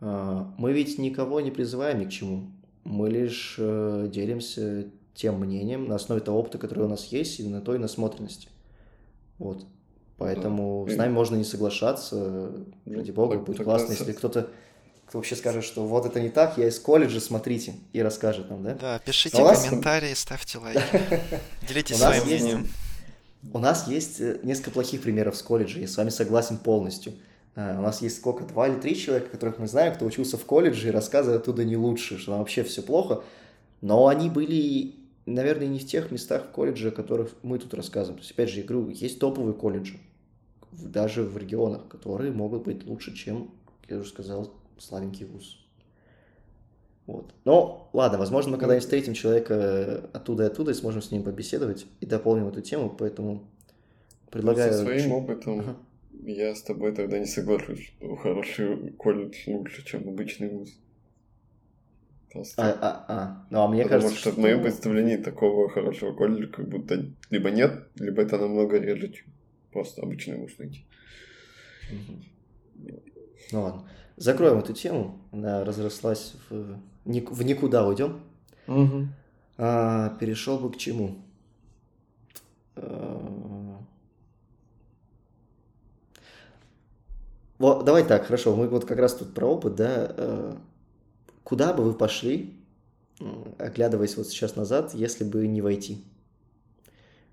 А, 0.00 0.54
мы 0.56 0.72
ведь 0.72 0.96
никого 0.96 1.40
не 1.40 1.50
призываем 1.50 1.98
ни 1.98 2.04
к 2.04 2.10
чему. 2.10 2.52
Мы 2.84 3.10
лишь 3.10 3.56
э, 3.58 4.08
делимся 4.10 4.90
тем 5.14 5.40
мнением 5.40 5.88
на 5.88 5.96
основе 5.96 6.20
того 6.20 6.38
опыта, 6.38 6.58
который 6.58 6.84
у 6.84 6.88
нас 6.88 7.06
есть, 7.06 7.40
и 7.40 7.48
на 7.48 7.60
той 7.60 7.78
насмотренности. 7.78 8.48
Вот. 9.38 9.66
Поэтому 10.20 10.84
да. 10.86 10.92
с 10.92 10.96
нами 10.98 11.12
можно 11.12 11.34
не 11.36 11.44
соглашаться, 11.44 12.52
ради 12.84 13.10
бога, 13.10 13.36
так, 13.36 13.44
будет 13.46 13.56
так, 13.56 13.64
классно, 13.64 13.92
если 13.92 14.12
кто-то 14.12 14.50
кто 15.06 15.16
вообще 15.18 15.34
скажет, 15.34 15.64
что 15.64 15.86
вот 15.86 16.04
это 16.04 16.20
не 16.20 16.28
так, 16.28 16.58
я 16.58 16.68
из 16.68 16.78
колледжа, 16.78 17.20
смотрите, 17.20 17.74
и 17.94 18.02
расскажет 18.02 18.50
нам, 18.50 18.62
да? 18.62 18.74
Да, 18.74 18.98
пишите 18.98 19.42
нас... 19.42 19.64
комментарии, 19.64 20.12
ставьте 20.12 20.58
лайки, 20.58 20.82
делитесь 21.68 21.96
своим 21.96 22.24
мнением. 22.24 22.68
У 23.50 23.58
нас 23.58 23.88
есть 23.88 24.20
э, 24.20 24.38
несколько 24.42 24.70
плохих 24.72 25.00
примеров 25.00 25.36
с 25.36 25.42
колледжа, 25.42 25.80
я 25.80 25.88
с 25.88 25.96
вами 25.96 26.10
согласен 26.10 26.58
полностью. 26.58 27.14
Э, 27.56 27.78
у 27.78 27.80
нас 27.80 28.02
есть 28.02 28.18
сколько, 28.18 28.44
два 28.44 28.68
или 28.68 28.78
три 28.78 28.96
человека, 28.96 29.30
которых 29.30 29.58
мы 29.58 29.66
знаем, 29.68 29.94
кто 29.94 30.04
учился 30.04 30.36
в 30.36 30.44
колледже 30.44 30.88
и 30.88 30.90
рассказывает 30.90 31.40
оттуда 31.40 31.64
не 31.64 31.78
лучше, 31.78 32.18
что 32.18 32.32
там 32.32 32.40
вообще 32.40 32.62
все 32.62 32.82
плохо, 32.82 33.24
но 33.80 34.06
они 34.06 34.28
были, 34.28 34.96
наверное, 35.24 35.66
не 35.66 35.78
в 35.78 35.86
тех 35.86 36.10
местах 36.10 36.44
в 36.44 36.50
колледже, 36.50 36.88
о 36.88 36.92
которых 36.92 37.30
мы 37.42 37.58
тут 37.58 37.72
рассказываем. 37.72 38.18
То 38.18 38.22
есть, 38.22 38.32
опять 38.32 38.50
же, 38.50 38.60
игру 38.60 38.90
есть 38.90 39.18
топовые 39.18 39.54
колледжи, 39.54 39.98
даже 40.72 41.22
в 41.22 41.36
регионах, 41.36 41.88
которые 41.88 42.32
могут 42.32 42.64
быть 42.64 42.84
лучше, 42.84 43.14
чем, 43.14 43.50
я 43.88 43.98
уже 43.98 44.10
сказал, 44.10 44.52
славенький 44.78 45.26
вуз. 45.26 45.58
Вот. 47.06 47.34
Но, 47.44 47.90
ладно, 47.92 48.18
возможно, 48.18 48.52
мы 48.52 48.58
когда-нибудь 48.58 48.84
встретим 48.84 49.14
человека 49.14 50.08
оттуда 50.12 50.44
и 50.44 50.46
оттуда 50.46 50.70
и 50.70 50.74
сможем 50.74 51.02
с 51.02 51.10
ним 51.10 51.24
побеседовать 51.24 51.86
и 52.00 52.06
дополним 52.06 52.48
эту 52.48 52.60
тему, 52.60 52.94
поэтому 52.96 53.48
предлагаю... 54.30 54.72
Со 54.72 54.82
своим 54.82 55.12
опытом 55.12 55.60
ага. 55.60 55.76
я 56.22 56.54
с 56.54 56.62
тобой 56.62 56.92
тогда 56.94 57.18
не 57.18 57.26
соглашусь, 57.26 57.80
что 57.80 58.14
хороший 58.16 58.92
колледж 58.92 59.36
лучше, 59.48 59.84
чем 59.84 60.08
обычный 60.08 60.50
вуз. 60.50 60.78
Просто. 62.30 62.62
А, 62.62 62.78
а, 62.80 63.04
а. 63.08 63.46
Ну, 63.50 63.60
а 63.60 63.68
мне 63.68 63.82
Потому 63.82 64.02
кажется, 64.02 64.20
что, 64.20 64.30
что 64.30 64.38
в 64.38 64.42
моем 64.42 64.62
представлении 64.62 65.16
такого 65.16 65.68
хорошего 65.68 66.12
колледжа 66.12 66.46
как 66.46 66.68
будто 66.68 67.06
либо 67.30 67.50
нет, 67.50 67.88
либо 67.96 68.22
это 68.22 68.38
намного 68.38 68.78
реже, 68.78 69.08
чем 69.08 69.26
Просто 69.72 70.02
обычные 70.02 70.38
наушники. 70.38 70.84
Ну 73.52 73.62
ладно. 73.62 73.88
Закроем 74.16 74.58
эту 74.58 74.72
тему. 74.72 75.20
Она 75.32 75.64
разрослась 75.64 76.34
в, 76.48 76.78
в 77.04 77.44
никуда 77.44 77.86
уйдем. 77.86 78.20
Угу. 78.66 79.08
А, 79.58 80.10
перешел 80.18 80.58
бы 80.58 80.70
к 80.70 80.76
чему? 80.76 81.22
А... 82.76 83.80
Вот, 87.58 87.84
давай 87.84 88.06
так, 88.06 88.24
хорошо. 88.24 88.56
Мы 88.56 88.68
вот 88.68 88.86
как 88.86 88.98
раз 88.98 89.14
тут 89.14 89.34
про 89.34 89.46
опыт, 89.46 89.74
да. 89.74 90.14
А, 90.16 90.58
куда 91.44 91.72
бы 91.72 91.84
вы 91.84 91.94
пошли, 91.94 92.58
оглядываясь 93.58 94.16
вот 94.16 94.28
сейчас 94.28 94.56
назад, 94.56 94.94
если 94.94 95.24
бы 95.24 95.46
не 95.46 95.62
войти? 95.62 96.04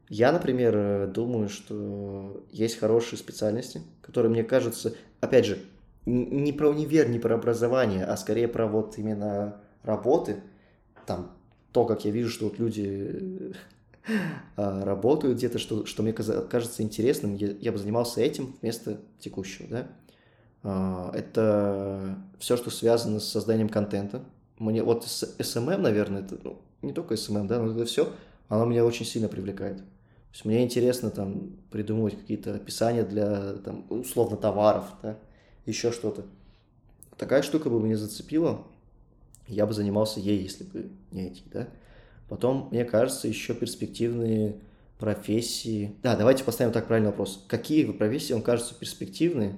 Я, 0.09 0.31
например, 0.31 0.73
э, 0.75 1.07
думаю, 1.07 1.49
что 1.49 2.45
есть 2.51 2.79
хорошие 2.79 3.19
специальности, 3.19 3.81
которые 4.01 4.31
мне 4.31 4.43
кажутся, 4.43 4.95
опять 5.19 5.45
же, 5.45 5.59
не 6.05 6.53
про 6.53 6.69
универ, 6.69 7.09
не 7.09 7.19
про 7.19 7.35
образование, 7.35 8.05
а 8.05 8.15
скорее 8.15 8.47
про 8.47 8.67
вот 8.67 8.97
именно 8.97 9.59
работы, 9.83 10.41
там, 11.05 11.31
то, 11.73 11.85
как 11.85 12.05
я 12.05 12.11
вижу, 12.11 12.29
что 12.29 12.45
вот 12.45 12.57
люди 12.57 13.53
а, 14.55 14.85
работают 14.85 15.37
где-то, 15.37 15.59
что, 15.59 15.85
что 15.85 16.03
мне 16.03 16.13
кажется 16.13 16.83
интересным, 16.83 17.35
я, 17.35 17.49
я 17.59 17.73
бы 17.73 17.77
занимался 17.77 18.21
этим 18.21 18.55
вместо 18.61 19.01
текущего, 19.19 19.67
да. 19.69 19.87
А, 20.63 21.11
это 21.13 22.17
все, 22.39 22.55
что 22.55 22.69
связано 22.69 23.19
с 23.19 23.27
созданием 23.27 23.67
контента. 23.67 24.23
Мне 24.57 24.83
вот 24.83 25.03
SMM, 25.03 25.77
наверное, 25.77 26.21
это 26.21 26.37
ну, 26.41 26.61
не 26.81 26.93
только 26.93 27.15
SMM, 27.15 27.47
да, 27.47 27.61
но 27.61 27.73
это 27.73 27.83
все, 27.83 28.13
оно 28.47 28.63
меня 28.63 28.85
очень 28.85 29.05
сильно 29.05 29.27
привлекает 29.27 29.81
есть 30.37 30.45
мне 30.45 30.63
интересно 30.63 31.09
там 31.09 31.49
придумывать 31.71 32.15
какие-то 32.15 32.53
описания 32.53 33.03
для, 33.03 33.53
там, 33.53 33.87
условно, 33.89 34.37
товаров, 34.37 34.85
да, 35.01 35.17
еще 35.65 35.91
что-то. 35.91 36.25
Такая 37.17 37.41
штука 37.41 37.71
бы 37.71 37.81
меня 37.81 37.97
зацепила, 37.97 38.63
я 39.47 39.65
бы 39.65 39.73
занимался 39.73 40.19
ей, 40.19 40.39
если 40.39 40.63
бы 40.63 40.91
не 41.11 41.27
эти, 41.27 41.41
да. 41.51 41.67
Потом, 42.29 42.67
мне 42.69 42.85
кажется, 42.85 43.27
еще 43.27 43.55
перспективные 43.55 44.57
профессии. 44.99 45.95
Да, 46.03 46.15
давайте 46.15 46.43
поставим 46.43 46.71
так 46.71 46.85
правильный 46.85 47.09
вопрос. 47.09 47.43
Какие 47.47 47.91
профессии 47.91 48.33
вам 48.33 48.43
кажутся 48.43 48.75
перспективные 48.75 49.55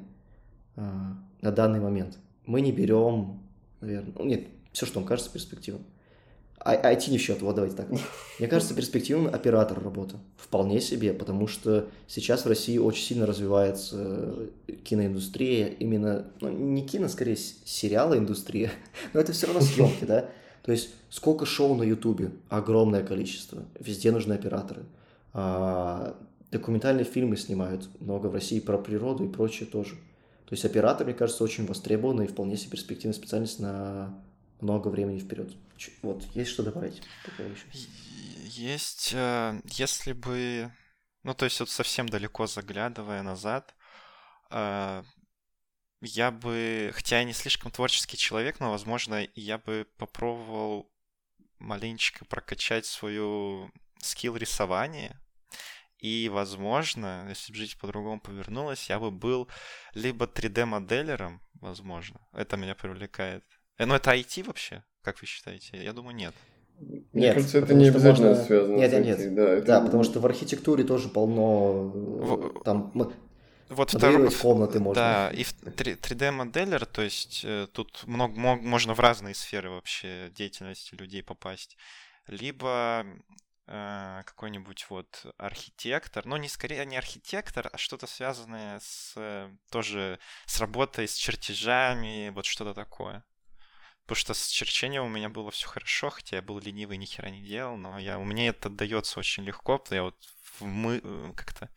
а, 0.78 1.18
на 1.42 1.52
данный 1.52 1.82
момент? 1.82 2.18
Мы 2.46 2.62
не 2.62 2.72
берем, 2.72 3.42
наверное, 3.82 4.14
ну, 4.18 4.24
нет, 4.24 4.48
все, 4.72 4.86
что 4.86 5.00
вам 5.00 5.08
кажется 5.08 5.30
перспективным. 5.30 5.84
А, 6.60 6.76
IT 6.76 7.10
не 7.10 7.18
в 7.18 7.22
счет, 7.22 7.42
вот 7.42 7.56
давайте 7.56 7.78
так. 7.78 7.88
Мне 8.40 8.48
кажется, 8.48 8.74
перспективным 8.74 9.34
оператор 9.34 9.82
работы. 9.82 10.18
Вполне 10.38 10.82
себе, 10.82 11.14
потому 11.14 11.48
что 11.48 11.88
сейчас 12.08 12.44
в 12.44 12.48
России 12.48 12.78
очень 12.78 13.04
сильно 13.04 13.26
развивается 13.26 14.50
киноиндустрия, 14.84 15.68
именно, 15.68 16.28
ну, 16.42 16.50
не 16.50 16.86
кино, 16.86 17.08
скорее, 17.08 17.38
сериалы 17.38 18.18
индустрия, 18.18 18.72
но 19.14 19.22
это 19.22 19.32
все 19.32 19.48
равно 19.48 19.62
съемки, 19.62 20.04
да? 20.04 20.30
То 20.64 20.74
есть 20.74 20.90
сколько 21.10 21.46
шоу 21.46 21.76
на 21.76 21.84
Ютубе, 21.84 22.32
огромное 22.50 23.04
количество, 23.04 23.64
везде 23.80 24.12
нужны 24.12 24.34
операторы. 24.34 24.84
А, 25.34 26.18
документальные 26.52 27.06
фильмы 27.06 27.38
снимают 27.38 27.88
много 28.00 28.28
в 28.28 28.34
России 28.34 28.60
про 28.60 28.78
природу 28.78 29.26
и 29.26 29.30
прочее 29.30 29.68
тоже. 29.68 29.96
То 30.46 30.54
есть 30.54 30.66
оператор, 30.66 31.06
мне 31.06 31.16
кажется, 31.16 31.44
очень 31.44 31.66
востребованный 31.66 32.26
и 32.26 32.28
вполне 32.28 32.58
себе 32.58 32.72
перспективная 32.72 33.14
специальность 33.14 33.60
на 33.60 34.18
много 34.62 34.90
времени 34.90 35.20
вперед. 35.20 35.56
Вот, 36.02 36.24
есть 36.36 36.52
что 36.52 36.64
добавить? 36.64 37.02
Есть, 38.44 39.12
э, 39.14 39.62
если 39.66 40.14
бы, 40.14 40.72
ну, 41.24 41.34
то 41.34 41.46
есть 41.46 41.60
вот 41.60 41.70
совсем 41.70 42.10
далеко 42.10 42.48
заглядывая 42.48 43.24
назад, 43.24 43.76
э, 44.52 45.04
я 46.02 46.32
бы, 46.32 46.92
хотя 46.94 47.20
я 47.20 47.24
не 47.24 47.34
слишком 47.34 47.72
творческий 47.72 48.18
человек, 48.18 48.60
но, 48.60 48.72
возможно, 48.72 49.28
я 49.36 49.58
бы 49.58 49.88
попробовал 49.98 50.92
маленечко 51.60 52.26
прокачать 52.26 52.86
свою 52.86 53.72
скилл 54.00 54.36
рисования. 54.38 55.20
И, 55.98 56.30
возможно, 56.30 57.26
если 57.28 57.52
бы 57.52 57.58
жизнь 57.58 57.78
по-другому 57.78 58.22
повернулась, 58.22 58.90
я 58.90 59.00
бы 59.00 59.12
был 59.12 59.50
либо 59.94 60.26
3D-моделером, 60.26 61.42
возможно. 61.56 62.26
Это 62.32 62.56
меня 62.56 62.76
привлекает. 62.76 63.44
Э, 63.80 63.86
ну, 63.86 63.96
это 63.96 64.12
IT 64.12 64.46
вообще? 64.46 64.84
Как 65.02 65.20
вы 65.22 65.28
считаете? 65.28 65.84
Я 65.84 65.94
думаю, 65.94 66.16
нет. 66.16 66.36
Мне 66.80 67.02
нет, 67.14 67.34
кажется, 67.34 67.58
это 67.58 67.74
не 67.74 67.90
обязательно 67.90 68.30
можно... 68.30 68.44
связано 68.44 68.76
нет, 68.78 68.92
с 68.92 68.94
нет, 68.94 69.20
нет. 69.20 69.36
Да, 69.36 69.50
это... 69.50 69.66
да, 69.66 69.82
потому 69.82 70.04
что 70.04 70.20
в 70.20 70.26
архитектуре 70.26 70.84
тоже 70.84 71.10
полно 71.10 71.90
в... 71.90 72.64
там 72.64 72.92
вот 73.70 73.92
второй, 73.92 74.32
комнаты 74.32 74.80
можно. 74.80 75.02
Да, 75.02 75.30
и 75.32 75.44
3D-моделер, 75.44 76.86
то 76.86 77.04
есть 77.04 77.42
э, 77.44 77.68
тут 77.72 78.04
много, 78.08 78.34
можно 78.36 78.96
в 78.96 79.00
разные 79.00 79.36
сферы 79.36 79.70
вообще 79.70 80.32
деятельности 80.34 80.96
людей 80.96 81.22
попасть. 81.22 81.78
Либо 82.28 83.06
э, 83.68 84.22
какой-нибудь 84.26 84.88
вот 84.90 85.26
архитектор, 85.38 86.26
но 86.26 86.38
не 86.38 86.50
скорее 86.50 86.84
не 86.86 86.98
архитектор, 86.98 87.70
а 87.72 87.78
что-то 87.78 88.08
связанное 88.08 88.80
с 88.80 89.14
э, 89.18 89.52
тоже 89.70 90.18
с 90.48 90.60
работой 90.60 91.08
с 91.08 91.14
чертежами, 91.14 92.32
вот 92.34 92.46
что-то 92.46 92.74
такое. 92.74 93.24
Потому 94.10 94.22
что 94.22 94.34
с 94.34 94.48
черчением 94.48 95.04
у 95.04 95.08
меня 95.08 95.30
было 95.30 95.52
все 95.52 95.68
хорошо, 95.68 96.10
хотя 96.10 96.38
я 96.38 96.42
был 96.42 96.58
ленивый, 96.58 96.98
ни 96.98 97.06
хера 97.06 97.30
не 97.30 97.44
делал, 97.44 97.78
но 97.78 98.00
я, 98.00 98.18
у 98.18 98.24
меня 98.24 98.48
это 98.48 98.68
дается 98.68 99.20
очень 99.20 99.44
легко, 99.44 99.80
я 99.92 100.02
вот 100.02 100.16
в 100.58 100.66
мы, 100.66 101.00
э, 101.04 101.32
как-то 101.36 101.70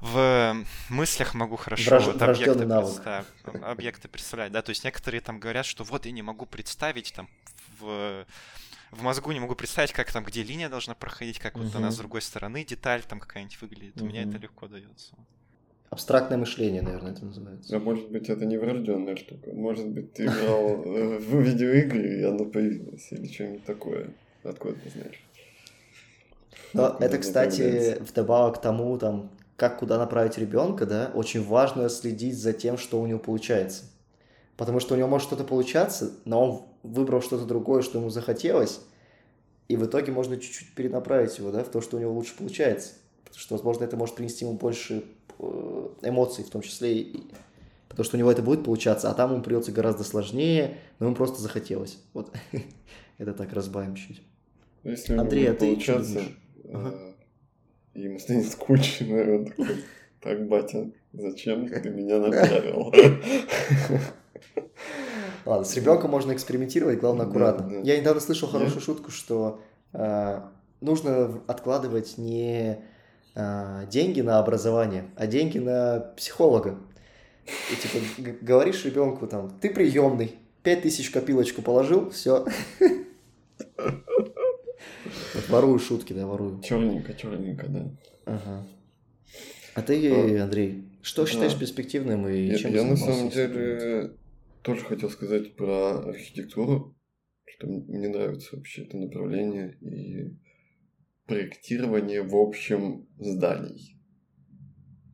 в 0.00 0.56
мыслях 0.88 1.34
могу 1.34 1.56
хорошо 1.56 1.90
Враж... 1.90 2.06
вот 2.06 2.22
объекты, 2.22 2.66
представ... 2.66 3.26
объекты 3.62 4.08
представлять, 4.08 4.52
да, 4.52 4.62
то 4.62 4.70
есть 4.70 4.84
некоторые 4.84 5.20
там 5.20 5.38
говорят, 5.38 5.66
что 5.66 5.84
вот 5.84 6.06
я 6.06 6.12
не 6.12 6.22
могу 6.22 6.46
представить 6.46 7.12
там 7.12 7.28
в 7.78 8.24
в 8.90 9.02
мозгу 9.02 9.30
не 9.32 9.40
могу 9.40 9.54
представить, 9.54 9.92
как 9.92 10.10
там, 10.10 10.24
где 10.24 10.42
линия 10.42 10.70
должна 10.70 10.94
проходить, 10.94 11.38
как 11.38 11.58
вот 11.58 11.74
она 11.74 11.90
с 11.90 11.98
другой 11.98 12.22
стороны 12.22 12.64
деталь 12.64 13.02
там 13.02 13.20
какая-нибудь 13.20 13.60
выглядит. 13.60 14.00
У 14.00 14.06
меня 14.06 14.22
это 14.22 14.38
легко 14.38 14.66
дается. 14.66 15.14
Абстрактное 15.94 16.36
мышление, 16.38 16.82
наверное, 16.82 17.12
это 17.12 17.24
называется. 17.24 17.76
А 17.76 17.78
может 17.78 18.10
быть, 18.10 18.28
это 18.28 18.44
не 18.44 18.58
врожденная 18.58 19.14
штука. 19.14 19.52
Может 19.52 19.86
быть, 19.86 20.12
ты 20.12 20.24
играл 20.24 20.82
э, 20.84 21.18
в 21.18 21.40
видеоигры, 21.40 22.18
и 22.18 22.22
оно 22.24 22.46
появилось, 22.46 23.12
или 23.12 23.32
что-нибудь 23.32 23.64
такое. 23.64 24.10
Откуда 24.42 24.74
ты 24.74 24.90
знаешь? 24.90 25.22
Но 26.72 26.96
это, 26.98 27.18
кстати, 27.18 27.96
вдобавок 28.00 28.56
к 28.56 28.60
тому, 28.60 28.98
там, 28.98 29.30
как 29.54 29.78
куда 29.78 29.96
направить 29.96 30.36
ребенка, 30.36 30.84
да, 30.84 31.12
очень 31.14 31.44
важно 31.44 31.88
следить 31.88 32.36
за 32.36 32.52
тем, 32.52 32.76
что 32.76 33.00
у 33.00 33.06
него 33.06 33.20
получается. 33.20 33.84
Потому 34.56 34.80
что 34.80 34.94
у 34.94 34.98
него 34.98 35.06
может 35.06 35.28
что-то 35.28 35.44
получаться, 35.44 36.10
но 36.24 36.44
он 36.44 36.62
выбрал 36.82 37.22
что-то 37.22 37.44
другое, 37.44 37.82
что 37.82 38.00
ему 38.00 38.10
захотелось, 38.10 38.80
и 39.68 39.76
в 39.76 39.86
итоге 39.86 40.10
можно 40.10 40.38
чуть-чуть 40.38 40.74
перенаправить 40.74 41.38
его, 41.38 41.52
да, 41.52 41.62
в 41.62 41.68
то, 41.68 41.80
что 41.80 41.98
у 41.98 42.00
него 42.00 42.12
лучше 42.12 42.36
получается. 42.36 42.94
Потому 43.22 43.38
что, 43.38 43.54
возможно, 43.54 43.84
это 43.84 43.96
может 43.96 44.16
принести 44.16 44.44
ему 44.44 44.54
больше 44.54 45.04
эмоций, 46.02 46.44
в 46.44 46.50
том 46.50 46.62
числе 46.62 46.98
и 46.98 47.24
потому 47.94 48.06
что 48.06 48.16
у 48.16 48.18
него 48.18 48.32
это 48.32 48.42
будет 48.42 48.64
получаться, 48.64 49.08
а 49.08 49.14
там 49.14 49.32
ему 49.32 49.42
придется 49.42 49.70
гораздо 49.70 50.02
сложнее, 50.02 50.78
но 50.98 51.06
ему 51.06 51.14
просто 51.14 51.40
захотелось. 51.40 51.98
Вот 52.12 52.34
это 53.18 53.32
так 53.32 53.52
разбавим 53.52 53.94
чуть. 53.94 54.20
Если 54.82 55.16
Андрей, 55.16 55.48
а 55.50 55.54
ты 55.54 55.66
получаться, 55.66 56.22
э, 56.64 57.12
ему 57.94 58.18
станет 58.18 58.46
скучно, 58.50 59.36
он 59.36 59.46
такой, 59.46 59.76
так, 60.20 60.48
батя, 60.48 60.90
зачем 61.12 61.68
ты 61.68 61.88
меня 61.88 62.18
направил? 62.26 62.92
Ладно, 65.44 65.64
с 65.64 65.76
ребенком 65.76 66.10
можно 66.10 66.32
экспериментировать, 66.32 66.98
главное 66.98 67.26
аккуратно. 67.26 67.68
Да, 67.68 67.74
да. 67.74 67.80
Я 67.82 68.00
недавно 68.00 68.20
слышал 68.20 68.48
хорошую 68.48 68.80
шутку, 68.80 69.12
что 69.12 69.62
э, 69.92 70.40
нужно 70.80 71.42
откладывать 71.46 72.18
не 72.18 72.72
э, 72.72 72.78
деньги 73.34 74.20
на 74.20 74.38
образование, 74.38 75.10
а 75.16 75.26
деньги 75.26 75.58
на 75.58 76.00
психолога. 76.16 76.78
И 77.70 77.76
типа 77.76 77.98
говоришь 78.40 78.84
ребенку 78.84 79.26
там, 79.26 79.50
ты 79.60 79.70
приемный, 79.70 80.36
пять 80.62 80.82
тысяч 80.82 81.10
копилочку 81.10 81.62
положил, 81.62 82.10
все. 82.10 82.46
Вот 85.34 85.48
ворую 85.48 85.78
шутки, 85.78 86.12
да, 86.12 86.26
ворую. 86.26 86.60
Черненько, 86.62 87.14
черненько, 87.14 87.66
да. 87.68 87.90
Ага. 88.24 88.66
А 89.74 89.82
ты, 89.82 90.38
Андрей, 90.38 90.84
что 91.02 91.26
считаешь 91.26 91.58
перспективным 91.58 92.28
и 92.28 92.56
чем 92.56 92.72
Я 92.72 92.84
на 92.84 92.96
самом 92.96 93.28
деле 93.28 94.12
тоже 94.62 94.84
хотел 94.84 95.10
сказать 95.10 95.56
про 95.56 95.98
архитектуру, 96.08 96.96
что 97.44 97.66
мне 97.66 98.08
нравится 98.08 98.56
вообще 98.56 98.84
это 98.84 98.96
направление 98.96 99.76
и 99.80 100.34
проектирование 101.26 102.22
в 102.22 102.36
общем 102.36 103.08
зданий. 103.18 103.98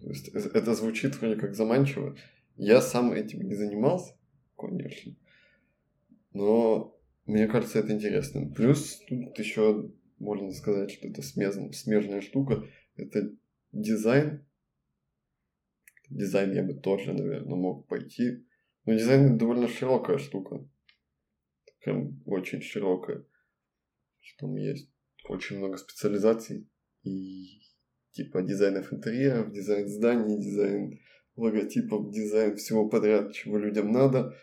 То 0.00 0.08
есть 0.08 0.28
это 0.28 0.74
звучит 0.74 1.20
вроде 1.20 1.40
как 1.40 1.54
заманчиво. 1.54 2.16
Я 2.56 2.80
сам 2.80 3.12
этим 3.12 3.42
не 3.42 3.54
занимался, 3.54 4.14
конечно, 4.56 5.14
но 6.32 6.98
мне 7.26 7.46
кажется 7.46 7.78
это 7.78 7.92
интересным. 7.92 8.52
Плюс 8.52 8.98
тут 9.08 9.38
еще 9.38 9.90
можно 10.18 10.52
сказать, 10.52 10.90
что 10.90 11.08
это 11.08 11.22
смежная, 11.22 11.72
смежная 11.72 12.20
штука. 12.20 12.64
Это 12.96 13.32
дизайн. 13.72 14.46
Дизайн 16.08 16.52
я 16.52 16.62
бы 16.62 16.74
тоже, 16.74 17.12
наверное, 17.12 17.56
мог 17.56 17.86
пойти 17.86 18.44
но 18.84 18.94
дизайн 18.94 19.36
довольно 19.36 19.68
широкая 19.68 20.18
штука. 20.18 20.66
Прям 21.80 22.20
очень 22.26 22.60
широкая. 22.60 23.24
Что 24.20 24.46
там 24.46 24.56
есть 24.56 24.90
очень 25.30 25.58
много 25.58 25.76
специализаций. 25.78 26.68
И 27.02 27.62
типа 28.12 28.42
дизайнов 28.42 28.92
интерьеров, 28.92 29.52
дизайн 29.52 29.88
зданий, 29.88 30.38
дизайн 30.38 31.00
логотипов, 31.36 32.12
дизайн 32.12 32.56
всего 32.56 32.88
подряд, 32.88 33.32
чего 33.32 33.58
людям 33.58 33.90
надо. 33.92 34.36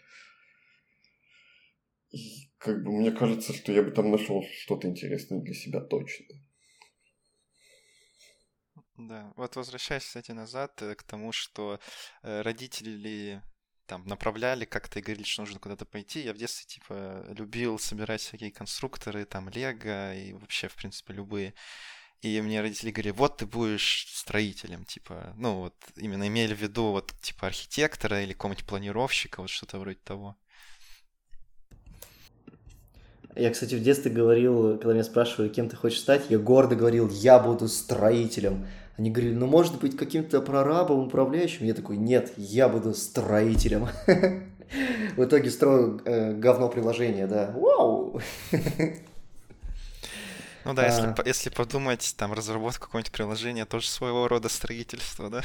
И 2.12 2.50
как 2.58 2.84
бы 2.84 2.92
мне 2.92 3.12
кажется, 3.12 3.54
что 3.54 3.72
я 3.72 3.84
бы 3.84 3.92
там 3.92 4.12
нашел 4.12 4.44
что-то 4.62 4.88
интересное 4.88 5.42
для 5.42 5.54
себя 5.54 5.82
точно. 5.82 6.26
Да, 8.98 9.32
вот 9.36 9.56
возвращаясь, 9.56 10.04
кстати, 10.06 10.32
назад 10.32 10.82
э, 10.82 10.96
к 10.96 11.04
тому, 11.04 11.32
что 11.32 11.80
э, 12.24 12.42
родители 12.42 13.44
там 13.88 14.06
направляли 14.06 14.66
как-то 14.66 15.00
и 15.00 15.02
говорили, 15.02 15.24
что 15.24 15.42
нужно 15.42 15.60
куда-то 15.60 15.86
пойти. 15.86 16.20
Я 16.20 16.34
в 16.34 16.38
детстве, 16.38 16.68
типа, 16.68 17.26
любил 17.30 17.80
собирать 17.80 18.22
всякие 18.22 18.52
конструкторы, 18.52 19.26
там, 19.26 19.50
лего 19.50 20.14
и 20.14 20.34
вообще, 20.34 20.68
в 20.68 20.76
принципе, 20.76 21.14
любые. 21.14 21.54
И 22.22 22.42
мне 22.42 22.62
родители 22.62 22.92
говорили, 22.92 23.12
вот 23.12 23.38
ты 23.38 23.46
будешь 23.46 24.08
строителем, 24.12 24.86
типа, 24.86 25.34
ну 25.38 25.60
вот 25.60 25.76
именно 25.96 26.28
имели 26.28 26.56
в 26.56 26.60
виду 26.60 26.92
вот 26.92 27.14
типа 27.22 27.46
архитектора 27.48 28.24
или 28.24 28.34
какого-нибудь 28.34 28.66
планировщика, 28.66 29.42
вот 29.42 29.52
что-то 29.52 29.78
вроде 29.78 30.00
того. 30.04 30.36
Я, 33.36 33.52
кстати, 33.52 33.76
в 33.76 33.84
детстве 33.84 34.12
говорил, 34.12 34.80
когда 34.80 34.94
меня 34.94 35.04
спрашивали, 35.04 35.50
кем 35.50 35.70
ты 35.70 35.76
хочешь 35.76 36.00
стать, 36.00 36.24
я 36.30 36.40
гордо 36.40 36.76
говорил, 36.76 37.08
я 37.08 37.38
буду 37.38 37.68
строителем. 37.68 38.66
Они 38.98 39.12
говорили, 39.12 39.36
ну, 39.36 39.46
может 39.46 39.80
быть, 39.80 39.96
каким-то 39.96 40.42
прорабом, 40.42 41.06
управляющим? 41.06 41.66
Я 41.66 41.76
такой, 41.76 41.98
нет, 41.98 42.34
я 42.36 42.68
буду 42.68 42.94
строителем. 42.96 43.90
В 45.16 45.24
итоге 45.24 45.50
строю 45.52 46.02
э, 46.04 46.34
говно 46.34 46.68
приложение, 46.70 47.28
да. 47.28 47.54
Вау! 47.56 48.20
Ну 50.66 50.74
да, 50.74 50.86
если, 50.86 51.04
а... 51.04 51.16
если 51.26 51.50
подумать, 51.50 52.14
там 52.18 52.34
разработка 52.34 52.88
какого-нибудь 52.88 53.14
приложения 53.14 53.64
тоже 53.64 53.88
своего 53.88 54.28
рода 54.28 54.50
строительство, 54.50 55.30
да? 55.30 55.42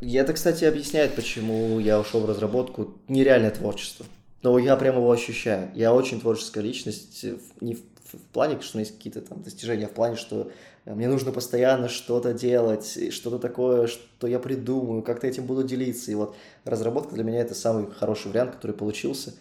И 0.00 0.14
это, 0.14 0.34
кстати, 0.34 0.64
объясняет, 0.64 1.16
почему 1.16 1.80
я 1.80 1.98
ушел 1.98 2.20
в 2.20 2.28
разработку. 2.28 2.96
Нереальное 3.08 3.50
творчество. 3.50 4.06
Но 4.42 4.56
я 4.58 4.76
прямо 4.76 4.98
его 4.98 5.10
ощущаю. 5.10 5.72
Я 5.74 5.92
очень 5.92 6.20
творческая 6.20 6.60
личность. 6.60 7.24
Не 7.60 7.74
в, 7.74 7.80
в 8.12 8.26
плане, 8.32 8.60
что 8.60 8.76
у 8.76 8.78
меня 8.78 8.86
есть 8.86 8.96
какие-то 8.96 9.20
там 9.20 9.42
достижения, 9.42 9.86
в 9.86 9.92
плане, 9.92 10.16
что 10.16 10.50
мне 10.84 11.08
нужно 11.08 11.32
постоянно 11.32 11.88
что-то 11.88 12.32
делать, 12.32 13.12
что-то 13.12 13.38
такое, 13.38 13.86
что 13.86 14.26
я 14.26 14.38
придумаю, 14.38 15.02
как-то 15.02 15.26
этим 15.26 15.46
буду 15.46 15.62
делиться. 15.62 16.10
И 16.10 16.14
вот 16.14 16.36
разработка 16.64 17.14
для 17.14 17.24
меня 17.24 17.40
это 17.40 17.54
самый 17.54 17.90
хороший 17.90 18.28
вариант, 18.28 18.56
который 18.56 18.72
получился, 18.72 19.34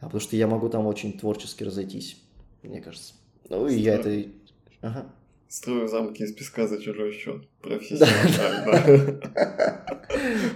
а 0.00 0.06
потому 0.06 0.20
что 0.20 0.36
я 0.36 0.46
могу 0.46 0.68
там 0.68 0.86
очень 0.86 1.18
творчески 1.18 1.64
разойтись, 1.64 2.16
мне 2.62 2.80
кажется. 2.80 3.14
Ну 3.48 3.66
и 3.66 3.76
я 3.76 3.94
это... 3.94 4.24
Ага. 4.80 5.06
Строю 5.48 5.86
замки 5.86 6.24
из 6.24 6.32
песка 6.32 6.66
за 6.66 6.80
чужой 6.82 7.12
счет. 7.12 7.46
Профессионально. 7.60 9.20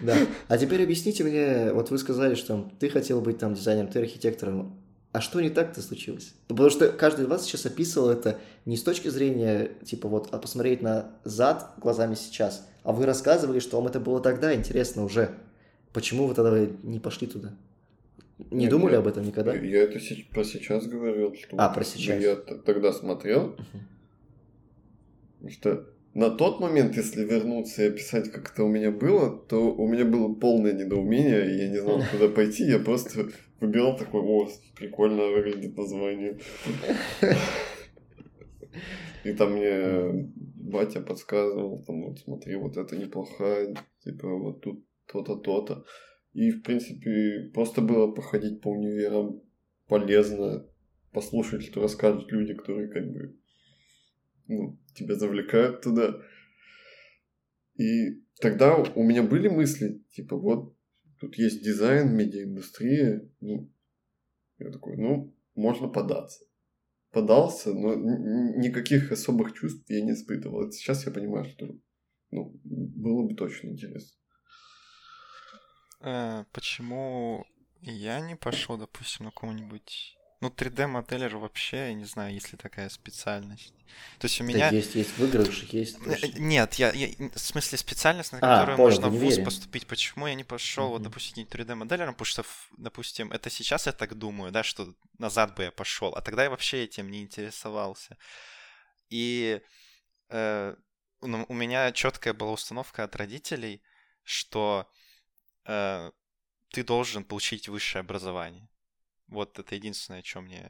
Да. 0.03 0.17
А 0.49 0.59
теперь 0.59 0.83
объясните 0.83 1.23
мне, 1.23 1.73
вот 1.73 1.91
вы 1.91 1.99
сказали, 1.99 2.35
что 2.35 2.71
ты 2.79 2.89
хотел 2.89 3.21
быть 3.21 3.39
там 3.39 3.55
дизайнером, 3.55 3.89
ты 3.89 3.99
архитектором 3.99 4.80
а 5.13 5.21
что 5.21 5.41
не 5.41 5.51
так-то 5.51 5.83
случилось? 5.83 6.35
Потому 6.49 6.71
что 6.71 6.89
каждый 6.89 7.25
из 7.25 7.29
вас 7.29 7.45
сейчас 7.45 7.67
описывал 7.67 8.11
это 8.11 8.39
не 8.65 8.77
с 8.77 8.83
точки 8.83 9.09
зрения, 9.09 9.73
типа, 9.85 10.09
вот, 10.09 10.29
а 10.33 10.39
посмотреть 10.39 10.83
на 10.83 11.11
зад 11.25 11.75
глазами 11.79 12.15
сейчас, 12.15 12.67
а 12.85 12.93
вы 12.93 13.07
рассказывали, 13.07 13.59
что 13.59 13.79
вам 13.79 13.89
это 13.89 13.99
было 13.99 14.21
тогда 14.21 14.55
интересно 14.55 15.05
уже. 15.05 15.35
Почему 15.93 16.27
вы 16.27 16.35
тогда 16.35 16.67
не 16.83 17.01
пошли 17.01 17.27
туда? 17.27 17.53
Не 18.51 18.65
Нет, 18.65 18.71
думали 18.71 18.93
я, 18.93 18.99
об 19.01 19.07
этом 19.07 19.25
никогда? 19.25 19.55
Я 19.55 19.83
это 19.83 19.99
про 20.33 20.45
сейчас 20.45 20.87
говорил. 20.87 21.35
Что 21.35 21.57
а, 21.59 21.69
про 21.69 21.85
сейчас. 21.85 22.23
Я 22.23 22.37
тогда 22.37 22.93
смотрел, 22.93 23.57
uh-huh. 25.43 25.51
что 25.51 25.87
на 26.15 26.31
тот 26.31 26.61
момент, 26.61 26.97
если 26.97 27.25
вернуться 27.25 27.83
и 27.85 27.89
описать, 27.89 28.33
как 28.33 28.53
это 28.53 28.65
у 28.65 28.69
меня 28.69 28.91
было, 28.91 29.31
то 29.31 29.73
у 29.73 29.87
меня 29.87 30.05
было 30.05 30.33
полное 30.33 30.73
недоумение, 30.73 31.53
и 31.53 31.59
я 31.59 31.69
не 31.69 31.79
знал, 31.79 32.03
куда 32.13 32.29
пойти, 32.29 32.65
я 32.65 32.79
просто 32.79 33.29
выбирал 33.61 33.97
такой, 33.97 34.23
о, 34.23 34.49
прикольно 34.77 35.29
выглядит 35.29 35.77
название. 35.77 36.39
И 39.25 39.33
там 39.35 39.53
мне 39.53 40.31
батя 40.71 41.01
подсказывал, 41.01 41.85
там, 41.85 42.03
вот 42.03 42.19
смотри, 42.21 42.57
вот 42.57 42.77
это 42.77 42.97
неплохая, 42.97 43.75
типа, 44.03 44.29
вот 44.29 44.63
тут 44.63 44.85
то-то, 45.07 45.37
то-то. 45.37 45.85
И, 46.33 46.51
в 46.51 46.63
принципе, 46.63 47.51
просто 47.53 47.83
было 47.83 48.11
походить 48.13 48.63
по 48.63 48.69
универам 48.69 49.43
полезно, 49.89 50.67
послушать, 51.13 51.65
что 51.65 51.83
расскажут 51.83 52.31
люди, 52.31 52.55
которые 52.55 52.89
как 52.89 53.13
бы 53.13 53.37
ну, 54.47 54.79
тебя 54.95 55.17
завлекают 55.17 55.83
туда. 55.83 56.21
И 57.77 58.23
тогда 58.41 58.77
у 58.77 59.03
меня 59.03 59.23
были 59.23 59.49
мысли, 59.49 60.03
типа, 60.11 60.37
вот 60.37 60.77
тут 61.21 61.37
есть 61.37 61.63
дизайн, 61.63 62.15
медиаиндустрия, 62.17 63.29
ну, 63.41 63.71
я 64.59 64.71
такой, 64.71 64.97
ну, 64.97 65.35
можно 65.55 65.89
податься. 65.89 66.45
Подался, 67.11 67.75
но 67.75 67.95
никаких 67.95 69.13
особых 69.13 69.53
чувств 69.53 69.85
я 69.89 70.01
не 70.01 70.13
испытывал. 70.13 70.71
Сейчас 70.71 71.07
я 71.07 71.13
понимаю, 71.13 71.45
что 71.45 71.77
ну, 72.31 72.53
было 72.65 73.27
бы 73.27 73.35
точно 73.35 73.69
интересно. 73.69 74.17
Э, 76.01 76.45
почему 76.53 77.45
я 77.81 78.21
не 78.21 78.37
пошел, 78.37 78.79
допустим, 78.79 79.27
на 79.27 79.33
какого-нибудь 79.33 80.17
ну, 80.41 80.49
3D-моделер 80.49 81.37
вообще, 81.37 81.77
я 81.89 81.95
не 81.95 82.07
знаю, 82.07 82.33
есть 82.33 82.51
ли 82.51 82.57
такая 82.57 82.89
специальность. 82.89 83.75
То 84.19 84.27
есть 84.27 84.41
у 84.41 84.45
меня... 84.45 84.71
Да 84.71 84.77
есть, 84.77 84.95
есть 84.95 85.19
выигрыш, 85.19 85.65
есть... 85.65 85.99
Э, 86.07 86.17
точно. 86.17 86.39
Нет, 86.39 86.75
я, 86.75 86.93
я, 86.93 87.09
в 87.35 87.39
смысле 87.39 87.77
специальность, 87.77 88.33
на 88.33 88.39
а, 88.39 88.61
которую 88.61 88.77
понял, 88.79 88.91
можно 88.91 89.09
в 89.11 89.19
ВУЗ 89.19 89.45
поступить. 89.45 89.87
Почему 89.87 90.27
я 90.27 90.35
не 90.35 90.45
пошел, 90.45 90.87
mm-hmm. 90.87 90.93
вот, 90.93 91.03
допустим, 91.03 91.45
3D-моделером? 91.45 92.15
Потому 92.15 92.25
что, 92.25 92.45
допустим, 92.79 93.31
это 93.33 93.51
сейчас 93.51 93.87
я 93.87 93.93
так 93.93 94.15
думаю, 94.17 94.51
да, 94.51 94.63
что 94.63 94.95
назад 95.19 95.55
бы 95.57 95.65
я 95.65 95.71
пошел, 95.71 96.15
а 96.15 96.23
тогда 96.23 96.45
я 96.45 96.51
вообще 96.51 96.85
этим 96.85 97.11
не 97.11 97.21
интересовался. 97.21 98.17
И 99.11 99.61
э, 100.31 100.75
ну, 101.21 101.45
у 101.49 101.55
меня 101.55 101.93
четкая 101.93 102.33
была 102.33 102.53
установка 102.53 103.05
от 103.05 103.15
родителей, 103.17 103.83
что 104.23 104.91
э, 105.67 106.11
ты 106.71 106.83
должен 106.83 107.25
получить 107.25 107.69
высшее 107.69 108.01
образование. 108.01 108.69
Вот 109.31 109.59
это 109.59 109.75
единственное, 109.75 110.23
что 110.23 110.41
мне 110.41 110.69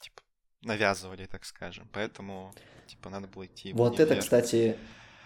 типа, 0.00 0.22
навязывали, 0.62 1.26
так 1.26 1.44
скажем. 1.44 1.88
Поэтому, 1.92 2.52
типа, 2.86 3.10
надо 3.10 3.28
было 3.28 3.46
идти. 3.46 3.72
Вот 3.72 4.00
это, 4.00 4.16
кстати, 4.16 4.76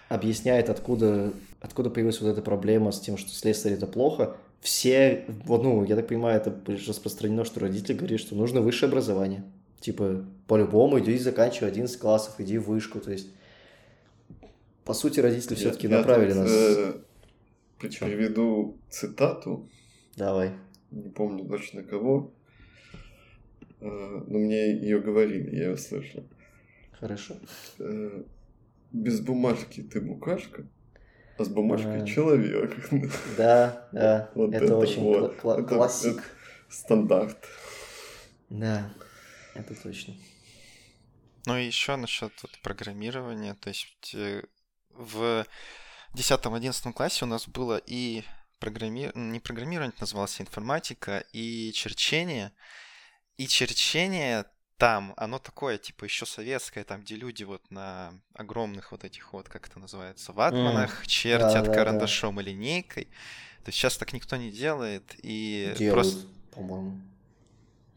объясняет, 0.09 0.71
откуда, 0.71 1.33
откуда 1.61 1.91
появилась 1.91 2.21
вот 2.21 2.29
эта 2.29 2.43
проблема 2.43 2.93
с 2.93 3.01
тем, 3.01 3.17
что 3.17 3.31
слесарь 3.31 3.73
это 3.73 3.87
плохо. 3.87 4.37
Все, 4.61 5.25
вот, 5.45 5.63
ну, 5.63 5.85
я 5.85 5.97
так 5.97 6.09
понимаю, 6.09 6.41
это 6.41 6.59
распространено, 6.67 7.45
что 7.45 7.61
родители 7.61 7.97
говорят, 7.97 8.21
что 8.21 8.35
нужно 8.35 8.61
высшее 8.61 8.89
образование. 8.89 9.45
Типа, 9.81 10.25
по-любому 10.47 10.99
иди 10.99 11.19
заканчивай 11.19 11.69
11 11.71 11.99
классов, 11.99 12.41
иди 12.41 12.59
в 12.59 12.67
вышку. 12.67 13.01
То 13.01 13.13
есть, 13.13 13.29
по 14.85 14.95
сути, 14.95 15.21
родители 15.21 15.55
все-таки 15.55 15.89
направили 15.89 16.33
тут, 16.33 16.39
нас. 16.39 16.51
Э, 16.51 16.95
приведу 17.79 18.79
цитату. 18.91 19.69
Давай. 20.17 20.53
Не 20.91 21.11
помню 21.11 21.47
точно 21.47 21.83
кого. 21.83 22.33
А, 23.81 24.25
но 24.27 24.39
мне 24.39 24.73
ее 24.73 25.01
говорили, 25.01 25.55
я 25.55 25.71
ее 25.71 25.77
слышал. 25.77 26.25
Хорошо. 26.93 27.37
Э, 27.79 28.23
без 28.93 29.21
бумажки 29.21 29.83
ты 29.83 30.01
букашка, 30.01 30.67
а 31.39 31.45
с 31.45 31.49
бумажкой 31.49 32.03
а, 32.03 32.07
человек. 32.07 32.75
Да, 33.37 33.89
да. 33.93 34.31
вот 34.35 34.55
это, 34.55 34.65
это 34.65 34.77
очень 34.77 35.03
вот. 35.03 35.39
кла- 35.39 35.61
это, 35.61 35.69
классик. 35.69 36.17
Это 36.17 36.25
стандарт. 36.69 37.47
Да, 38.49 38.93
это 39.55 39.75
точно. 39.75 40.15
Ну 41.47 41.57
и 41.57 41.65
еще 41.65 41.97
насчет 41.97 42.33
вот, 42.43 42.59
программирования. 42.63 43.55
То 43.55 43.69
есть 43.69 44.15
э, 44.15 44.43
в 44.91 45.47
10-11 46.15 46.93
классе 46.93 47.25
у 47.25 47.29
нас 47.29 47.47
было 47.47 47.81
и 47.85 48.25
программи... 48.59 49.13
не 49.15 49.41
программирование, 49.41 49.95
называлось 50.01 50.41
информатика, 50.41 51.25
и 51.33 51.73
черчение. 51.73 52.53
И 53.39 53.47
черчение 53.47 54.47
там, 54.79 55.15
оно 55.17 55.39
такое, 55.39 55.79
типа, 55.79 56.05
еще 56.05 56.27
советское, 56.27 56.85
там, 56.85 57.01
где 57.01 57.17
люди 57.17 57.45
вот 57.45 57.63
на 57.71 58.13
огромных 58.35 58.93
вот 58.93 59.05
этих 59.05 59.33
вот, 59.33 59.49
как 59.49 59.69
это 59.69 59.79
называется, 59.79 60.33
ватманах 60.33 61.03
mm. 61.03 61.07
чертят 61.07 61.67
да, 61.67 61.73
карандашом 61.75 62.37
да. 62.37 62.43
и 62.43 62.45
линейкой. 62.47 63.05
То 63.65 63.71
есть 63.71 63.79
сейчас 63.79 63.97
так 63.97 64.13
никто 64.13 64.37
не 64.37 64.51
делает, 64.51 65.15
и 65.23 65.75
делают, 65.79 65.95
просто... 65.95 66.27
по-моему. 66.53 67.01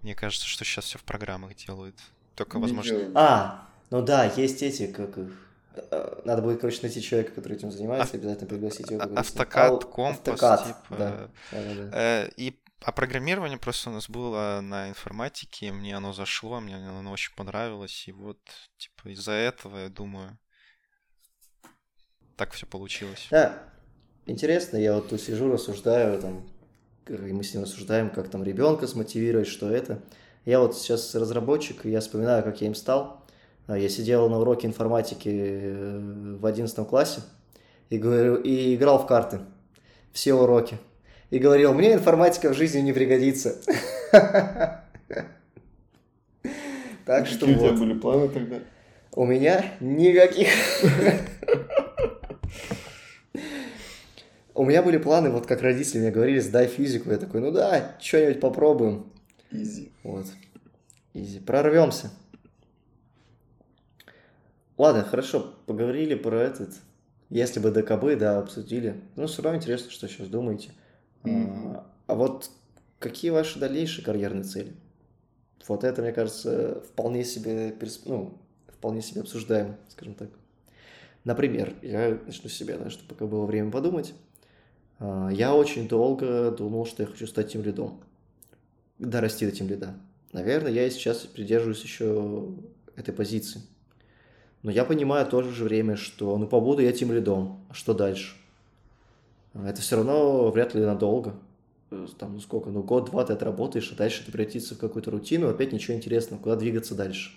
Мне 0.02 0.16
кажется, 0.16 0.48
что 0.48 0.64
сейчас 0.64 0.86
все 0.86 0.98
в 0.98 1.04
программах 1.04 1.56
делают. 1.56 2.00
Только, 2.36 2.58
возможно... 2.60 3.12
А, 3.16 3.68
ну 3.90 4.02
да, 4.02 4.26
есть 4.26 4.62
эти, 4.64 4.88
как 4.88 5.18
их... 5.18 5.32
Э, 5.76 6.22
надо 6.24 6.42
будет, 6.42 6.62
короче, 6.62 6.80
найти 6.82 7.02
человека, 7.02 7.34
который 7.34 7.58
этим 7.58 7.72
занимается, 7.72 8.16
а, 8.16 8.18
обязательно 8.18 8.48
пригласить 8.48 8.90
его. 8.90 9.02
Автокад, 9.02 9.84
компас, 9.84 10.18
автокад, 10.20 10.66
типа. 10.66 10.96
Да, 10.98 11.30
да, 11.52 11.74
да. 11.76 11.90
Э, 11.92 12.30
и 12.38 12.58
а 12.82 12.92
программирование 12.92 13.58
просто 13.58 13.90
у 13.90 13.94
нас 13.94 14.10
было 14.10 14.62
на 14.62 14.90
информатике, 14.90 15.72
мне 15.72 15.96
оно 15.96 16.14
зашло, 16.14 16.60
мне 16.60 16.76
оно 16.76 17.12
очень 17.12 17.36
понравилось, 17.36 18.08
и 18.08 18.12
вот, 18.12 18.40
типа, 18.78 19.10
из-за 19.10 19.34
этого, 19.34 19.78
я 19.78 19.90
думаю, 19.90 20.38
так 22.38 22.52
все 22.54 22.66
получилось. 22.66 23.28
Да, 23.32 23.64
интересно, 24.26 24.78
я 24.78 24.96
вот 24.96 25.10
тут 25.10 25.22
сижу, 25.22 25.52
рассуждаю, 25.52 26.22
там, 26.22 26.50
и 27.08 27.34
мы 27.34 27.44
с 27.44 27.54
ним 27.54 27.64
рассуждаем, 27.64 28.10
как 28.10 28.30
там 28.30 28.44
ребенка 28.44 28.88
смотивировать, 28.88 29.48
что 29.48 29.70
это. 29.70 30.02
Я 30.46 30.62
вот 30.62 30.78
сейчас 30.78 31.14
разработчик, 31.16 31.86
и 31.86 31.92
я 31.92 32.00
вспоминаю, 32.00 32.44
как 32.44 32.62
я 32.62 32.68
им 32.68 32.76
стал. 32.76 33.26
А, 33.68 33.78
я 33.78 33.90
сидел 33.90 34.30
на 34.30 34.40
уроке 34.40 34.68
информатики 34.68 35.30
э, 35.30 36.38
в 36.38 36.46
11 36.46 36.88
классе 36.88 37.22
и, 37.90 37.98
говорю, 37.98 38.36
и 38.36 38.74
играл 38.76 39.00
в 39.00 39.06
карты. 39.06 39.42
Все 40.14 40.34
уроки 40.34 40.78
и 41.30 41.40
говорил, 41.40 41.74
мне 41.74 41.94
информатика 41.94 42.50
в 42.50 42.54
жизни 42.54 42.80
не 42.80 42.94
пригодится. 42.94 43.56
Так 47.06 47.26
что 47.26 47.48
Какие 47.48 47.56
у 47.56 47.60
тебя 47.60 47.72
были 47.72 47.94
планы 47.98 48.30
тогда? 48.30 48.60
У 49.14 49.26
меня 49.26 49.66
никаких. 49.80 50.48
У 54.54 54.64
меня 54.64 54.84
были 54.84 54.98
планы, 54.98 55.32
вот 55.32 55.48
как 55.48 55.64
родители 55.64 56.02
мне 56.02 56.12
говорили, 56.12 56.38
сдай 56.38 56.68
физику. 56.68 57.10
Я 57.10 57.18
такой, 57.18 57.42
ну 57.42 57.50
да, 57.50 57.96
что-нибудь 58.00 58.40
попробуем. 58.40 59.12
Изи. 59.50 59.92
Вот. 60.04 60.28
Изи. 61.16 61.40
Прорвемся. 61.40 62.12
Ладно, 64.78 65.04
хорошо, 65.04 65.56
поговорили 65.66 66.14
про 66.14 66.42
этот. 66.42 66.76
Если 67.32 67.60
бы 67.60 67.72
ДКБ, 67.72 68.20
да, 68.20 68.38
обсудили. 68.38 69.02
Ну, 69.16 69.26
все 69.26 69.42
равно 69.42 69.58
интересно, 69.58 69.90
что 69.90 70.08
сейчас 70.08 70.28
думаете. 70.28 70.74
Mm-hmm. 71.24 71.84
А 72.08 72.16
вот 72.16 72.50
какие 73.00 73.32
ваши 73.32 73.60
дальнейшие 73.60 74.04
карьерные 74.04 74.44
цели? 74.44 74.74
Вот 75.68 75.84
это, 75.84 76.02
мне 76.02 76.12
кажется, 76.12 76.82
вполне 76.82 77.24
себе, 77.24 77.76
ну, 78.06 78.38
вполне 78.68 79.02
себе 79.02 79.22
обсуждаемо, 79.22 79.78
скажем 79.90 80.16
так. 80.16 80.30
Например, 81.24 81.76
я 81.82 82.18
начну 82.26 82.50
с 82.50 82.54
себя, 82.54 82.78
да, 82.78 82.90
чтобы 82.90 83.10
пока 83.10 83.26
было 83.28 83.46
время 83.46 83.72
подумать. 83.72 84.14
А, 85.00 85.30
я 85.30 85.54
очень 85.54 85.88
долго 85.88 86.50
думал, 86.52 86.86
что 86.86 87.04
я 87.04 87.08
хочу 87.08 87.28
стать 87.28 87.52
тем 87.52 87.62
лидом. 87.64 88.02
Дорасти 88.98 89.46
до 89.46 89.52
тем 89.52 89.68
лида. 89.68 89.96
Наверное, 90.34 90.72
я 90.72 90.88
и 90.88 90.90
сейчас 90.90 91.20
придерживаюсь 91.20 91.84
еще 91.84 92.50
этой 92.96 93.14
позиции. 93.14 93.62
Но 94.62 94.72
я 94.72 94.84
понимаю 94.86 95.26
в 95.26 95.30
то 95.30 95.42
же 95.42 95.64
время, 95.64 95.96
что 95.96 96.38
ну 96.38 96.48
побуду 96.48 96.82
я 96.82 96.92
тем 96.92 97.14
лидом, 97.14 97.66
а 97.70 97.74
что 97.74 97.94
дальше? 97.94 98.36
Это 99.54 99.82
все 99.82 99.98
равно 99.98 100.52
вряд 100.52 100.74
ли 100.76 100.82
надолго. 100.82 101.36
Э, 101.92 102.08
там, 102.18 102.34
ну 102.34 102.40
сколько, 102.40 102.70
ну 102.70 102.84
год-два 102.84 103.26
ты 103.26 103.34
отработаешь, 103.34 103.92
а 103.92 103.96
дальше 103.96 104.22
это 104.22 104.32
превратится 104.32 104.76
в 104.76 104.80
какую-то 104.80 105.12
рутину, 105.12 105.50
опять 105.50 105.74
ничего 105.74 105.96
интересного, 105.98 106.42
куда 106.42 106.56
двигаться 106.56 106.96
дальше. 106.96 107.32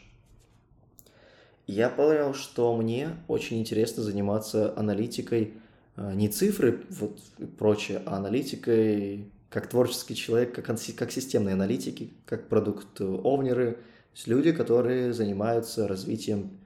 Я 1.67 1.89
понял, 1.89 2.35
что 2.35 2.77
мне 2.77 3.17
очень 3.29 3.61
интересно 3.61 4.03
заниматься 4.03 4.77
аналитикой 4.77 5.55
э, 5.97 6.15
не 6.15 6.29
цифры 6.29 6.85
вот 6.91 7.19
и 7.39 7.45
прочее, 7.45 8.03
а 8.05 8.17
аналитикой 8.17 9.31
как 9.49 9.69
творческий 9.69 10.17
человек, 10.17 10.55
как, 10.55 10.67
как 10.97 11.13
системные 11.13 11.53
аналитики, 11.53 12.13
как 12.25 12.49
продукт-овнеры, 12.49 13.79
есть 14.15 14.27
люди, 14.27 14.53
которые 14.53 15.13
занимаются 15.13 15.87
развитием 15.87 16.59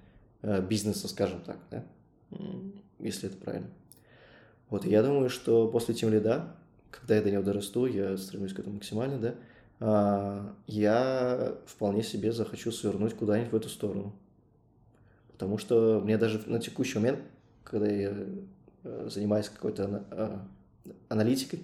э, 0.43 0.61
бизнеса, 0.63 1.09
скажем 1.09 1.41
так, 1.41 1.59
да? 1.71 1.85
если 2.99 3.29
это 3.29 3.37
правильно. 3.39 3.69
Вот, 4.71 4.85
я 4.85 5.03
думаю, 5.03 5.31
что 5.31 5.69
после 5.69 5.95
тем 5.95 6.11
лида, 6.11 6.57
когда 6.91 7.17
я 7.17 7.23
до 7.23 7.31
него 7.31 7.43
дорасту, 7.43 7.87
я 7.87 8.17
стремлюсь 8.17 8.53
к 8.53 8.59
этому 8.59 8.77
максимально, 8.77 9.19
да, 9.19 9.35
а, 9.79 10.55
я 10.67 11.57
вполне 11.67 12.03
себе 12.03 12.33
захочу 12.33 12.73
свернуть 12.73 13.15
куда-нибудь 13.15 13.53
в 13.53 13.57
эту 13.57 13.69
сторону. 13.69 14.15
Потому 15.33 15.59
что 15.59 16.01
мне 16.03 16.17
даже 16.17 16.43
на 16.47 16.59
текущий 16.59 16.99
момент, 16.99 17.21
когда 17.63 17.87
я 17.87 18.15
э, 18.85 19.09
занимаюсь 19.11 19.49
какой-то 19.51 20.05
а, 20.11 20.47
аналитикой, 21.09 21.63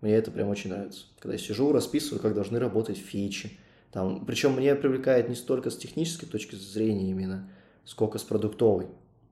мне 0.00 0.14
это 0.14 0.30
прям 0.30 0.48
очень 0.48 0.70
нравится. 0.70 1.04
Когда 1.18 1.34
я 1.34 1.38
сижу, 1.38 1.72
расписываю, 1.72 2.20
как 2.20 2.34
должны 2.34 2.58
работать 2.58 2.96
фичи. 2.96 3.58
Там, 3.92 4.24
причем 4.24 4.54
мне 4.54 4.74
привлекает 4.74 5.28
не 5.28 5.34
столько 5.34 5.68
с 5.70 5.76
технической 5.76 6.28
точки 6.28 6.54
зрения 6.54 7.10
именно, 7.10 7.48
сколько 7.84 8.18
с 8.18 8.22
продуктовой. 8.22 8.86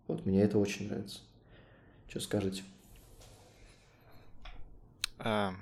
Вот 0.07 0.27
мне 0.27 0.43
это 0.43 0.59
очень 0.59 0.89
нравится. 0.89 1.21
Что 2.09 2.21
скажете? 2.21 2.63
А, 5.19 5.55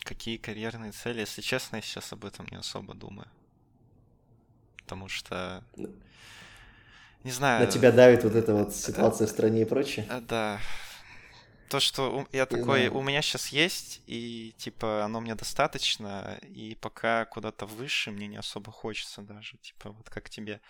какие 0.00 0.36
карьерные 0.36 0.92
цели? 0.92 1.20
Если 1.20 1.40
честно, 1.40 1.76
я 1.76 1.82
сейчас 1.82 2.12
об 2.12 2.24
этом 2.24 2.46
не 2.50 2.56
особо 2.56 2.94
думаю. 2.94 3.28
Потому 4.78 5.08
что... 5.08 5.64
Не 7.24 7.30
знаю. 7.32 7.64
На 7.64 7.70
тебя 7.70 7.92
давит 7.92 8.24
вот 8.24 8.34
эта 8.34 8.54
вот 8.54 8.74
ситуация 8.74 9.26
в 9.26 9.30
стране 9.30 9.62
и 9.62 9.64
прочее? 9.64 10.06
А, 10.08 10.20
да. 10.20 10.60
То, 11.68 11.80
что 11.80 12.26
я 12.32 12.46
такой, 12.46 12.88
у 12.88 13.02
меня 13.02 13.20
сейчас 13.20 13.48
есть, 13.48 14.00
и 14.06 14.54
типа 14.56 15.04
оно 15.04 15.20
мне 15.20 15.34
достаточно, 15.34 16.38
и 16.42 16.74
пока 16.80 17.26
куда-то 17.26 17.66
выше 17.66 18.10
мне 18.10 18.26
не 18.26 18.38
особо 18.38 18.72
хочется 18.72 19.20
даже, 19.20 19.58
типа 19.58 19.90
вот 19.90 20.08
как 20.08 20.30
тебе. 20.30 20.60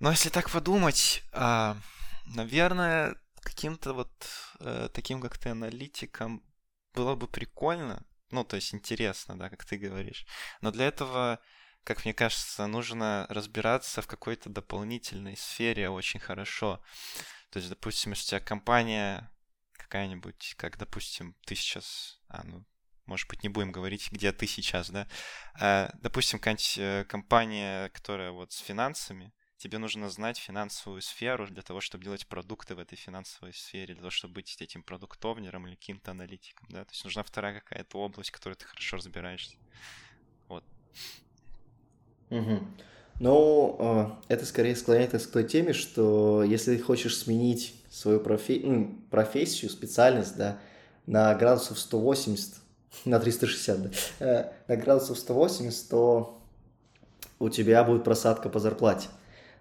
Но 0.00 0.10
если 0.10 0.30
так 0.30 0.48
подумать, 0.48 1.22
а, 1.32 1.76
наверное, 2.24 3.16
каким-то 3.42 3.92
вот 3.92 4.12
э, 4.60 4.88
таким, 4.92 5.20
как 5.20 5.38
ты, 5.38 5.50
аналитиком 5.50 6.42
было 6.94 7.14
бы 7.14 7.28
прикольно, 7.28 8.04
ну, 8.30 8.44
то 8.44 8.56
есть 8.56 8.74
интересно, 8.74 9.38
да, 9.38 9.50
как 9.50 9.64
ты 9.64 9.76
говоришь. 9.76 10.26
Но 10.60 10.70
для 10.70 10.86
этого, 10.86 11.38
как 11.84 12.04
мне 12.04 12.14
кажется, 12.14 12.66
нужно 12.66 13.26
разбираться 13.28 14.02
в 14.02 14.06
какой-то 14.06 14.48
дополнительной 14.48 15.36
сфере 15.36 15.90
очень 15.90 16.20
хорошо. 16.20 16.82
То 17.50 17.58
есть, 17.58 17.68
допустим, 17.68 18.12
если 18.12 18.24
у 18.24 18.28
тебя 18.28 18.40
компания 18.40 19.30
какая-нибудь, 19.72 20.54
как, 20.56 20.78
допустим, 20.78 21.36
ты 21.44 21.54
сейчас, 21.54 22.20
а, 22.28 22.42
ну, 22.44 22.64
может 23.04 23.28
быть, 23.28 23.42
не 23.42 23.50
будем 23.50 23.72
говорить, 23.72 24.10
где 24.10 24.32
ты 24.32 24.46
сейчас, 24.46 24.88
да, 24.90 25.06
а, 25.60 25.90
допустим, 26.00 26.38
какая-нибудь 26.38 26.78
э, 26.78 27.04
компания, 27.08 27.90
которая 27.90 28.30
вот 28.30 28.52
с 28.52 28.58
финансами, 28.58 29.34
тебе 29.62 29.78
нужно 29.78 30.10
знать 30.10 30.38
финансовую 30.38 31.02
сферу 31.02 31.46
для 31.46 31.62
того, 31.62 31.80
чтобы 31.80 32.02
делать 32.02 32.26
продукты 32.26 32.74
в 32.74 32.80
этой 32.80 32.96
финансовой 32.96 33.54
сфере, 33.54 33.94
для 33.94 34.02
того, 34.02 34.10
чтобы 34.10 34.34
быть 34.34 34.60
этим 34.60 34.82
продуктовнером 34.82 35.68
или 35.68 35.76
каким-то 35.76 36.10
аналитиком, 36.10 36.66
да, 36.68 36.84
то 36.84 36.90
есть 36.90 37.04
нужна 37.04 37.22
вторая 37.22 37.60
какая-то 37.60 37.98
область, 37.98 38.30
в 38.30 38.32
которой 38.32 38.54
ты 38.54 38.64
хорошо 38.64 38.96
разбираешься. 38.96 39.56
Вот. 40.48 40.64
Угу. 42.30 42.60
Ну, 43.20 43.76
а, 43.78 44.20
это 44.26 44.44
скорее 44.46 44.74
склоняет 44.74 45.12
нас 45.12 45.28
к 45.28 45.32
той 45.32 45.44
теме, 45.44 45.74
что 45.74 46.42
если 46.42 46.76
ты 46.76 46.82
хочешь 46.82 47.16
сменить 47.16 47.76
свою 47.88 48.18
профи... 48.18 48.60
ну, 48.64 48.98
профессию, 49.10 49.70
специальность, 49.70 50.36
да, 50.36 50.58
на 51.06 51.32
градусов 51.36 51.78
180, 51.78 52.56
на 53.04 53.20
360, 53.20 53.82
да, 53.82 53.90
э, 54.18 54.52
на 54.66 54.76
градусов 54.76 55.20
180, 55.20 55.88
то 55.88 56.42
у 57.38 57.48
тебя 57.48 57.84
будет 57.84 58.02
просадка 58.02 58.48
по 58.48 58.58
зарплате. 58.58 59.08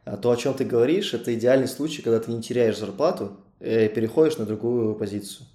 А 0.03 0.17
то, 0.17 0.31
о 0.31 0.35
чем 0.35 0.53
ты 0.53 0.65
говоришь, 0.65 1.13
это 1.13 1.33
идеальный 1.33 1.67
случай, 1.67 2.01
когда 2.01 2.19
ты 2.19 2.31
не 2.31 2.41
теряешь 2.41 2.77
зарплату 2.77 3.37
и 3.59 3.87
переходишь 3.93 4.37
на 4.37 4.45
другую 4.45 4.95
позицию. 4.95 5.45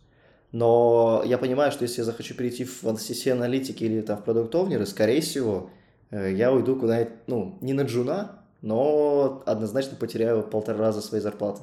Но 0.52 1.22
я 1.26 1.38
понимаю, 1.38 1.72
что 1.72 1.82
если 1.82 2.00
я 2.00 2.04
захочу 2.04 2.34
перейти 2.34 2.64
в 2.64 2.84
CC 2.84 3.32
аналитики 3.32 3.84
или 3.84 4.00
там 4.00 4.18
в 4.18 4.24
продуктовнеры, 4.24 4.86
скорее 4.86 5.20
всего, 5.20 5.70
э, 6.10 6.32
я 6.32 6.52
уйду 6.52 6.76
куда-нибудь, 6.76 7.12
ну, 7.26 7.58
не 7.60 7.72
на 7.72 7.82
джуна, 7.82 8.40
но 8.62 9.42
однозначно 9.46 9.96
потеряю 9.96 10.42
полтора 10.42 10.78
раза 10.78 11.00
своей 11.00 11.22
зарплаты. 11.22 11.62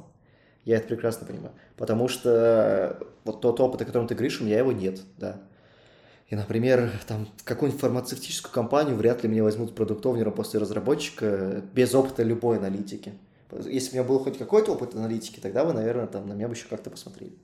Я 0.65 0.77
это 0.77 0.87
прекрасно 0.87 1.25
понимаю. 1.25 1.53
Потому 1.77 2.07
что 2.07 2.99
вот 3.23 3.41
тот 3.41 3.59
опыт, 3.59 3.81
о 3.81 3.85
котором 3.85 4.07
ты 4.07 4.15
говоришь, 4.15 4.41
у 4.41 4.43
меня 4.43 4.59
его 4.59 4.71
нет, 4.71 5.01
да. 5.17 5.41
И, 6.33 6.35
например, 6.35 6.91
там, 7.07 7.27
какую-нибудь 7.43 7.79
фармацевтическую 7.79 8.51
компанию 8.51 8.95
вряд 8.95 9.21
ли 9.21 9.29
меня 9.29 9.43
возьмут 9.43 9.75
продуктовнером 9.75 10.33
после 10.33 10.59
разработчика 10.59 11.63
без 11.75 11.93
опыта 11.93 12.23
любой 12.23 12.57
аналитики. 12.57 13.13
Если 13.67 13.91
у 13.91 13.93
меня 13.99 14.09
был 14.09 14.17
хоть 14.17 14.39
какой-то 14.39 14.71
опыт 14.71 14.95
аналитики, 14.95 15.39
тогда 15.39 15.63
вы, 15.63 15.73
наверное, 15.73 16.07
там 16.07 16.27
на 16.27 16.33
меня 16.33 16.47
бы 16.47 16.55
еще 16.55 16.67
как-то 16.67 16.89
посмотрели. 16.89 17.37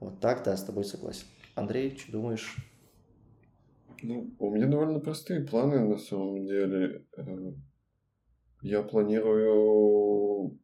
Вот 0.00 0.20
так, 0.20 0.42
да, 0.42 0.56
с 0.56 0.64
тобой 0.64 0.86
согласен. 0.86 1.26
Андрей, 1.54 1.98
что 1.98 2.12
думаешь? 2.12 2.56
Ну, 4.02 4.34
у 4.38 4.50
меня 4.50 4.68
довольно 4.68 5.00
простые 5.00 5.42
планы 5.46 5.80
на 5.80 5.98
самом 5.98 6.46
деле. 6.46 7.04
Э, 7.18 7.52
я 8.62 8.82
планирую, 8.84 10.58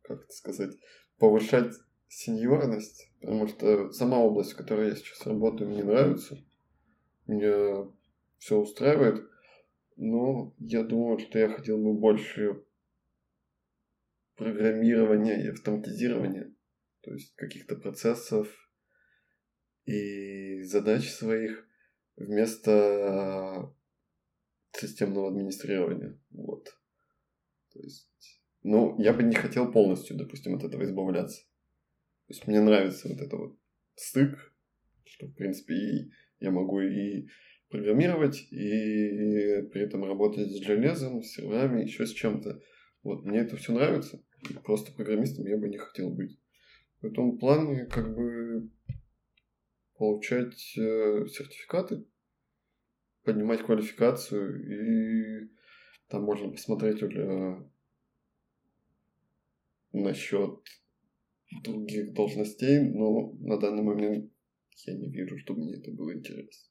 как 0.00 0.22
это 0.22 0.32
сказать, 0.32 0.72
повышать 1.18 1.74
сеньорность, 2.08 3.10
потому 3.20 3.46
что 3.46 3.92
сама 3.92 4.20
область, 4.20 4.52
в 4.52 4.56
которой 4.56 4.88
я 4.88 4.96
сейчас 4.96 5.26
работаю, 5.26 5.68
мне 5.68 5.84
нравится. 5.84 6.38
Меня 7.26 7.90
все 8.38 8.56
устраивает. 8.56 9.28
Но 9.96 10.54
я 10.58 10.82
думаю, 10.82 11.18
что 11.18 11.38
я 11.38 11.48
хотел 11.48 11.78
бы 11.78 11.94
больше 11.94 12.62
программирования 14.36 15.42
и 15.42 15.48
автоматизирования, 15.48 16.54
то 17.00 17.12
есть 17.12 17.34
каких-то 17.36 17.76
процессов 17.76 18.48
и 19.86 20.60
задач 20.62 21.10
своих 21.10 21.66
вместо 22.16 23.74
системного 24.72 25.28
администрирования. 25.28 26.20
Вот. 26.30 26.68
То 27.72 27.80
есть, 27.80 28.42
ну, 28.62 29.00
я 29.00 29.14
бы 29.14 29.22
не 29.22 29.34
хотел 29.34 29.72
полностью, 29.72 30.16
допустим, 30.18 30.54
от 30.56 30.64
этого 30.64 30.84
избавляться. 30.84 31.42
То 32.26 32.34
есть 32.34 32.46
мне 32.46 32.60
нравится 32.60 33.08
вот 33.08 33.20
это 33.20 33.36
вот 33.36 33.58
стык, 33.94 34.54
что, 35.04 35.26
в 35.26 35.34
принципе, 35.34 35.74
и 35.74 36.12
я 36.40 36.50
могу 36.50 36.80
и 36.80 37.28
программировать, 37.68 38.40
и 38.52 39.62
при 39.72 39.82
этом 39.82 40.04
работать 40.04 40.50
с 40.50 40.64
железом, 40.64 41.22
с 41.22 41.32
серверами, 41.32 41.82
еще 41.82 42.06
с 42.06 42.12
чем-то. 42.12 42.60
Вот, 43.02 43.24
мне 43.24 43.40
это 43.40 43.56
все 43.56 43.72
нравится. 43.72 44.22
Просто 44.64 44.92
программистом 44.92 45.46
я 45.46 45.56
бы 45.56 45.68
не 45.68 45.78
хотел 45.78 46.10
быть. 46.10 46.38
В 47.00 47.06
этом 47.06 47.38
плане, 47.38 47.86
как 47.86 48.14
бы, 48.14 48.70
получать 49.96 50.76
э, 50.76 51.26
сертификаты, 51.28 52.04
поднимать 53.24 53.62
квалификацию, 53.62 54.62
и 54.62 55.50
там 56.08 56.22
можно 56.22 56.50
посмотреть 56.50 57.02
уже 57.02 57.68
насчет 59.92 60.60
других 61.62 62.12
должностей, 62.12 62.80
но 62.80 63.32
на 63.40 63.58
данный 63.58 63.82
момент 63.82 64.32
я 64.84 64.94
не 64.94 65.08
вижу, 65.08 65.38
чтобы 65.38 65.60
мне 65.60 65.74
это 65.76 65.90
было 65.90 66.14
интересно. 66.14 66.70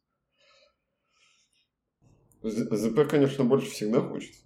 ЗП, 2.44 3.08
конечно, 3.10 3.44
больше 3.44 3.72
всегда 3.72 4.02
хочется. 4.02 4.44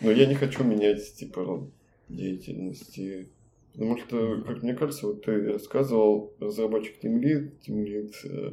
Но 0.00 0.10
я 0.10 0.26
не 0.26 0.34
хочу 0.34 0.62
менять, 0.64 1.14
типа, 1.14 1.70
деятельности. 2.08 3.30
Потому 3.72 3.98
что, 3.98 4.42
как 4.42 4.62
мне 4.62 4.74
кажется, 4.74 5.06
вот 5.06 5.24
ты 5.24 5.52
рассказывал, 5.52 6.34
разработчик 6.38 7.02
Team 7.02 7.20
Lead, 7.20 7.52
Team 7.66 7.84
Lead, 7.84 8.12
э, 8.24 8.52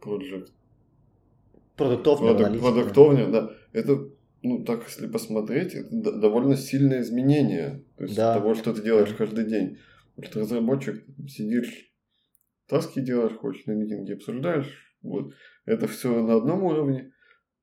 Project... 0.00 0.48
Продуктовня. 1.76 2.58
Продуктовня, 2.58 3.28
да. 3.28 3.52
Это 3.72 4.08
ну, 4.44 4.62
так 4.62 4.84
если 4.86 5.06
посмотреть, 5.06 5.74
это 5.74 6.12
довольно 6.12 6.56
сильное 6.56 7.00
изменение 7.00 7.82
то 7.96 8.04
есть, 8.04 8.14
да. 8.14 8.34
того, 8.34 8.54
что 8.54 8.74
ты 8.74 8.82
делаешь 8.82 9.14
каждый 9.16 9.46
день. 9.46 9.78
Что 10.22 10.40
разработчик, 10.40 11.04
сидишь, 11.28 11.92
таски 12.66 13.00
делаешь, 13.00 13.36
хочешь 13.36 13.66
на 13.66 13.72
митинге 13.72 14.14
обсуждаешь, 14.14 14.72
вот. 15.02 15.34
Это 15.64 15.86
все 15.88 16.22
на 16.22 16.36
одном 16.36 16.62
уровне. 16.64 17.12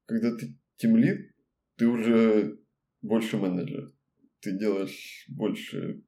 Когда 0.06 0.36
ты 0.36 0.58
тимлит, 0.76 1.34
ты 1.78 1.88
уже 1.88 2.60
больше 3.02 3.38
менеджер. 3.38 3.92
Ты 4.42 4.58
делаешь 4.58 5.26
больше 5.30 6.04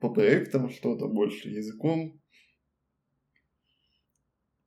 по 0.00 0.12
проектам 0.12 0.70
что-то, 0.70 1.06
больше 1.08 1.48
языком. 1.48 2.20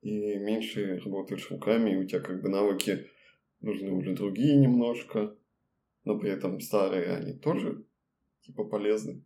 И 0.00 0.36
меньше 0.36 0.98
работаешь 1.04 1.50
руками, 1.50 1.92
и 1.92 1.96
у 1.96 2.06
тебя 2.06 2.20
как 2.20 2.40
бы 2.40 2.48
навыки 2.48 3.06
нужны 3.60 3.92
уже 3.92 4.14
другие 4.14 4.56
немножко, 4.56 5.36
но 6.04 6.18
при 6.18 6.30
этом 6.30 6.60
старые 6.60 7.16
они 7.16 7.34
тоже 7.34 7.84
типа 8.42 8.64
полезны. 8.64 9.24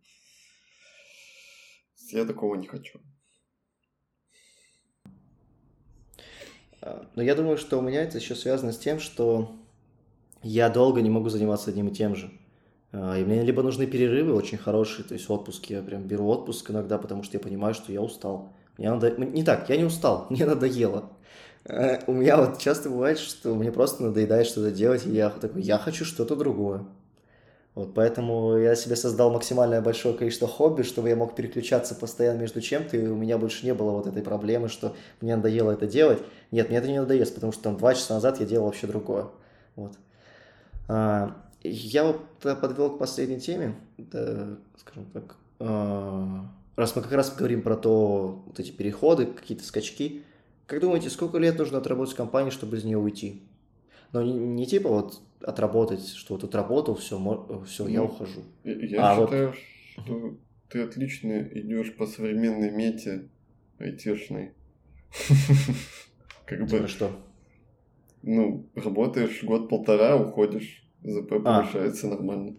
Я 2.11 2.25
такого 2.25 2.55
не 2.55 2.67
хочу. 2.67 2.99
А, 6.81 7.07
но 7.15 7.23
я 7.23 7.35
думаю, 7.35 7.57
что 7.57 7.79
у 7.79 7.81
меня 7.81 8.03
это 8.03 8.17
еще 8.17 8.35
связано 8.35 8.71
с 8.71 8.77
тем, 8.77 8.99
что 8.99 9.55
я 10.41 10.69
долго 10.69 11.01
не 11.01 11.09
могу 11.09 11.29
заниматься 11.29 11.69
одним 11.69 11.87
и 11.87 11.93
тем 11.93 12.15
же. 12.15 12.31
А, 12.91 13.17
и 13.17 13.23
мне 13.23 13.41
либо 13.43 13.63
нужны 13.63 13.87
перерывы 13.87 14.33
очень 14.33 14.57
хорошие, 14.57 15.05
то 15.05 15.13
есть 15.13 15.29
отпуски. 15.29 15.73
Я 15.73 15.81
прям 15.81 16.03
беру 16.03 16.27
отпуск 16.27 16.69
иногда, 16.71 16.97
потому 16.97 17.23
что 17.23 17.37
я 17.37 17.39
понимаю, 17.39 17.73
что 17.73 17.91
я 17.91 18.01
устал. 18.01 18.53
Мне 18.77 18.89
надо... 18.89 19.11
Не 19.11 19.43
так, 19.43 19.69
я 19.69 19.77
не 19.77 19.83
устал, 19.85 20.27
мне 20.29 20.45
надоело. 20.45 21.11
Э, 21.65 21.99
у 22.07 22.13
меня 22.13 22.37
вот 22.37 22.59
часто 22.59 22.89
бывает, 22.89 23.17
что 23.17 23.55
мне 23.55 23.71
просто 23.71 24.03
надоедает 24.03 24.47
что-то 24.47 24.71
делать, 24.71 25.05
и 25.05 25.11
я 25.11 25.29
такой, 25.29 25.61
я 25.61 25.77
хочу 25.77 26.05
что-то 26.05 26.35
другое. 26.35 26.85
Вот 27.75 27.95
поэтому 27.95 28.55
я 28.57 28.75
себе 28.75 28.95
создал 28.95 29.31
максимальное 29.31 29.81
большое 29.81 30.15
количество 30.15 30.47
хобби, 30.47 30.83
чтобы 30.83 31.09
я 31.09 31.15
мог 31.15 31.35
переключаться 31.35 31.95
постоянно 31.95 32.39
между 32.39 32.61
чем-то, 32.61 32.95
и 32.95 33.07
у 33.07 33.15
меня 33.15 33.39
больше 33.39 33.65
не 33.65 33.73
было 33.73 33.91
вот 33.91 34.05
этой 34.05 34.21
проблемы, 34.21 34.69
что 34.69 34.95
мне 35.21 35.35
надоело 35.35 35.71
это 35.71 35.87
делать. 35.87 36.19
Нет, 36.51 36.69
мне 36.69 36.77
это 36.77 36.87
не 36.87 36.99
надоест, 36.99 37.33
потому 37.33 37.51
что 37.51 37.63
там 37.63 37.77
два 37.77 37.95
часа 37.95 38.13
назад 38.13 38.39
я 38.39 38.45
делал 38.45 38.67
вообще 38.67 38.85
другое. 38.85 39.27
Вот. 39.75 39.93
А, 40.87 41.35
я 41.63 42.03
вот 42.03 42.21
подвел 42.39 42.91
к 42.91 42.99
последней 42.99 43.39
теме, 43.39 43.75
да, 43.97 44.49
скажем 44.77 45.05
так, 45.11 45.35
а, 45.59 46.45
раз 46.75 46.95
мы 46.95 47.01
как 47.01 47.13
раз 47.13 47.33
говорим 47.35 47.63
про 47.63 47.75
то, 47.75 48.43
вот 48.45 48.59
эти 48.59 48.69
переходы, 48.69 49.25
какие-то 49.25 49.63
скачки, 49.63 50.23
как 50.67 50.79
думаете, 50.79 51.09
сколько 51.09 51.39
лет 51.39 51.57
нужно 51.57 51.79
отработать 51.79 52.13
в 52.13 52.17
компании, 52.17 52.51
чтобы 52.51 52.77
из 52.77 52.83
нее 52.83 52.99
уйти? 52.99 53.41
Но 54.11 54.21
не, 54.21 54.33
не 54.33 54.67
типа 54.67 54.89
вот 54.89 55.21
отработать, 55.43 56.07
что 56.07 56.35
вот 56.35 56.43
отработал, 56.43 56.95
все, 56.95 57.17
все, 57.65 57.83
ну, 57.83 57.89
я 57.89 58.03
ухожу. 58.03 58.43
Я 58.63 59.11
а 59.11 59.19
считаю, 59.19 59.47
вот... 59.47 59.55
что 60.05 60.37
ты 60.69 60.81
отлично 60.81 61.47
идешь 61.51 61.95
по 61.95 62.05
современной 62.07 62.71
мете 62.71 63.29
айтишной. 63.77 64.53
Как 66.45 66.61
бы... 66.61 66.67
Типа 66.67 66.87
что? 66.87 67.11
Ну, 68.21 68.69
работаешь 68.75 69.43
год-полтора, 69.43 70.15
уходишь, 70.15 70.87
ЗП 71.03 71.33
а. 71.33 71.61
повышается 71.61 72.07
нормально. 72.07 72.55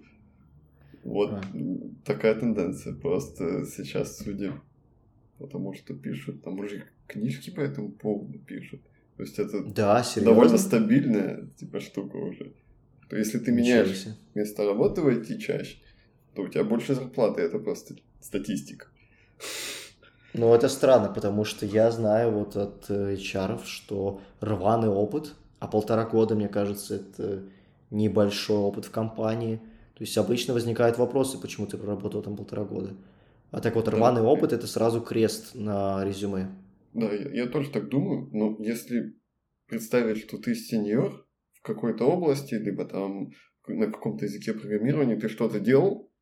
Вот 1.03 1.30
а. 1.32 1.43
такая 2.05 2.35
тенденция 2.35 2.95
просто 2.95 3.64
сейчас, 3.64 4.18
судя 4.18 4.53
потому 5.39 5.74
что 5.74 5.95
пишут, 5.95 6.43
там 6.43 6.59
уже 6.59 6.85
книжки 7.07 7.51
по 7.51 7.61
этому 7.61 7.91
поводу 7.91 8.39
пишут. 8.39 8.82
То 9.16 9.22
есть 9.22 9.39
это 9.39 9.62
да, 9.64 10.03
довольно 10.16 10.59
стабильная 10.59 11.47
типа 11.57 11.80
штука 11.80 12.16
уже. 12.16 12.53
То 13.15 13.19
если 13.19 13.39
ты 13.39 13.53
меняешь 13.53 14.07
место 14.35 14.67
работы 14.67 15.01
в 15.01 15.07
IT 15.07 15.39
чаще, 15.39 15.77
то 16.35 16.43
у 16.43 16.49
тебя 16.49 16.65
больше 16.65 16.97
зарплаты, 16.97 17.43
это 17.43 17.61
просто 17.61 17.95
статистика. 18.21 18.89
Ну, 20.33 20.53
это 20.53 20.69
странно, 20.69 21.12
потому 21.15 21.45
что 21.45 21.65
я 21.65 21.93
знаю 21.93 22.33
вот 22.33 22.57
от 22.57 22.87
э, 22.91 23.15
HR, 23.15 23.61
что 23.67 24.21
рваный 24.41 24.89
опыт, 24.89 25.37
а 25.61 25.69
полтора 25.69 26.05
года, 26.07 26.35
мне 26.35 26.49
кажется, 26.49 26.97
это 26.97 27.45
небольшой 27.93 28.57
опыт 28.57 28.87
в 28.87 28.91
компании. 28.91 29.59
То 29.95 30.03
есть 30.03 30.19
обычно 30.19 30.53
возникают 30.53 30.99
вопросы, 30.99 31.41
почему 31.41 31.69
ты 31.69 31.77
проработал 31.77 32.21
там 32.21 32.37
полтора 32.37 32.65
года. 32.65 32.97
А 33.53 33.61
так 33.61 33.77
вот, 33.77 33.87
рваный 33.87 34.23
да. 34.23 34.27
опыт– 34.27 34.53
это 34.53 34.67
сразу 34.67 35.01
крест 35.01 35.55
на 35.55 36.05
резюме. 36.05 36.49
Да, 36.95 37.12
я, 37.12 37.31
я 37.31 37.47
тоже 37.47 37.71
так 37.71 37.89
думаю, 37.89 38.29
но 38.33 38.57
если 38.59 39.15
представить, 39.69 40.19
что 40.19 40.37
ты 40.37 40.57
сеньор 40.57 41.24
какой-то 41.65 42.05
области, 42.05 42.55
либо 42.55 42.85
там 42.85 43.31
на 43.67 43.87
каком-то 43.91 44.27
языке 44.27 44.53
программирования 44.53 45.17
ты 45.17 45.29
что-то 45.29 45.59
делал, 45.59 46.12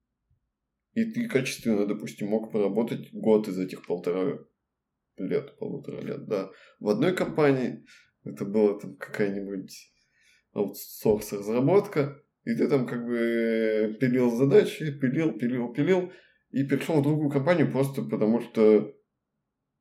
и 0.94 1.04
ты 1.04 1.28
качественно, 1.28 1.86
допустим, 1.86 2.28
мог 2.28 2.52
поработать 2.52 3.12
год 3.12 3.48
из 3.48 3.58
этих 3.58 3.84
полтора 3.86 4.38
лет, 5.16 5.58
полутора 5.58 6.00
лет, 6.00 6.26
да. 6.26 6.50
В 6.78 6.88
одной 6.88 7.14
компании 7.14 7.84
это 8.24 8.44
была 8.44 8.78
там 8.78 8.96
какая-нибудь 8.96 9.92
аутсорс 10.52 11.32
разработка, 11.32 12.22
и 12.44 12.54
ты 12.54 12.68
там 12.68 12.86
как 12.86 13.04
бы 13.04 13.96
пилил 14.00 14.30
задачи, 14.30 14.92
пилил, 14.98 15.38
пилил, 15.38 15.72
пилил, 15.72 16.12
и 16.50 16.64
перешел 16.64 17.00
в 17.00 17.02
другую 17.02 17.30
компанию 17.30 17.72
просто 17.72 18.02
потому, 18.02 18.40
что 18.40 18.94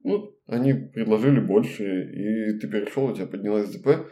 ну, 0.04 0.36
они 0.48 0.74
предложили 0.74 1.40
больше, 1.40 1.84
и 1.84 2.60
ты 2.60 2.68
перешел, 2.68 3.06
у 3.06 3.16
тебя 3.16 3.28
поднялась 3.28 3.70
ЗП, 3.70 4.08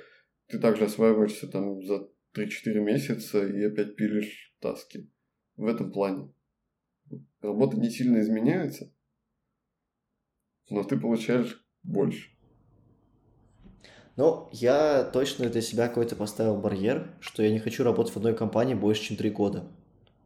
ты 0.50 0.60
также 0.60 0.86
осваиваешься 0.86 1.48
там 1.48 1.84
за 1.84 2.10
3-4 2.36 2.80
месяца 2.80 3.48
и 3.48 3.64
опять 3.64 3.96
пилишь 3.96 4.56
таски. 4.60 5.10
В 5.56 5.66
этом 5.66 5.92
плане. 5.92 6.34
Работа 7.42 7.78
не 7.78 7.90
сильно 7.90 8.20
изменяется, 8.20 8.92
но 10.70 10.84
ты 10.84 11.00
получаешь 11.00 11.66
больше. 11.84 12.30
Ну, 14.16 14.50
я 14.52 15.04
точно 15.04 15.50
для 15.50 15.62
себя 15.62 15.88
какой-то 15.88 16.16
поставил 16.16 16.58
барьер, 16.58 17.16
что 17.22 17.42
я 17.42 17.52
не 17.52 17.60
хочу 17.60 17.84
работать 17.84 18.14
в 18.14 18.18
одной 18.18 18.36
компании 18.36 18.74
больше, 18.74 19.04
чем 19.04 19.18
три 19.18 19.30
года. 19.30 19.72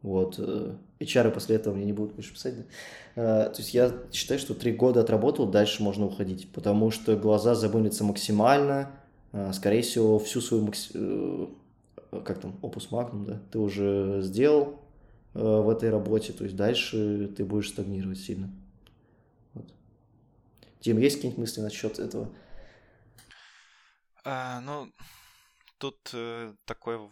Вот. 0.02 0.38
Э, 0.38 0.76
HR 0.98 1.30
после 1.30 1.56
этого 1.56 1.74
мне 1.74 1.84
не 1.84 1.92
будут 1.92 2.14
больше 2.14 2.34
писать, 2.34 2.56
да? 2.56 2.64
А, 3.16 3.48
то 3.50 3.60
есть 3.60 3.72
я 3.72 4.02
считаю, 4.12 4.40
что 4.40 4.54
три 4.54 4.72
года 4.72 5.00
отработал, 5.00 5.46
дальше 5.46 5.82
можно 5.82 6.06
уходить, 6.06 6.52
потому 6.52 6.90
что 6.90 7.16
глаза 7.16 7.54
забынятся 7.54 8.04
максимально, 8.04 8.90
скорее 9.52 9.82
всего, 9.82 10.18
всю 10.18 10.40
свою. 10.40 10.72
Э, 10.94 11.46
как 12.24 12.40
там, 12.40 12.58
опус 12.62 12.90
магнум, 12.90 13.24
да, 13.24 13.38
ты 13.50 13.58
уже 13.58 14.20
сделал 14.22 14.80
э, 15.34 15.38
в 15.40 15.68
этой 15.68 15.90
работе, 15.90 16.32
то 16.32 16.44
есть 16.44 16.56
дальше 16.56 17.28
ты 17.36 17.44
будешь 17.44 17.70
стагнировать 17.70 18.18
сильно. 18.18 18.50
Вот. 19.52 19.66
Дим, 20.80 20.98
есть 20.98 21.16
какие-нибудь 21.16 21.40
мысли 21.40 21.60
насчет 21.60 21.98
этого? 21.98 22.32
А, 24.24 24.60
ну, 24.60 24.92
тут 25.78 26.10
э, 26.12 26.54
такой 26.64 27.10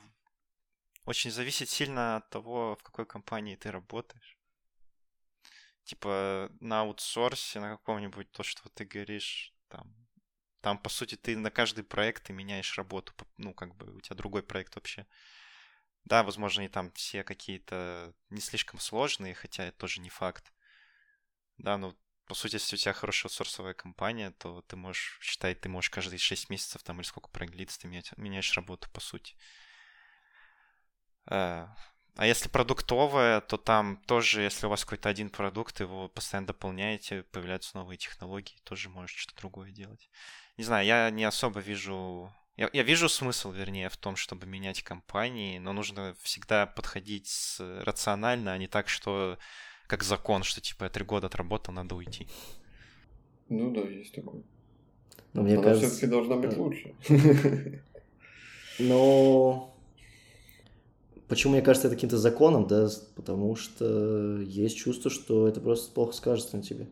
очень 1.04 1.30
зависит 1.30 1.68
сильно 1.68 2.16
от 2.16 2.30
того, 2.30 2.76
в 2.78 2.82
какой 2.82 3.06
компании 3.06 3.56
ты 3.56 3.70
работаешь. 3.70 4.38
Типа 5.84 6.48
на 6.60 6.82
аутсорсе, 6.82 7.58
на 7.58 7.70
каком-нибудь, 7.76 8.30
то, 8.30 8.44
что 8.44 8.68
ты 8.68 8.84
говоришь, 8.84 9.52
там, 9.68 10.01
там, 10.62 10.78
по 10.78 10.88
сути, 10.88 11.16
ты 11.16 11.36
на 11.36 11.50
каждый 11.50 11.84
проект 11.84 12.24
ты 12.24 12.32
меняешь 12.32 12.78
работу. 12.78 13.12
Ну, 13.36 13.52
как 13.52 13.74
бы 13.76 13.96
у 13.96 14.00
тебя 14.00 14.16
другой 14.16 14.42
проект 14.42 14.76
вообще. 14.76 15.06
Да, 16.04 16.22
возможно, 16.22 16.62
и 16.62 16.68
там 16.68 16.90
все 16.92 17.24
какие-то 17.24 18.14
не 18.30 18.40
слишком 18.40 18.80
сложные, 18.80 19.34
хотя 19.34 19.64
это 19.64 19.78
тоже 19.78 20.00
не 20.00 20.08
факт. 20.08 20.52
Да, 21.58 21.76
ну, 21.78 21.96
по 22.26 22.34
сути, 22.34 22.54
если 22.54 22.76
у 22.76 22.78
тебя 22.78 22.92
хорошая 22.92 23.28
аутсорсовая 23.28 23.74
компания, 23.74 24.30
то 24.38 24.62
ты 24.62 24.76
можешь 24.76 25.18
считать, 25.20 25.60
ты 25.60 25.68
можешь 25.68 25.90
каждые 25.90 26.18
6 26.18 26.48
месяцев 26.48 26.82
там 26.82 26.98
или 27.00 27.06
сколько 27.06 27.28
проект 27.28 27.54
длится, 27.54 27.80
ты 27.80 27.88
меняешь 27.88 28.56
работу, 28.56 28.88
по 28.90 29.00
сути. 29.00 29.36
Э, 31.26 31.66
а 32.16 32.26
если 32.26 32.48
продуктовая, 32.48 33.40
то 33.40 33.56
там 33.56 33.96
тоже, 34.06 34.42
если 34.42 34.66
у 34.66 34.70
вас 34.70 34.84
какой-то 34.84 35.08
один 35.08 35.30
продукт, 35.30 35.80
его 35.80 36.08
постоянно 36.08 36.48
дополняете, 36.48 37.22
появляются 37.24 37.76
новые 37.76 37.96
технологии, 37.96 38.58
тоже 38.64 38.90
можешь 38.90 39.16
что-то 39.16 39.40
другое 39.40 39.70
делать. 39.70 40.10
Не 40.58 40.64
знаю, 40.64 40.86
я 40.86 41.10
не 41.10 41.24
особо 41.24 41.60
вижу... 41.60 42.32
Я, 42.56 42.68
я 42.72 42.82
вижу 42.82 43.08
смысл, 43.08 43.50
вернее, 43.50 43.88
в 43.88 43.96
том, 43.96 44.16
чтобы 44.16 44.46
менять 44.46 44.82
компании, 44.82 45.58
но 45.58 45.72
нужно 45.72 46.14
всегда 46.22 46.66
подходить 46.66 47.56
рационально, 47.58 48.52
а 48.52 48.58
не 48.58 48.68
так, 48.68 48.88
что 48.88 49.38
как 49.86 50.02
закон, 50.02 50.42
что 50.42 50.60
типа 50.60 50.84
я 50.84 50.90
три 50.90 51.04
года 51.04 51.26
отработал, 51.28 51.74
надо 51.74 51.94
уйти. 51.94 52.28
Ну 53.48 53.72
да, 53.72 53.80
есть 53.80 54.14
такое. 54.14 54.42
Но 55.32 55.42
мне 55.42 55.54
Она 55.54 55.62
кажется... 55.62 55.88
все-таки 55.88 56.06
должна 56.06 56.36
быть 56.36 56.56
лучше. 56.56 56.94
Но 58.78 59.72
Почему 61.32 61.54
мне 61.54 61.62
кажется 61.62 61.88
это 61.88 61.96
каким-то 61.96 62.18
законом, 62.18 62.66
да, 62.66 62.90
потому 63.14 63.56
что 63.56 64.38
есть 64.42 64.76
чувство, 64.76 65.10
что 65.10 65.48
это 65.48 65.62
просто 65.62 65.90
плохо 65.90 66.12
скажется 66.12 66.58
на 66.58 66.62
тебе. 66.62 66.88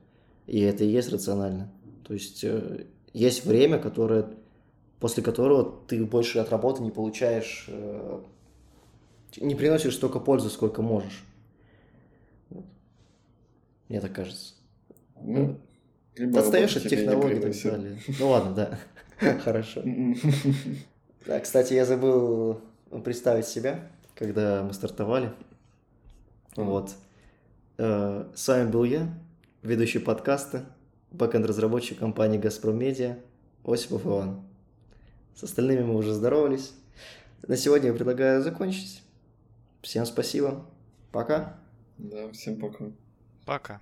И 0.47 0.61
это 0.61 0.83
и 0.83 0.89
есть 0.89 1.13
рационально. 1.13 1.71
То 2.09 2.15
есть 2.15 2.43
э, 2.43 2.87
есть 3.13 3.45
время, 3.45 3.79
которое, 3.79 4.27
после 4.99 5.23
которого 5.23 5.81
ты 5.87 6.05
больше 6.05 6.39
от 6.39 6.51
работы 6.51 6.83
не 6.83 6.91
получаешь, 6.91 7.67
э, 7.69 8.21
не 9.39 9.55
приносишь 9.55 9.95
столько 9.95 10.21
пользы, 10.21 10.51
сколько 10.51 10.83
можешь. 10.83 11.25
Вот. 12.51 12.65
Мне 13.89 14.01
так 14.01 14.13
кажется. 14.13 14.55
Ну, 15.23 15.59
либо 16.17 16.41
Отстаешь 16.41 16.77
от 16.77 16.85
технологий 16.85 17.39
и 17.39 17.41
так 17.41 17.63
далее. 17.63 17.99
Ну 18.19 18.29
ладно, 18.29 18.55
да. 18.55 18.79
Хорошо. 19.45 19.83
Да, 21.27 21.39
кстати, 21.39 21.75
я 21.75 21.85
забыл 21.85 22.63
представить 23.05 23.45
себя 23.45 23.91
когда 24.21 24.63
мы 24.63 24.75
стартовали. 24.75 25.33
Вот. 26.55 26.95
Э, 27.79 28.27
с 28.35 28.47
вами 28.47 28.71
был 28.71 28.85
я, 28.85 29.09
ведущий 29.63 29.99
подкаста, 29.99 30.67
бэкэнд-разработчик 31.13 31.99
компании 31.99 32.39
«Газпром 32.39 32.79
Медиа» 32.79 33.19
Осипов 33.65 34.07
Иван. 34.07 34.43
С 35.35 35.43
остальными 35.43 35.83
мы 35.83 35.97
уже 35.97 36.13
здоровались. 36.13 36.73
На 37.47 37.57
сегодня 37.57 37.89
я 37.89 37.95
предлагаю 37.95 38.43
закончить. 38.43 39.03
Всем 39.83 40.07
спасибо. 40.07 40.65
Пока. 41.13 41.59
Да, 41.99 42.31
всем 42.33 42.61
пока. 42.61 42.85
Пока. 43.45 43.81